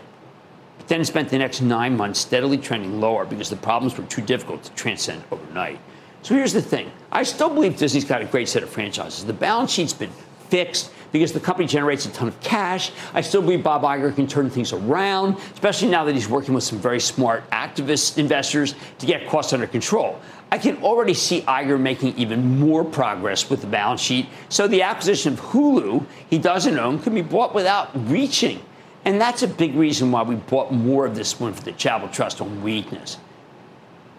But 0.79 0.89
then 0.89 1.05
spent 1.05 1.29
the 1.29 1.37
next 1.37 1.61
nine 1.61 1.95
months 1.95 2.21
steadily 2.21 2.57
trending 2.57 3.03
lower 3.03 3.27
because 3.27 3.51
the 3.51 3.57
problems 3.57 3.99
were 3.99 4.05
too 4.05 4.23
difficult 4.23 4.63
to 4.63 4.73
transcend 4.73 5.23
overnight. 5.31 5.79
So 6.23 6.35
here's 6.35 6.55
the 6.55 6.63
thing 6.63 6.91
I 7.13 7.23
still 7.25 7.51
believe 7.51 7.77
Disney's 7.77 8.07
got 8.07 8.23
a 8.23 8.25
great 8.25 8.49
set 8.49 8.63
of 8.63 8.71
franchises. 8.71 9.27
The 9.27 9.35
balance 9.35 9.71
sheet's 9.71 9.93
been 9.93 10.13
fixed 10.49 10.91
because 11.13 11.33
the 11.33 11.41
company 11.41 11.69
generates 11.69 12.07
a 12.07 12.13
ton 12.13 12.29
of 12.29 12.41
cash. 12.41 12.93
I 13.13 13.21
still 13.21 13.43
believe 13.43 13.63
Bob 13.63 13.83
Iger 13.83 14.15
can 14.15 14.27
turn 14.27 14.49
things 14.49 14.73
around, 14.73 15.37
especially 15.53 15.89
now 15.89 16.05
that 16.05 16.15
he's 16.15 16.29
working 16.29 16.55
with 16.55 16.65
some 16.65 16.79
very 16.79 16.99
smart 16.99 17.49
activist 17.51 18.19
investors 18.19 18.75
to 18.99 19.07
get 19.07 19.29
costs 19.29 19.53
under 19.53 19.67
control. 19.67 20.19
I 20.51 20.59
can 20.59 20.77
already 20.83 21.15
see 21.15 21.41
Iger 21.43 21.81
making 21.81 22.17
even 22.17 22.61
more 22.61 22.85
progress 22.85 23.51
with 23.51 23.61
the 23.61 23.67
balance 23.67 24.01
sheet. 24.01 24.29
So 24.49 24.69
the 24.69 24.83
acquisition 24.83 25.33
of 25.33 25.41
Hulu, 25.41 26.07
he 26.31 26.39
doesn't 26.39 26.79
own, 26.79 27.01
can 27.01 27.15
be 27.15 27.23
bought 27.23 27.55
without 27.55 27.91
reaching. 28.09 28.61
And 29.05 29.21
that's 29.21 29.43
a 29.43 29.49
big 29.49 29.75
reason 29.75 30.13
why 30.13 30.23
we 30.23 30.37
bought 30.37 30.73
more 30.73 31.07
of 31.07 31.15
this 31.15 31.39
one 31.41 31.53
for 31.53 31.63
the 31.63 31.73
Charitable 31.73 32.13
Trust 32.13 32.41
on 32.41 32.63
weakness. 32.63 33.19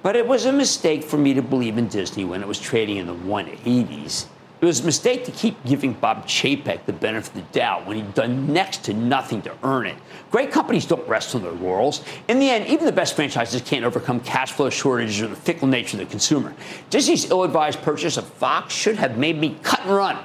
But 0.03 0.15
it 0.15 0.27
was 0.27 0.45
a 0.45 0.51
mistake 0.51 1.03
for 1.03 1.17
me 1.17 1.33
to 1.33 1.41
believe 1.41 1.77
in 1.77 1.87
Disney 1.87 2.25
when 2.25 2.41
it 2.41 2.47
was 2.47 2.59
trading 2.59 2.97
in 2.97 3.07
the 3.07 3.15
180s. 3.15 4.27
It 4.61 4.65
was 4.65 4.79
a 4.79 4.85
mistake 4.85 5.25
to 5.25 5.31
keep 5.31 5.61
giving 5.65 5.93
Bob 5.93 6.25
Chapek 6.25 6.85
the 6.85 6.93
benefit 6.93 7.29
of 7.29 7.33
the 7.35 7.59
doubt 7.59 7.85
when 7.85 7.97
he'd 7.97 8.13
done 8.13 8.51
next 8.53 8.85
to 8.85 8.93
nothing 8.93 9.41
to 9.43 9.51
earn 9.63 9.85
it. 9.85 9.95
Great 10.31 10.51
companies 10.51 10.85
don't 10.85 11.05
rest 11.07 11.35
on 11.35 11.43
their 11.43 11.51
laurels. 11.51 12.03
In 12.29 12.39
the 12.39 12.49
end, 12.49 12.65
even 12.67 12.85
the 12.85 12.91
best 12.91 13.15
franchises 13.15 13.61
can't 13.61 13.83
overcome 13.83 14.21
cash 14.21 14.53
flow 14.53 14.69
shortages 14.69 15.21
or 15.21 15.27
the 15.27 15.35
fickle 15.35 15.67
nature 15.67 15.97
of 15.97 16.05
the 16.05 16.09
consumer. 16.09 16.53
Disney's 16.89 17.29
ill 17.29 17.43
advised 17.43 17.81
purchase 17.81 18.15
of 18.15 18.25
Fox 18.25 18.73
should 18.73 18.95
have 18.95 19.17
made 19.17 19.37
me 19.37 19.57
cut 19.61 19.81
and 19.81 19.91
run 19.91 20.17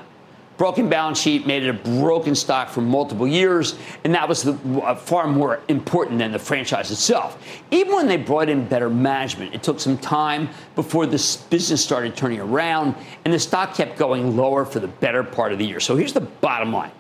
broken 0.61 0.91
balance 0.91 1.19
sheet 1.19 1.47
made 1.47 1.63
it 1.63 1.71
a 1.71 1.73
broken 1.73 2.35
stock 2.35 2.69
for 2.69 2.83
multiple 2.83 3.27
years, 3.27 3.77
and 4.05 4.15
that 4.15 4.29
was 4.29 4.43
the, 4.43 4.53
uh, 4.83 4.95
far 4.95 5.27
more 5.27 5.59
important 5.69 6.19
than 6.19 6.33
the 6.33 6.39
franchise 6.39 6.91
itself. 6.91 7.43
Even 7.71 7.95
when 7.95 8.07
they 8.07 8.19
brought 8.19 8.47
in 8.51 8.67
better 8.67 8.91
management, 8.91 9.55
it 9.55 9.63
took 9.63 9.81
some 9.81 9.97
time 9.97 10.51
before 10.75 11.07
this 11.07 11.35
business 11.35 11.83
started 11.83 12.15
turning 12.15 12.41
around, 12.41 12.95
and 13.25 13.33
the 13.33 13.39
stock 13.39 13.75
kept 13.75 13.97
going 13.97 14.37
lower 14.37 14.67
for 14.67 14.81
the 14.81 14.87
better 14.87 15.25
part 15.25 15.51
of 15.51 15.59
the 15.59 15.65
year. 15.65 15.81
So 15.81 15.97
here's 15.97 16.13
the 16.13 16.21
bottom 16.21 16.75
line. 16.75 16.93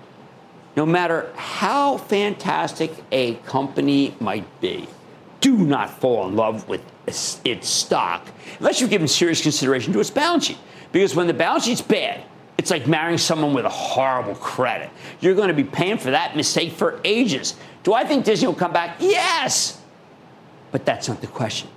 No 0.74 0.86
matter 0.86 1.30
how 1.36 1.98
fantastic 1.98 2.90
a 3.12 3.34
company 3.44 4.14
might 4.20 4.46
be, 4.62 4.88
do 5.42 5.58
not 5.58 5.90
fall 6.00 6.26
in 6.28 6.34
love 6.34 6.66
with 6.66 6.80
its 7.06 7.68
stock 7.68 8.26
unless 8.58 8.80
you've 8.80 8.88
given 8.88 9.06
serious 9.06 9.42
consideration 9.42 9.92
to 9.92 10.00
its 10.00 10.08
balance 10.08 10.46
sheet. 10.46 10.58
Because 10.92 11.14
when 11.14 11.26
the 11.26 11.34
balance 11.34 11.66
sheet's 11.66 11.82
bad, 11.82 12.24
it's 12.60 12.70
like 12.70 12.86
marrying 12.86 13.16
someone 13.16 13.54
with 13.54 13.64
a 13.64 13.70
horrible 13.70 14.34
credit. 14.34 14.90
You're 15.20 15.34
going 15.34 15.48
to 15.48 15.54
be 15.54 15.64
paying 15.64 15.96
for 15.96 16.10
that 16.10 16.36
mistake 16.36 16.72
for 16.72 17.00
ages. 17.04 17.54
Do 17.84 17.94
I 17.94 18.04
think 18.04 18.26
Disney 18.26 18.48
will 18.48 18.54
come 18.54 18.70
back? 18.70 18.98
Yes. 19.00 19.80
But 20.70 20.84
that's 20.84 21.08
not 21.08 21.22
the 21.22 21.26
question. 21.26 21.70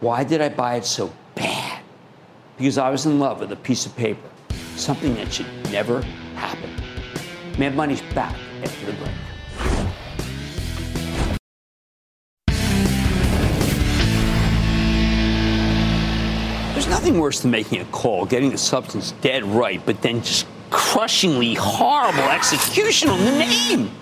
Why 0.00 0.24
did 0.24 0.42
I 0.42 0.50
buy 0.50 0.74
it 0.74 0.84
so 0.84 1.10
bad? 1.34 1.80
Because 2.58 2.76
I 2.76 2.90
was 2.90 3.06
in 3.06 3.18
love 3.18 3.40
with 3.40 3.50
a 3.50 3.56
piece 3.56 3.86
of 3.86 3.96
paper, 3.96 4.28
something 4.74 5.14
that 5.14 5.32
should 5.32 5.46
never 5.72 6.02
happen. 6.34 6.68
Mad 7.58 7.74
Money's 7.74 8.02
back 8.14 8.36
after 8.62 8.84
the 8.84 8.92
break. 8.92 9.25
Nothing 17.06 17.20
worse 17.20 17.38
than 17.38 17.52
making 17.52 17.80
a 17.80 17.84
call, 17.84 18.26
getting 18.26 18.50
the 18.50 18.58
substance 18.58 19.12
dead 19.20 19.44
right, 19.44 19.80
but 19.86 20.02
then 20.02 20.22
just 20.22 20.44
crushingly 20.70 21.54
horrible 21.54 22.24
execution 22.24 23.10
on 23.10 23.24
the 23.24 23.30
name. 23.30 23.92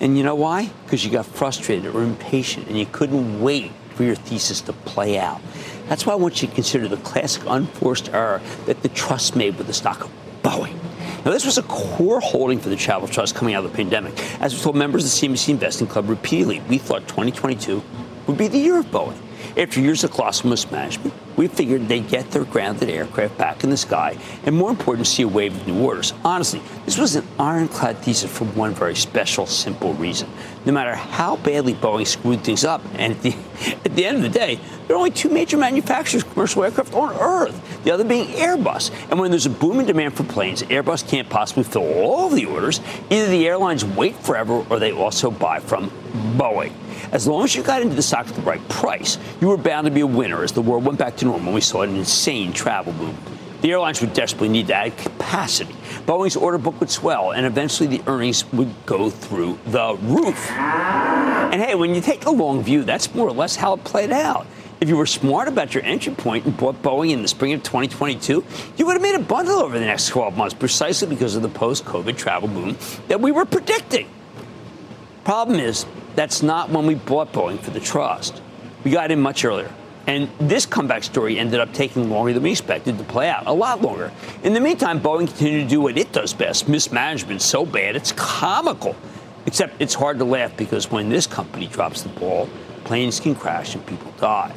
And 0.00 0.16
you 0.16 0.24
know 0.24 0.36
why? 0.36 0.70
Because 0.84 1.04
you 1.04 1.10
got 1.10 1.26
frustrated 1.26 1.94
or 1.94 2.02
impatient 2.02 2.68
and 2.68 2.78
you 2.78 2.86
couldn't 2.86 3.42
wait 3.42 3.72
for 3.94 4.04
your 4.04 4.14
thesis 4.14 4.62
to 4.62 4.72
play 4.72 5.18
out. 5.18 5.42
That's 5.90 6.06
why 6.06 6.14
I 6.14 6.16
want 6.16 6.40
you 6.40 6.48
to 6.48 6.54
consider 6.54 6.88
the 6.88 6.96
classic 6.96 7.42
unforced 7.46 8.08
error 8.08 8.40
that 8.64 8.80
the 8.80 8.88
trust 8.88 9.36
made 9.36 9.58
with 9.58 9.66
the 9.66 9.74
stock 9.74 10.04
of 10.04 10.10
Boeing. 10.42 10.78
Now, 11.26 11.32
this 11.32 11.44
was 11.44 11.58
a 11.58 11.62
core 11.64 12.20
holding 12.20 12.58
for 12.58 12.70
the 12.70 12.76
Charitable 12.76 13.08
Trust 13.08 13.34
coming 13.34 13.52
out 13.52 13.66
of 13.66 13.70
the 13.70 13.76
pandemic. 13.76 14.18
As 14.40 14.54
we 14.54 14.62
told 14.62 14.76
members 14.76 15.04
of 15.04 15.10
the 15.10 15.28
CNBC 15.28 15.50
Investing 15.50 15.88
Club 15.88 16.08
repeatedly, 16.08 16.62
we 16.70 16.78
thought 16.78 17.06
2022 17.06 17.82
would 18.26 18.38
be 18.38 18.48
the 18.48 18.56
year 18.56 18.78
of 18.78 18.86
Boeing. 18.86 19.18
After 19.56 19.80
years 19.80 20.04
of 20.04 20.10
colossal 20.12 20.50
mismanagement, 20.50 21.14
we 21.36 21.48
figured 21.48 21.88
they'd 21.88 22.06
get 22.06 22.30
their 22.30 22.44
grounded 22.44 22.90
aircraft 22.90 23.38
back 23.38 23.64
in 23.64 23.70
the 23.70 23.76
sky, 23.76 24.18
and 24.44 24.54
more 24.54 24.70
important, 24.70 25.06
see 25.06 25.22
a 25.22 25.28
wave 25.28 25.56
of 25.56 25.66
new 25.66 25.82
orders. 25.82 26.12
Honestly, 26.24 26.60
this 26.84 26.98
was 26.98 27.16
an 27.16 27.26
ironclad 27.38 27.98
thesis 27.98 28.30
for 28.30 28.44
one 28.44 28.74
very 28.74 28.94
special, 28.94 29.46
simple 29.46 29.94
reason. 29.94 30.28
No 30.66 30.72
matter 30.72 30.94
how 30.94 31.36
badly 31.36 31.72
Boeing 31.72 32.06
screwed 32.06 32.44
things 32.44 32.64
up, 32.64 32.82
and 32.94 33.14
at 33.14 33.22
the, 33.22 33.34
at 33.84 33.96
the 33.96 34.04
end 34.04 34.18
of 34.18 34.22
the 34.22 34.28
day, 34.28 34.60
there 34.86 34.96
are 34.96 34.98
only 34.98 35.10
two 35.10 35.30
major 35.30 35.56
manufacturers 35.56 36.22
of 36.22 36.30
commercial 36.32 36.62
aircraft 36.62 36.92
on 36.92 37.16
Earth, 37.16 37.84
the 37.84 37.90
other 37.90 38.04
being 38.04 38.26
Airbus. 38.28 38.90
And 39.10 39.18
when 39.18 39.30
there's 39.30 39.46
a 39.46 39.50
booming 39.50 39.86
demand 39.86 40.14
for 40.14 40.24
planes, 40.24 40.62
Airbus 40.64 41.08
can't 41.08 41.28
possibly 41.30 41.64
fill 41.64 41.90
all 41.90 42.26
of 42.26 42.34
the 42.34 42.44
orders. 42.44 42.80
Either 43.08 43.28
the 43.28 43.46
airlines 43.46 43.84
wait 43.84 44.16
forever 44.16 44.64
or 44.68 44.78
they 44.78 44.92
also 44.92 45.30
buy 45.30 45.60
from 45.60 45.90
Boeing. 46.36 46.72
As 47.12 47.26
long 47.26 47.42
as 47.44 47.56
you 47.56 47.62
got 47.62 47.82
into 47.82 47.96
the 47.96 48.02
stock 48.02 48.28
at 48.28 48.34
the 48.34 48.42
right 48.42 48.66
price, 48.68 49.18
you 49.40 49.48
were 49.48 49.56
bound 49.56 49.86
to 49.86 49.90
be 49.90 50.00
a 50.00 50.06
winner 50.06 50.44
as 50.44 50.52
the 50.52 50.62
world 50.62 50.84
went 50.84 50.98
back 50.98 51.16
to 51.16 51.24
normal. 51.24 51.46
And 51.46 51.54
we 51.54 51.60
saw 51.60 51.82
an 51.82 51.96
insane 51.96 52.52
travel 52.52 52.92
boom. 52.92 53.16
The 53.62 53.72
airlines 53.72 54.00
would 54.00 54.14
desperately 54.14 54.48
need 54.48 54.68
to 54.68 54.74
add 54.74 54.96
capacity. 54.96 55.74
Boeing's 56.06 56.36
order 56.36 56.56
book 56.56 56.80
would 56.80 56.88
swell, 56.88 57.32
and 57.32 57.44
eventually 57.44 57.98
the 57.98 58.02
earnings 58.08 58.50
would 58.52 58.72
go 58.86 59.10
through 59.10 59.58
the 59.66 59.96
roof. 60.00 60.50
And 60.50 61.60
hey, 61.60 61.74
when 61.74 61.94
you 61.94 62.00
take 62.00 62.24
a 62.24 62.30
long 62.30 62.62
view, 62.62 62.84
that's 62.84 63.14
more 63.14 63.28
or 63.28 63.32
less 63.32 63.56
how 63.56 63.74
it 63.74 63.84
played 63.84 64.12
out. 64.12 64.46
If 64.80 64.88
you 64.88 64.96
were 64.96 65.04
smart 65.04 65.46
about 65.46 65.74
your 65.74 65.82
entry 65.82 66.14
point 66.14 66.46
and 66.46 66.56
bought 66.56 66.80
Boeing 66.80 67.10
in 67.10 67.20
the 67.20 67.28
spring 67.28 67.52
of 67.52 67.62
2022, 67.62 68.44
you 68.78 68.86
would 68.86 68.94
have 68.94 69.02
made 69.02 69.14
a 69.14 69.18
bundle 69.18 69.56
over 69.56 69.78
the 69.78 69.84
next 69.84 70.06
12 70.08 70.38
months 70.38 70.54
precisely 70.54 71.06
because 71.06 71.36
of 71.36 71.42
the 71.42 71.50
post 71.50 71.84
COVID 71.84 72.16
travel 72.16 72.48
boom 72.48 72.78
that 73.08 73.20
we 73.20 73.30
were 73.30 73.44
predicting. 73.44 74.08
Problem 75.24 75.60
is, 75.60 75.84
that's 76.14 76.42
not 76.42 76.70
when 76.70 76.86
we 76.86 76.94
bought 76.94 77.32
Boeing 77.32 77.58
for 77.58 77.70
the 77.70 77.80
trust. 77.80 78.42
We 78.84 78.90
got 78.90 79.10
in 79.10 79.20
much 79.20 79.44
earlier. 79.44 79.72
And 80.06 80.28
this 80.40 80.66
comeback 80.66 81.04
story 81.04 81.38
ended 81.38 81.60
up 81.60 81.72
taking 81.72 82.10
longer 82.10 82.32
than 82.32 82.42
we 82.42 82.50
expected 82.50 82.98
to 82.98 83.04
play 83.04 83.28
out, 83.28 83.46
a 83.46 83.52
lot 83.52 83.82
longer. 83.82 84.10
In 84.42 84.54
the 84.54 84.60
meantime, 84.60 85.00
Boeing 85.00 85.28
continued 85.28 85.64
to 85.64 85.68
do 85.68 85.80
what 85.80 85.96
it 85.98 86.10
does 86.12 86.32
best 86.32 86.68
mismanagement 86.68 87.42
so 87.42 87.64
bad 87.66 87.96
it's 87.96 88.12
comical. 88.12 88.96
Except 89.46 89.80
it's 89.80 89.94
hard 89.94 90.18
to 90.18 90.24
laugh 90.24 90.56
because 90.56 90.90
when 90.90 91.08
this 91.08 91.26
company 91.26 91.66
drops 91.66 92.02
the 92.02 92.08
ball, 92.10 92.48
planes 92.84 93.20
can 93.20 93.34
crash 93.34 93.74
and 93.74 93.86
people 93.86 94.12
die. 94.18 94.52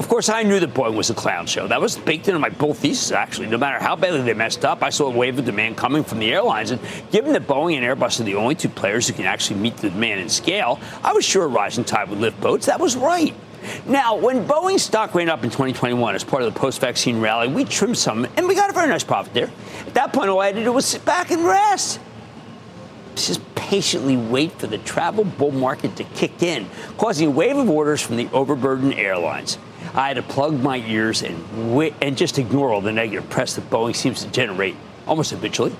Of 0.00 0.08
course, 0.08 0.30
I 0.30 0.42
knew 0.44 0.58
the 0.58 0.66
Boeing 0.66 0.96
was 0.96 1.10
a 1.10 1.14
clown 1.14 1.44
show. 1.44 1.68
That 1.68 1.78
was 1.78 1.98
baked 1.98 2.26
into 2.26 2.40
my 2.40 2.48
bull 2.48 2.72
thesis, 2.72 3.12
actually. 3.12 3.48
No 3.48 3.58
matter 3.58 3.78
how 3.78 3.96
badly 3.96 4.22
they 4.22 4.32
messed 4.32 4.64
up, 4.64 4.82
I 4.82 4.88
saw 4.88 5.08
a 5.08 5.10
wave 5.10 5.38
of 5.38 5.44
demand 5.44 5.76
coming 5.76 6.04
from 6.04 6.20
the 6.20 6.32
airlines. 6.32 6.70
And 6.70 6.80
given 7.12 7.34
that 7.34 7.46
Boeing 7.46 7.76
and 7.76 7.84
Airbus 7.84 8.18
are 8.18 8.22
the 8.22 8.34
only 8.34 8.54
two 8.54 8.70
players 8.70 9.06
who 9.06 9.12
can 9.12 9.26
actually 9.26 9.60
meet 9.60 9.76
the 9.76 9.90
demand 9.90 10.22
and 10.22 10.32
scale, 10.32 10.80
I 11.04 11.12
was 11.12 11.26
sure 11.26 11.44
a 11.44 11.48
rising 11.48 11.84
tide 11.84 12.08
would 12.08 12.18
lift 12.18 12.40
boats. 12.40 12.64
That 12.64 12.80
was 12.80 12.96
right. 12.96 13.34
Now, 13.84 14.16
when 14.16 14.46
Boeing 14.46 14.80
stock 14.80 15.14
ran 15.14 15.28
up 15.28 15.44
in 15.44 15.50
2021 15.50 16.14
as 16.14 16.24
part 16.24 16.42
of 16.42 16.54
the 16.54 16.58
post-vaccine 16.58 17.20
rally, 17.20 17.48
we 17.48 17.66
trimmed 17.66 17.98
some, 17.98 18.26
and 18.38 18.48
we 18.48 18.54
got 18.54 18.70
a 18.70 18.72
very 18.72 18.88
nice 18.88 19.04
profit 19.04 19.34
there. 19.34 19.50
At 19.86 19.92
that 19.92 20.14
point, 20.14 20.30
all 20.30 20.40
I 20.40 20.46
had 20.46 20.54
to 20.54 20.64
do 20.64 20.72
was 20.72 20.86
sit 20.86 21.04
back 21.04 21.30
and 21.30 21.44
rest. 21.44 22.00
Just 23.16 23.42
patiently 23.54 24.16
wait 24.16 24.52
for 24.52 24.66
the 24.66 24.78
travel 24.78 25.24
bull 25.24 25.50
market 25.50 25.94
to 25.96 26.04
kick 26.04 26.42
in, 26.42 26.70
causing 26.96 27.28
a 27.28 27.30
wave 27.30 27.58
of 27.58 27.68
orders 27.68 28.00
from 28.00 28.16
the 28.16 28.30
overburdened 28.32 28.94
airlines. 28.94 29.58
I 29.94 30.08
had 30.08 30.14
to 30.14 30.22
plug 30.22 30.60
my 30.60 30.78
ears 30.78 31.22
and 31.22 31.74
wait, 31.74 31.94
and 32.00 32.16
just 32.16 32.38
ignore 32.38 32.72
all 32.72 32.80
the 32.80 32.92
negative 32.92 33.28
press 33.28 33.54
that 33.56 33.68
Boeing 33.70 33.94
seems 33.94 34.24
to 34.24 34.30
generate 34.30 34.76
almost 35.06 35.30
habitually. 35.32 35.74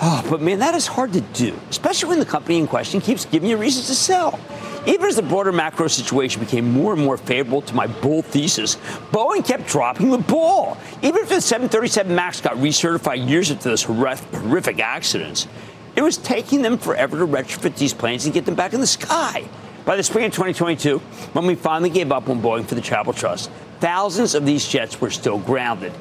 Oh, 0.00 0.26
but 0.28 0.42
man, 0.42 0.58
that 0.58 0.74
is 0.74 0.86
hard 0.86 1.14
to 1.14 1.22
do, 1.22 1.58
especially 1.70 2.10
when 2.10 2.18
the 2.18 2.26
company 2.26 2.58
in 2.58 2.66
question 2.66 3.00
keeps 3.00 3.24
giving 3.24 3.48
you 3.48 3.56
reasons 3.56 3.86
to 3.86 3.94
sell. 3.94 4.38
Even 4.86 5.06
as 5.06 5.16
the 5.16 5.22
broader 5.22 5.52
macro 5.52 5.88
situation 5.88 6.40
became 6.40 6.70
more 6.70 6.92
and 6.92 7.02
more 7.02 7.16
favorable 7.16 7.62
to 7.62 7.74
my 7.74 7.86
bull 7.86 8.22
thesis, 8.22 8.76
Boeing 9.10 9.44
kept 9.44 9.66
dropping 9.66 10.10
the 10.10 10.18
ball. 10.18 10.76
Even 11.02 11.22
if 11.22 11.30
the 11.30 11.40
737 11.40 12.14
MAX 12.14 12.40
got 12.40 12.54
recertified 12.56 13.28
years 13.28 13.50
after 13.50 13.70
those 13.70 13.82
horrific 13.82 14.78
accidents, 14.78 15.48
it 15.96 16.02
was 16.02 16.18
taking 16.18 16.60
them 16.60 16.76
forever 16.76 17.18
to 17.18 17.26
retrofit 17.26 17.76
these 17.76 17.94
planes 17.94 18.26
and 18.26 18.34
get 18.34 18.44
them 18.44 18.54
back 18.54 18.74
in 18.74 18.80
the 18.80 18.86
sky. 18.86 19.48
By 19.86 19.94
the 19.94 20.02
spring 20.02 20.24
of 20.24 20.32
2022, 20.32 20.98
when 21.32 21.46
we 21.46 21.54
finally 21.54 21.90
gave 21.90 22.10
up 22.10 22.28
on 22.28 22.42
Boeing 22.42 22.66
for 22.66 22.74
the 22.74 22.80
Charitable 22.80 23.12
Trust, 23.12 23.52
thousands 23.78 24.34
of 24.34 24.44
these 24.44 24.66
jets 24.66 25.00
were 25.00 25.12
still 25.12 25.38
grounded, 25.38 25.92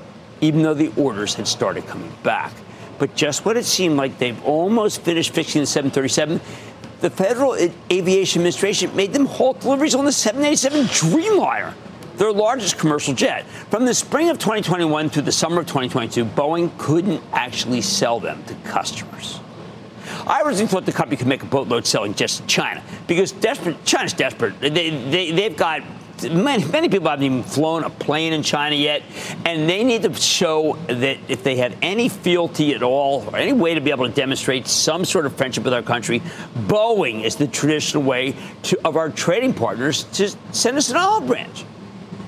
even 0.41 0.63
though 0.63 0.73
the 0.73 0.91
orders 0.99 1.36
had 1.36 1.47
started 1.47 1.86
coming 1.86 2.11
back. 2.23 2.51
But 2.97 3.15
just 3.15 3.45
when 3.45 3.57
it 3.57 3.65
seemed 3.65 3.95
like 3.95 4.17
they've 4.17 4.43
almost 4.43 5.01
finished 5.01 5.36
fixing 5.36 5.61
the 5.61 5.67
737, 5.67 6.41
the 7.01 7.11
Federal 7.11 7.53
Aviation 7.91 8.39
Administration 8.39 8.95
made 8.95 9.13
them 9.13 9.27
halt 9.27 9.59
deliveries 9.59 9.93
on 9.93 10.03
the 10.03 10.11
787 10.11 10.86
Dreamliner, 10.86 11.75
their 12.17 12.31
largest 12.31 12.79
commercial 12.79 13.13
jet. 13.13 13.45
From 13.69 13.86
the 13.86 13.93
spring 13.93 14.31
of 14.31 14.39
2021 14.39 15.11
through 15.11 15.21
the 15.21 15.31
summer 15.31 15.61
of 15.61 15.67
2022, 15.67 16.25
Boeing 16.25 16.75
couldn't 16.79 17.21
actually 17.33 17.81
sell 17.81 18.19
them 18.19 18.43
to 18.45 18.55
customers. 18.67 19.39
I 20.28 20.41
originally 20.41 20.67
thought 20.67 20.86
the 20.86 20.91
company 20.91 21.17
could 21.17 21.28
make 21.28 21.43
a 21.43 21.47
boatload 21.47 21.86
selling 21.86 22.13
just 22.13 22.41
to 22.41 22.47
China 22.47 22.84
because 23.07 23.32
desperate, 23.32 23.84
China's 23.86 24.13
desperate. 24.13 24.59
They, 24.59 24.69
they, 24.69 25.32
they've 25.32 25.55
got 25.55 25.84
Many, 26.23 26.63
many, 26.65 26.88
people 26.88 27.09
haven't 27.09 27.26
even 27.26 27.43
flown 27.43 27.84
a 27.84 27.89
plane 27.89 28.32
in 28.32 28.41
China 28.41 28.73
yet, 28.73 29.03
and 29.43 29.69
they 29.69 29.84
need 29.84 30.03
to 30.03 30.13
show 30.13 30.78
that 30.88 31.17
if 31.28 31.43
they 31.43 31.57
have 31.57 31.76
any 31.82 32.07
fealty 32.07 32.73
at 32.73 32.82
all 32.82 33.28
or 33.28 33.36
any 33.36 33.51
way 33.51 33.73
to 33.73 33.82
be 33.82 33.91
able 33.91 34.07
to 34.07 34.13
demonstrate 34.13 34.65
some 34.65 35.03
sort 35.03 35.26
of 35.26 35.36
friendship 35.36 35.65
with 35.65 35.73
our 35.73 35.82
country, 35.82 36.21
Boeing 36.55 37.23
is 37.23 37.36
the 37.36 37.47
traditional 37.47 38.01
way 38.01 38.34
to, 38.63 38.80
of 38.88 38.95
our 38.95 39.09
trading 39.09 39.53
partners 39.53 40.05
to 40.13 40.34
send 40.53 40.78
us 40.78 40.89
an 40.89 40.95
olive 40.95 41.28
branch. 41.28 41.65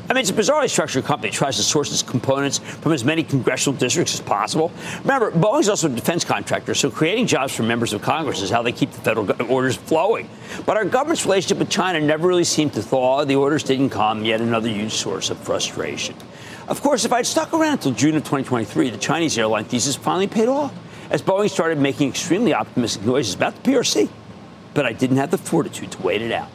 I 0.09 0.13
mean, 0.13 0.21
it's 0.21 0.29
a 0.29 0.33
bizarrely 0.33 0.69
structured 0.69 1.03
company. 1.03 1.29
It 1.29 1.33
tries 1.33 1.57
to 1.57 1.63
source 1.63 1.91
its 1.91 2.01
components 2.01 2.59
from 2.59 2.93
as 2.93 3.03
many 3.03 3.23
congressional 3.23 3.77
districts 3.77 4.13
as 4.13 4.21
possible. 4.21 4.71
Remember, 5.01 5.31
Boeing's 5.31 5.67
also 5.67 5.87
a 5.87 5.89
defense 5.89 6.23
contractor, 6.23 6.73
so 6.75 6.89
creating 6.89 7.27
jobs 7.27 7.53
for 7.53 7.63
members 7.63 7.91
of 7.91 8.01
Congress 8.01 8.41
is 8.41 8.49
how 8.49 8.61
they 8.61 8.71
keep 8.71 8.91
the 8.91 9.01
federal 9.01 9.29
orders 9.51 9.75
flowing. 9.75 10.29
But 10.65 10.77
our 10.77 10.85
government's 10.85 11.25
relationship 11.25 11.57
with 11.57 11.69
China 11.69 11.99
never 11.99 12.25
really 12.25 12.45
seemed 12.45 12.73
to 12.75 12.81
thaw. 12.81 13.25
The 13.25 13.35
orders 13.35 13.63
didn't 13.63 13.89
come, 13.89 14.23
yet 14.23 14.39
another 14.39 14.69
huge 14.69 14.93
source 14.93 15.29
of 15.29 15.37
frustration. 15.39 16.15
Of 16.69 16.81
course, 16.81 17.03
if 17.03 17.11
I'd 17.11 17.25
stuck 17.25 17.53
around 17.53 17.73
until 17.73 17.91
June 17.91 18.15
of 18.15 18.23
2023, 18.23 18.91
the 18.91 18.97
Chinese 18.97 19.37
airline 19.37 19.65
thesis 19.65 19.97
finally 19.97 20.27
paid 20.27 20.47
off 20.47 20.73
as 21.09 21.21
Boeing 21.21 21.49
started 21.49 21.79
making 21.79 22.09
extremely 22.09 22.53
optimistic 22.53 23.03
noises 23.03 23.35
about 23.35 23.61
the 23.61 23.71
PRC. 23.71 24.09
But 24.73 24.85
I 24.85 24.93
didn't 24.93 25.17
have 25.17 25.31
the 25.31 25.37
fortitude 25.37 25.91
to 25.91 26.01
wait 26.01 26.21
it 26.21 26.31
out. 26.31 26.49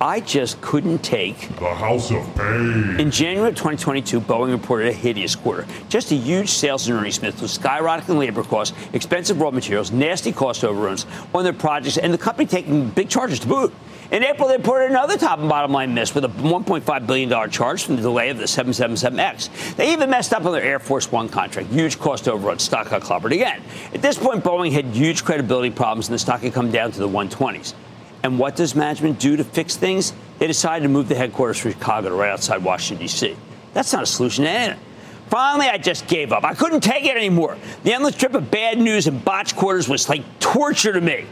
I 0.00 0.20
just 0.20 0.60
couldn't 0.60 1.00
take 1.00 1.40
the 1.56 1.74
house 1.74 2.12
of 2.12 2.24
pain. 2.36 3.00
In 3.00 3.10
January 3.10 3.48
of 3.48 3.56
2022, 3.56 4.20
Boeing 4.20 4.52
reported 4.52 4.90
a 4.90 4.92
hideous 4.92 5.34
quarter. 5.34 5.66
Just 5.88 6.12
a 6.12 6.14
huge 6.14 6.50
sales 6.50 6.86
and 6.86 6.96
earnings 6.96 7.20
miss 7.20 7.40
with 7.40 7.50
skyrocketing 7.50 8.16
labor 8.16 8.44
costs, 8.44 8.78
expensive 8.92 9.40
raw 9.40 9.50
materials, 9.50 9.90
nasty 9.90 10.30
cost 10.30 10.62
overruns 10.62 11.04
on 11.34 11.42
their 11.42 11.52
projects, 11.52 11.98
and 11.98 12.14
the 12.14 12.18
company 12.18 12.46
taking 12.46 12.88
big 12.90 13.08
charges 13.08 13.40
to 13.40 13.48
boot. 13.48 13.74
In 14.12 14.22
April, 14.22 14.46
they 14.46 14.56
reported 14.56 14.88
another 14.90 15.18
top 15.18 15.40
and 15.40 15.48
bottom 15.48 15.72
line 15.72 15.92
miss 15.92 16.14
with 16.14 16.24
a 16.24 16.28
$1.5 16.28 17.06
billion 17.08 17.50
charge 17.50 17.82
from 17.82 17.96
the 17.96 18.02
delay 18.02 18.30
of 18.30 18.38
the 18.38 18.44
777X. 18.44 19.74
They 19.74 19.92
even 19.92 20.10
messed 20.10 20.32
up 20.32 20.44
on 20.44 20.52
their 20.52 20.62
Air 20.62 20.78
Force 20.78 21.10
One 21.10 21.28
contract. 21.28 21.70
Huge 21.70 21.98
cost 21.98 22.28
overrun. 22.28 22.60
Stock 22.60 22.88
got 22.88 23.02
clobbered 23.02 23.32
again. 23.32 23.60
At 23.92 24.00
this 24.00 24.16
point, 24.16 24.44
Boeing 24.44 24.70
had 24.70 24.84
huge 24.86 25.24
credibility 25.24 25.70
problems, 25.70 26.06
and 26.08 26.14
the 26.14 26.20
stock 26.20 26.42
had 26.42 26.52
come 26.54 26.70
down 26.70 26.92
to 26.92 27.00
the 27.00 27.08
120s. 27.08 27.74
And 28.22 28.38
what 28.38 28.56
does 28.56 28.74
management 28.74 29.18
do 29.18 29.36
to 29.36 29.44
fix 29.44 29.76
things? 29.76 30.12
They 30.38 30.46
decided 30.46 30.82
to 30.82 30.88
move 30.88 31.08
the 31.08 31.14
headquarters 31.14 31.58
from 31.58 31.72
Chicago 31.72 32.08
to 32.08 32.14
right 32.14 32.30
outside 32.30 32.64
Washington, 32.64 33.06
D.C. 33.06 33.36
That's 33.74 33.92
not 33.92 34.02
a 34.02 34.06
solution 34.06 34.44
to 34.44 34.50
anything. 34.50 34.84
Finally, 35.28 35.66
I 35.66 35.78
just 35.78 36.06
gave 36.06 36.32
up. 36.32 36.42
I 36.42 36.54
couldn't 36.54 36.80
take 36.80 37.04
it 37.04 37.16
anymore. 37.16 37.58
The 37.84 37.92
endless 37.92 38.16
trip 38.16 38.34
of 38.34 38.50
bad 38.50 38.78
news 38.78 39.06
and 39.06 39.22
botched 39.24 39.56
quarters 39.56 39.88
was 39.88 40.08
like 40.08 40.22
torture 40.40 40.92
to 40.92 41.00
me. 41.00 41.26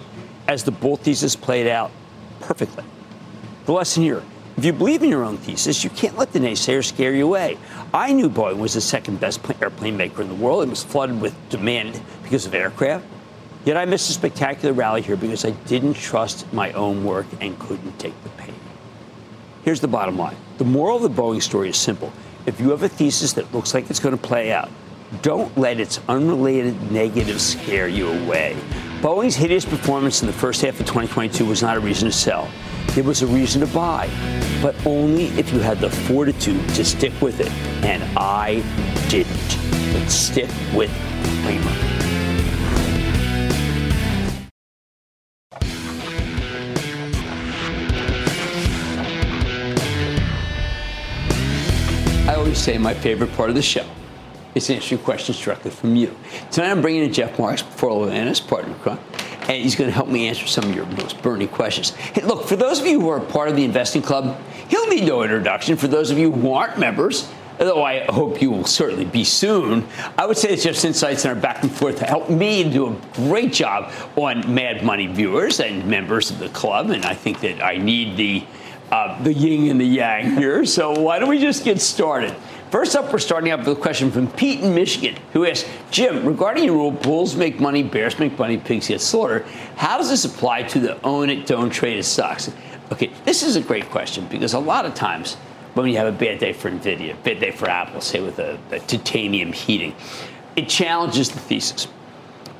as 0.48 0.64
the 0.64 0.70
bull 0.70 0.96
thesis 0.96 1.36
played 1.36 1.66
out 1.66 1.90
perfectly. 2.40 2.82
The 3.66 3.72
lesson 3.72 4.04
here 4.04 4.22
if 4.56 4.64
you 4.64 4.72
believe 4.72 5.02
in 5.02 5.10
your 5.10 5.22
own 5.22 5.36
thesis, 5.36 5.84
you 5.84 5.90
can't 5.90 6.16
let 6.16 6.32
the 6.32 6.38
naysayers 6.38 6.86
scare 6.86 7.12
you 7.12 7.26
away. 7.26 7.58
I 7.92 8.10
knew 8.14 8.30
Boeing 8.30 8.56
was 8.56 8.72
the 8.72 8.80
second 8.80 9.20
best 9.20 9.40
airplane 9.60 9.98
maker 9.98 10.22
in 10.22 10.28
the 10.28 10.34
world. 10.34 10.62
It 10.62 10.70
was 10.70 10.82
flooded 10.82 11.20
with 11.20 11.34
demand 11.50 12.00
because 12.22 12.46
of 12.46 12.54
aircraft. 12.54 13.04
Yet 13.66 13.76
I 13.76 13.84
missed 13.84 14.08
a 14.08 14.14
spectacular 14.14 14.72
rally 14.72 15.02
here 15.02 15.16
because 15.16 15.44
I 15.44 15.50
didn't 15.50 15.94
trust 15.94 16.50
my 16.54 16.72
own 16.72 17.04
work 17.04 17.26
and 17.42 17.58
couldn't 17.58 17.98
take 17.98 18.14
the 18.22 18.30
pain. 18.30 18.54
Here's 19.62 19.80
the 19.80 19.88
bottom 19.88 20.16
line 20.16 20.36
the 20.56 20.64
moral 20.64 20.96
of 20.96 21.02
the 21.02 21.22
Boeing 21.22 21.42
story 21.42 21.68
is 21.68 21.76
simple. 21.76 22.10
If 22.46 22.60
you 22.60 22.70
have 22.70 22.82
a 22.82 22.88
thesis 22.88 23.34
that 23.34 23.52
looks 23.52 23.74
like 23.74 23.90
it's 23.90 24.00
going 24.00 24.16
to 24.16 24.22
play 24.22 24.52
out, 24.52 24.70
don't 25.20 25.56
let 25.58 25.80
its 25.80 26.00
unrelated 26.08 26.90
negatives 26.90 27.44
scare 27.44 27.88
you 27.88 28.08
away. 28.08 28.56
Boeing's 29.02 29.36
hideous 29.36 29.66
performance 29.66 30.22
in 30.22 30.28
the 30.28 30.32
first 30.32 30.62
half 30.62 30.80
of 30.80 30.86
2022 30.86 31.44
was 31.44 31.62
not 31.62 31.76
a 31.76 31.80
reason 31.80 32.08
to 32.08 32.16
sell. 32.16 32.48
It 32.96 33.04
was 33.04 33.22
a 33.22 33.26
reason 33.26 33.60
to 33.60 33.66
buy, 33.66 34.08
but 34.62 34.74
only 34.86 35.26
if 35.38 35.52
you 35.52 35.60
had 35.60 35.78
the 35.80 35.90
fortitude 35.90 36.66
to 36.70 36.84
stick 36.84 37.12
with 37.20 37.40
it. 37.40 37.52
And 37.84 38.02
I 38.16 38.62
didn't. 39.08 39.92
But 39.92 40.08
stick 40.08 40.50
with 40.74 40.90
always 52.56 52.58
say 52.64 52.78
my 52.78 52.94
favorite 52.94 53.32
part 53.34 53.50
of 53.50 53.54
the 53.56 53.62
show 53.62 53.84
is 54.54 54.70
answering 54.70 55.02
questions 55.02 55.38
directly 55.38 55.70
from 55.70 55.96
you. 55.96 56.16
Tonight 56.50 56.70
I'm 56.70 56.80
bringing 56.80 57.02
in 57.02 57.12
Jeff 57.12 57.38
Marks, 57.38 57.60
portfolio 57.60 58.10
analyst, 58.10 58.48
partner 58.48 58.74
and 59.48 59.62
he's 59.62 59.76
going 59.76 59.88
to 59.88 59.94
help 59.94 60.08
me 60.08 60.28
answer 60.28 60.46
some 60.46 60.64
of 60.64 60.74
your 60.74 60.86
most 60.86 61.22
burning 61.22 61.48
questions. 61.48 61.90
Hey, 61.90 62.22
look, 62.22 62.46
for 62.46 62.56
those 62.56 62.80
of 62.80 62.86
you 62.86 63.00
who 63.00 63.08
are 63.08 63.20
part 63.20 63.48
of 63.48 63.56
the 63.56 63.64
investing 63.64 64.02
club, 64.02 64.38
he'll 64.68 64.88
need 64.88 65.06
no 65.06 65.22
introduction. 65.22 65.76
For 65.76 65.88
those 65.88 66.10
of 66.10 66.18
you 66.18 66.32
who 66.32 66.52
aren't 66.52 66.78
members, 66.78 67.30
though 67.58 67.82
I 67.82 68.04
hope 68.06 68.42
you 68.42 68.50
will 68.50 68.64
certainly 68.64 69.04
be 69.04 69.24
soon, 69.24 69.86
I 70.18 70.26
would 70.26 70.36
say 70.36 70.54
that 70.54 70.60
Jeff's 70.60 70.84
insights 70.84 71.24
and 71.24 71.34
our 71.34 71.40
back 71.40 71.62
and 71.62 71.70
forth 71.72 71.98
help 72.00 72.28
me 72.28 72.68
do 72.70 72.88
a 72.88 72.96
great 73.14 73.52
job 73.52 73.92
on 74.16 74.52
Mad 74.52 74.84
Money 74.84 75.06
viewers 75.06 75.60
and 75.60 75.86
members 75.86 76.30
of 76.30 76.38
the 76.38 76.48
club, 76.50 76.90
and 76.90 77.04
I 77.04 77.14
think 77.14 77.40
that 77.40 77.62
I 77.62 77.76
need 77.78 78.16
the 78.16 78.44
uh, 78.90 79.20
the 79.24 79.32
yin 79.32 79.68
and 79.68 79.80
the 79.80 79.84
yang 79.84 80.36
here. 80.36 80.64
So 80.64 81.00
why 81.00 81.18
don't 81.18 81.28
we 81.28 81.40
just 81.40 81.64
get 81.64 81.80
started? 81.80 82.36
First 82.76 82.94
up, 82.94 83.10
we're 83.10 83.18
starting 83.20 83.52
up 83.52 83.60
with 83.60 83.68
a 83.68 83.80
question 83.80 84.10
from 84.10 84.30
Pete 84.32 84.60
in 84.60 84.74
Michigan, 84.74 85.16
who 85.32 85.46
asks, 85.46 85.66
Jim, 85.90 86.26
regarding 86.26 86.64
your 86.64 86.74
rule, 86.74 86.90
bulls 86.90 87.34
make 87.34 87.58
money, 87.58 87.82
bears 87.82 88.18
make 88.18 88.38
money, 88.38 88.58
pigs 88.58 88.88
get 88.88 89.00
slaughtered. 89.00 89.46
How 89.76 89.96
does 89.96 90.10
this 90.10 90.26
apply 90.26 90.64
to 90.64 90.80
the 90.80 91.02
own 91.02 91.30
it, 91.30 91.46
don't 91.46 91.70
trade 91.70 91.96
it 91.96 92.02
stocks? 92.02 92.52
Okay, 92.92 93.10
this 93.24 93.42
is 93.42 93.56
a 93.56 93.62
great 93.62 93.88
question 93.88 94.26
because 94.26 94.52
a 94.52 94.58
lot 94.58 94.84
of 94.84 94.94
times 94.94 95.36
when 95.72 95.88
you 95.88 95.96
have 95.96 96.06
a 96.06 96.12
bad 96.12 96.38
day 96.38 96.52
for 96.52 96.70
NVIDIA, 96.70 97.16
bad 97.24 97.40
day 97.40 97.50
for 97.50 97.66
Apple, 97.66 98.02
say 98.02 98.20
with 98.20 98.38
a, 98.38 98.58
a 98.70 98.78
titanium 98.80 99.54
heating, 99.54 99.94
it 100.54 100.68
challenges 100.68 101.30
the 101.30 101.38
thesis. 101.38 101.88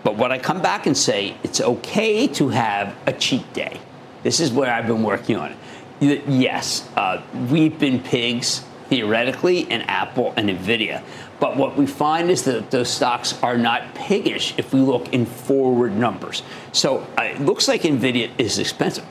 But 0.03 0.17
what 0.17 0.33
I 0.33 0.39
come 0.39 0.63
back 0.63 0.87
and 0.87 0.97
say, 0.97 1.37
it's 1.43 1.61
okay 1.61 2.27
to 2.29 2.49
have 2.49 2.97
a 3.07 3.13
cheat 3.13 3.53
day. 3.53 3.79
This 4.23 4.41
is 4.41 4.51
where 4.51 4.73
I've 4.73 4.87
been 4.87 5.03
working 5.03 5.37
on 5.37 5.55
it. 6.01 6.27
Yes, 6.27 6.89
uh, 6.97 7.21
we've 7.51 7.79
been 7.79 8.01
pigs 8.01 8.65
theoretically, 8.89 9.67
and 9.71 9.89
Apple 9.89 10.33
and 10.37 10.49
Nvidia. 10.49 11.03
But 11.39 11.57
what 11.57 11.77
we 11.77 11.87
find 11.87 12.31
is 12.31 12.45
that 12.45 12.71
those 12.71 12.89
stocks 12.89 13.41
are 13.43 13.59
not 13.59 13.95
piggish 13.95 14.55
if 14.57 14.73
we 14.73 14.81
look 14.81 15.13
in 15.13 15.27
forward 15.27 15.97
numbers. 15.97 16.43
So 16.73 17.07
uh, 17.19 17.25
it 17.25 17.41
looks 17.41 17.69
like 17.69 17.83
Nvidia 17.83 18.31
is 18.39 18.59
expensive. 18.59 19.05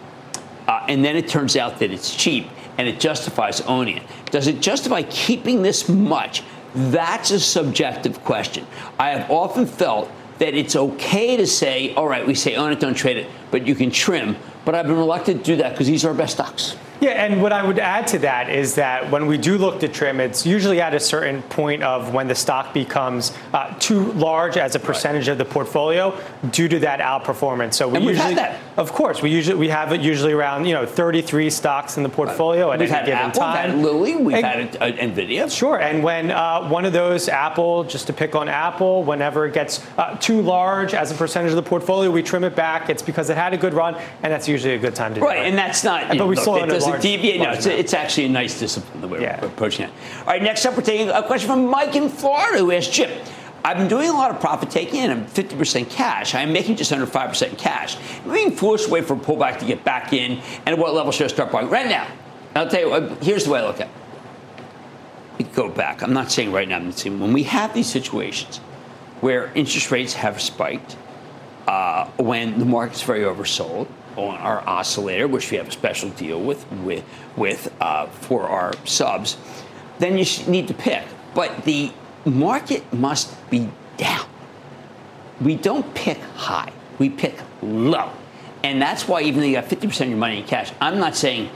Uh, 0.68 0.86
and 0.88 1.06
then 1.06 1.16
it 1.16 1.28
turns 1.28 1.56
out 1.56 1.80
that 1.80 1.92
it's 1.92 2.16
cheap 2.16 2.48
and 2.78 2.88
it 2.88 3.00
justifies 3.00 3.62
owning 3.62 3.98
it. 3.98 4.04
Does 4.32 4.48
it 4.48 4.60
justify 4.60 5.04
keeping 5.04 5.62
this 5.62 5.88
much? 5.88 6.44
That's 6.74 7.32
a 7.32 7.40
subjective 7.40 8.24
question. 8.24 8.66
I 9.00 9.12
have 9.12 9.30
often 9.32 9.66
felt 9.66 10.12
that 10.40 10.54
it's 10.54 10.76
okay 10.76 11.38
to 11.38 11.48
say, 11.48 11.94
all 11.94 12.08
right, 12.08 12.26
we 12.26 12.36
say 12.36 12.56
own 12.56 12.72
it, 12.72 12.80
don't 12.80 12.96
trade 12.96 13.18
it, 13.18 13.30
but 13.52 13.66
you 13.66 13.76
can 13.76 13.92
trim. 13.92 14.36
But 14.66 14.76
I've 14.76 14.88
been 14.88 14.98
reluctant 14.98 15.46
to 15.46 15.52
do 15.54 15.56
that 15.58 15.72
because 15.72 15.88
these 15.88 16.04
are 16.04 16.10
our 16.10 16.14
best 16.14 16.34
stocks. 16.34 16.76
Yeah, 17.02 17.12
and 17.12 17.42
what 17.42 17.52
I 17.52 17.66
would 17.66 17.80
add 17.80 18.08
to 18.08 18.20
that 18.20 18.50
is 18.50 18.76
that 18.76 19.12
when 19.12 19.26
we 19.28 19.38
do 19.38 19.58
look 19.58 19.80
to 19.82 19.88
trim, 19.88 20.20
it's 20.20 20.46
usually 20.46 20.82
at 20.82 20.94
a 20.94 21.00
certain 21.00 21.42
point 21.44 21.84
of 21.84 22.14
when 22.14 22.28
the 22.28 22.36
stock 22.36 22.74
becomes 22.74 23.34
uh, 23.54 23.74
too 23.80 24.12
large 24.14 24.58
as 24.58 24.76
a 24.76 24.80
percentage 24.80 25.28
right. 25.28 25.34
of 25.34 25.38
the 25.38 25.46
portfolio 25.46 26.18
due 26.52 26.68
to 26.68 26.80
that 26.80 27.00
outperformance. 27.00 27.74
So 27.74 27.88
we 27.90 27.98
and 27.98 28.06
usually, 28.06 28.36
that. 28.36 28.60
of 28.78 28.94
course, 28.94 29.22
we 29.22 29.30
usually 29.30 29.58
we 29.58 29.70
have 29.70 29.92
it 29.92 30.02
usually 30.02 30.34
around 30.34 30.66
you 30.66 30.74
know 30.74 30.86
33 30.86 31.50
stocks 31.50 31.98
in 31.98 32.04
the 32.04 32.10
portfolio 32.10 32.72
at 32.72 32.80
we've 32.80 32.92
any 32.92 33.06
given 33.06 33.20
Apple, 33.20 33.42
time. 33.42 33.68
We've 33.68 33.76
had 33.76 33.86
Lilly, 33.86 34.16
we've 34.16 34.36
and, 34.36 34.46
had 34.46 34.78
uh, 34.78 34.98
Nvidia. 34.98 35.56
Sure, 35.56 35.80
and 35.80 36.04
when 36.04 36.32
uh, 36.32 36.68
one 36.68 36.86
of 36.86 36.94
those 36.94 37.28
Apple, 37.28 37.84
just 37.84 38.08
to 38.08 38.14
pick 38.14 38.36
on 38.36 38.48
Apple, 38.48 39.04
whenever 39.04 39.46
it 39.46 39.54
gets 39.54 39.86
uh, 39.98 40.16
too 40.18 40.42
large 40.42 40.94
as 40.94 41.12
a 41.12 41.16
percentage 41.16 41.52
of 41.52 41.58
the 41.58 41.64
portfolio, 41.64 42.10
we 42.10 42.24
trim 42.24 42.44
it 42.44 42.56
back. 42.56 42.90
It's 42.90 43.02
because 43.02 43.30
it 43.30 43.38
had 43.38 43.54
a 43.54 43.58
good 43.58 43.74
run, 43.74 43.96
and 44.24 44.32
that's 44.32 44.48
usually 44.48 44.76
a 44.76 44.80
good 44.80 44.96
time 44.96 45.14
to 45.16 45.22
right, 45.22 45.34
do 45.34 45.38
it. 45.38 45.42
Right, 45.42 45.48
and 45.48 45.58
that's 45.58 45.84
not. 45.84 46.08
but 46.08 46.18
know, 46.18 46.28
we 46.28 46.36
look, 46.36 46.44
still 46.44 46.56
it 46.88 46.92
doesn't 46.92 47.02
deviate. 47.02 47.40
No, 47.40 47.52
it's, 47.52 47.66
it's, 47.66 47.94
actually 47.94 48.26
a 48.26 48.30
nice 48.30 48.60
discipline 48.60 49.02
the 49.02 49.08
way 49.08 49.22
yeah. 49.22 49.40
we're 49.42 49.48
approaching 49.48 49.86
it. 49.86 49.92
All 50.20 50.26
right, 50.28 50.42
next 50.42 50.66
up, 50.66 50.76
we're 50.76 50.84
taking 50.84 51.10
a 51.10 51.24
question 51.24 51.50
from 51.50 51.68
Mike 51.68 51.96
in 51.96 52.10
Florida 52.10 52.60
who 52.60 52.72
asked 52.72 52.92
Chip. 52.92 53.26
I've 53.64 53.78
been 53.78 53.88
doing 53.88 54.10
a 54.10 54.14
lot 54.14 54.30
of 54.30 54.40
profit 54.40 54.70
taking 54.70 55.00
and 55.00 55.12
I'm 55.12 55.26
50% 55.26 55.90
cash. 55.90 56.36
I'm 56.36 56.54
making 56.54 56.76
just 56.76 56.94
under 56.94 57.08
5% 57.08 57.58
cash. 57.58 57.98
I'm 58.24 58.32
being 58.32 58.52
foolish 58.52 58.86
to 58.86 58.92
wait 58.92 59.06
for 59.06 59.16
a 59.16 59.18
pullback 59.18 59.58
to 59.60 59.66
get 59.66 59.84
back 59.84 60.14
in. 60.14 60.34
And 60.66 60.68
at 60.68 60.78
what 60.78 60.94
level 60.94 61.12
should 61.12 61.26
I 61.26 61.28
start 61.28 61.52
buying? 61.52 61.70
Right 61.70 61.88
now. 61.88 62.08
I'll 62.56 62.70
tell 62.70 62.80
you, 62.80 62.94
uh, 62.94 63.16
here's 63.16 63.46
the 63.46 63.52
way 63.52 63.60
I 63.60 63.66
look 63.66 63.82
at 63.82 63.88
it. 63.88 63.94
We 65.40 65.46
go 65.46 65.68
back. 65.68 66.04
I'm 66.04 66.14
not 66.14 66.32
saying 66.32 66.52
right 66.52 66.68
now, 66.68 66.78
I'm 66.78 66.92
saying 66.92 67.20
when 67.20 67.34
we 67.34 67.44
have 67.44 67.74
these 67.74 67.88
situations 67.88 68.58
where 69.20 69.52
interest 69.56 69.92
rates 69.92 70.14
have 70.14 70.40
spiked, 70.42 70.96
uh, 71.68 72.06
when 72.18 72.60
the 72.60 72.66
market's 72.66 73.02
very 73.02 73.22
oversold, 73.22 73.88
on 74.18 74.36
our 74.38 74.68
oscillator, 74.68 75.28
which 75.28 75.52
we 75.52 75.58
have 75.58 75.68
a 75.68 75.72
special 75.72 76.10
deal 76.10 76.40
with 76.42 76.70
with, 76.84 77.04
with 77.36 77.74
uh, 77.82 78.08
for 78.08 78.48
our 78.48 78.74
subs, 78.86 79.38
then 80.00 80.18
you 80.18 80.26
need 80.48 80.68
to 80.68 80.74
pick. 80.74 81.04
But 81.34 81.66
the 81.66 81.92
market 82.26 82.92
must 82.94 83.50
be 83.50 83.70
down. 83.98 84.28
We 85.42 85.56
don't 85.56 85.94
pick 85.94 86.18
high. 86.36 86.72
We 86.98 87.10
pick 87.10 87.36
low. 87.62 88.12
And 88.64 88.82
that's 88.82 89.08
why 89.08 89.22
even 89.22 89.42
though 89.42 89.46
you 89.46 89.54
got 89.54 89.66
50% 89.66 90.02
of 90.02 90.10
your 90.10 90.18
money 90.18 90.40
in 90.40 90.46
cash, 90.46 90.72
I'm 90.82 90.98
not 90.98 91.16
saying 91.16 91.50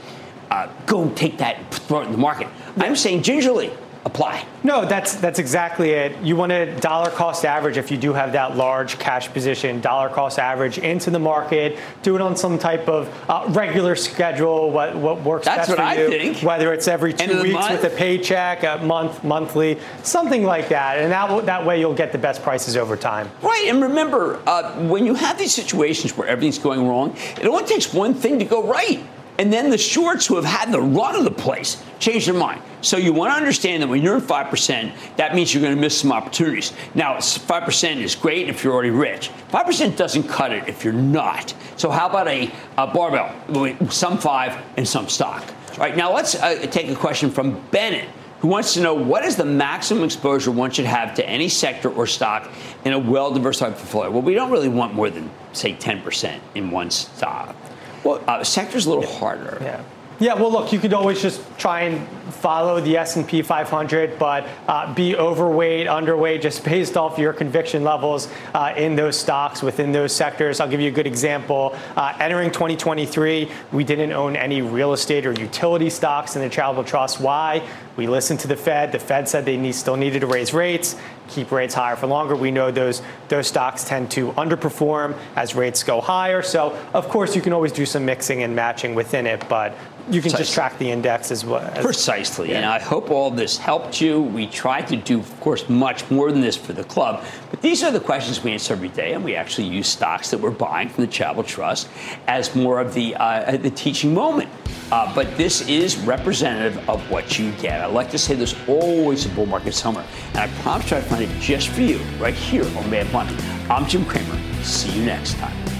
uh, 0.50 0.68
go 0.86 1.08
take 1.10 1.38
that, 1.38 1.72
throw 1.74 2.02
it 2.02 2.06
in 2.06 2.12
the 2.12 2.18
market. 2.18 2.48
I'm 2.76 2.96
saying 2.96 3.22
gingerly, 3.22 3.72
apply. 4.04 4.44
No, 4.62 4.84
that's 4.84 5.16
that's 5.16 5.38
exactly 5.38 5.90
it. 5.90 6.18
You 6.22 6.36
want 6.36 6.52
a 6.52 6.74
dollar 6.80 7.10
cost 7.10 7.44
average 7.44 7.76
if 7.76 7.90
you 7.90 7.96
do 7.96 8.12
have 8.12 8.32
that 8.32 8.56
large 8.56 8.98
cash 8.98 9.30
position, 9.30 9.80
dollar 9.80 10.08
cost 10.08 10.38
average 10.38 10.78
into 10.78 11.10
the 11.10 11.18
market, 11.18 11.78
do 12.02 12.14
it 12.14 12.20
on 12.20 12.36
some 12.36 12.58
type 12.58 12.88
of 12.88 13.08
uh, 13.28 13.46
regular 13.48 13.96
schedule, 13.96 14.70
what 14.70 14.96
what 14.96 15.22
works 15.22 15.44
that's 15.44 15.68
best 15.68 15.76
for 15.76 15.82
I 15.82 15.94
you. 15.96 16.08
Think. 16.08 16.42
Whether 16.42 16.72
it's 16.72 16.88
every 16.88 17.12
two 17.12 17.42
weeks 17.42 17.68
with 17.70 17.84
a 17.84 17.90
paycheck, 17.90 18.62
a 18.62 18.82
month, 18.84 19.22
monthly, 19.22 19.78
something 20.02 20.44
like 20.44 20.68
that, 20.70 20.98
and 20.98 21.12
that 21.12 21.46
that 21.46 21.66
way 21.66 21.78
you'll 21.80 21.94
get 21.94 22.12
the 22.12 22.18
best 22.18 22.42
prices 22.42 22.76
over 22.76 22.96
time. 22.96 23.30
Right, 23.42 23.66
and 23.68 23.82
remember 23.82 24.40
uh, 24.46 24.72
when 24.86 25.04
you 25.04 25.14
have 25.14 25.38
these 25.38 25.54
situations 25.54 26.16
where 26.16 26.26
everything's 26.26 26.58
going 26.58 26.86
wrong, 26.86 27.16
it 27.40 27.46
only 27.46 27.64
takes 27.64 27.92
one 27.92 28.14
thing 28.14 28.38
to 28.38 28.44
go 28.44 28.62
right. 28.66 29.02
And 29.40 29.50
then 29.50 29.70
the 29.70 29.78
shorts 29.78 30.26
who 30.26 30.36
have 30.36 30.44
had 30.44 30.70
the 30.70 30.82
run 30.82 31.16
of 31.16 31.24
the 31.24 31.30
place 31.30 31.82
change 31.98 32.26
their 32.26 32.34
mind. 32.34 32.60
So 32.82 32.98
you 32.98 33.14
want 33.14 33.32
to 33.32 33.36
understand 33.38 33.82
that 33.82 33.88
when 33.88 34.02
you're 34.02 34.16
in 34.16 34.20
5%, 34.20 34.92
that 35.16 35.34
means 35.34 35.54
you're 35.54 35.62
going 35.62 35.74
to 35.74 35.80
miss 35.80 35.98
some 35.98 36.12
opportunities. 36.12 36.74
Now, 36.94 37.14
5% 37.14 37.96
is 37.96 38.14
great 38.14 38.50
if 38.50 38.62
you're 38.62 38.74
already 38.74 38.90
rich. 38.90 39.30
5% 39.50 39.96
doesn't 39.96 40.24
cut 40.24 40.52
it 40.52 40.68
if 40.68 40.84
you're 40.84 40.92
not. 40.92 41.54
So 41.78 41.88
how 41.88 42.10
about 42.10 42.28
a, 42.28 42.52
a 42.76 42.86
barbell, 42.88 43.90
some 43.90 44.18
five 44.18 44.62
and 44.76 44.86
some 44.86 45.08
stock? 45.08 45.42
All 45.72 45.78
right, 45.78 45.96
now 45.96 46.12
let's 46.12 46.34
uh, 46.34 46.66
take 46.70 46.90
a 46.90 46.94
question 46.94 47.30
from 47.30 47.66
Bennett 47.70 48.10
who 48.40 48.48
wants 48.48 48.74
to 48.74 48.82
know 48.82 48.92
what 48.92 49.24
is 49.24 49.36
the 49.36 49.44
maximum 49.46 50.04
exposure 50.04 50.50
one 50.50 50.70
should 50.70 50.84
have 50.84 51.14
to 51.14 51.26
any 51.26 51.48
sector 51.48 51.90
or 51.90 52.06
stock 52.06 52.50
in 52.84 52.92
a 52.92 52.98
well 52.98 53.32
diversified 53.32 53.74
portfolio. 53.74 54.10
Well, 54.10 54.22
we 54.22 54.34
don't 54.34 54.50
really 54.50 54.68
want 54.68 54.92
more 54.92 55.08
than, 55.08 55.30
say, 55.54 55.72
10% 55.72 56.40
in 56.54 56.70
one 56.70 56.90
stock. 56.90 57.56
Well, 58.04 58.22
uh, 58.26 58.44
sector's 58.44 58.86
a 58.86 58.90
little 58.90 59.06
harder. 59.06 59.58
Yeah. 59.60 59.82
Yeah, 60.20 60.34
well, 60.34 60.52
look, 60.52 60.70
you 60.70 60.78
could 60.78 60.92
always 60.92 61.22
just 61.22 61.40
try 61.56 61.80
and 61.84 62.06
follow 62.34 62.78
the 62.78 62.98
S&P 62.98 63.40
500, 63.40 64.18
but 64.18 64.46
uh, 64.68 64.92
be 64.92 65.16
overweight, 65.16 65.86
underweight, 65.86 66.42
just 66.42 66.62
based 66.66 66.98
off 66.98 67.16
your 67.18 67.32
conviction 67.32 67.84
levels 67.84 68.28
uh, 68.52 68.74
in 68.76 68.96
those 68.96 69.18
stocks 69.18 69.62
within 69.62 69.92
those 69.92 70.14
sectors. 70.14 70.60
I'll 70.60 70.68
give 70.68 70.80
you 70.80 70.88
a 70.88 70.92
good 70.92 71.06
example. 71.06 71.74
Uh, 71.96 72.14
entering 72.20 72.50
2023, 72.50 73.50
we 73.72 73.82
didn't 73.82 74.12
own 74.12 74.36
any 74.36 74.60
real 74.60 74.92
estate 74.92 75.24
or 75.24 75.32
utility 75.32 75.88
stocks 75.88 76.36
in 76.36 76.42
the 76.42 76.50
Charitable 76.50 76.84
Trust. 76.84 77.18
Why? 77.18 77.66
We 77.96 78.06
listened 78.06 78.40
to 78.40 78.48
the 78.48 78.56
Fed. 78.56 78.92
The 78.92 78.98
Fed 78.98 79.26
said 79.26 79.46
they 79.46 79.56
need, 79.56 79.72
still 79.72 79.96
needed 79.96 80.20
to 80.20 80.26
raise 80.26 80.52
rates, 80.52 80.96
keep 81.30 81.50
rates 81.52 81.74
higher 81.74 81.96
for 81.96 82.06
longer. 82.06 82.36
We 82.36 82.50
know 82.50 82.70
those 82.70 83.02
those 83.28 83.46
stocks 83.46 83.84
tend 83.84 84.10
to 84.12 84.32
underperform 84.32 85.16
as 85.36 85.54
rates 85.54 85.82
go 85.82 86.00
higher. 86.00 86.42
So 86.42 86.76
of 86.94 87.08
course 87.08 87.34
you 87.36 87.42
can 87.42 87.52
always 87.52 87.72
do 87.72 87.86
some 87.86 88.04
mixing 88.04 88.42
and 88.42 88.54
matching 88.54 88.94
within 88.94 89.26
it, 89.26 89.48
but 89.48 89.74
you 90.10 90.20
can 90.20 90.30
Precisely. 90.30 90.44
just 90.44 90.54
track 90.54 90.78
the 90.78 90.90
index 90.90 91.30
as 91.30 91.44
well. 91.44 91.60
As, 91.60 91.84
Precisely. 91.84 92.50
Yeah. 92.50 92.56
And 92.56 92.66
I 92.66 92.80
hope 92.80 93.10
all 93.10 93.30
this 93.30 93.56
helped 93.56 94.00
you. 94.00 94.20
We 94.20 94.46
try 94.48 94.82
to 94.82 94.96
do, 94.96 95.20
of 95.20 95.40
course, 95.40 95.68
much 95.68 96.10
more 96.10 96.32
than 96.32 96.40
this 96.40 96.56
for 96.56 96.72
the 96.72 96.82
club. 96.82 97.24
But 97.50 97.62
these 97.62 97.84
are 97.84 97.92
the 97.92 98.00
questions 98.00 98.42
we 98.42 98.50
answer 98.50 98.74
every 98.74 98.88
day, 98.88 99.12
and 99.12 99.24
we 99.24 99.36
actually 99.36 99.68
use 99.68 99.86
stocks 99.86 100.30
that 100.30 100.40
we're 100.40 100.50
buying 100.50 100.88
from 100.88 101.04
the 101.04 101.10
Charitable 101.10 101.44
Trust 101.44 101.88
as 102.26 102.56
more 102.56 102.80
of 102.80 102.92
the 102.94 103.14
uh, 103.16 103.56
the 103.56 103.70
teaching 103.70 104.12
moment. 104.12 104.48
Uh, 104.90 105.14
but 105.14 105.36
this 105.36 105.68
is 105.68 105.96
representative 105.98 106.76
of 106.88 107.08
what 107.10 107.38
you 107.38 107.52
get. 107.52 107.80
I 107.80 107.86
like 107.86 108.10
to 108.10 108.18
say 108.18 108.34
there's 108.34 108.56
always 108.66 109.26
a 109.26 109.28
bull 109.28 109.46
market 109.46 109.74
somewhere, 109.74 110.04
and 110.30 110.38
I 110.38 110.48
promise 110.62 110.88
to 110.88 111.00
find 111.02 111.19
just 111.40 111.68
for 111.68 111.80
you 111.80 111.98
right 112.18 112.34
here 112.34 112.64
on 112.76 112.90
Mad 112.90 113.12
Money. 113.12 113.36
I'm 113.68 113.86
Jim 113.86 114.04
Cramer. 114.04 114.38
See 114.62 114.90
you 114.92 115.04
next 115.04 115.34
time. 115.34 115.79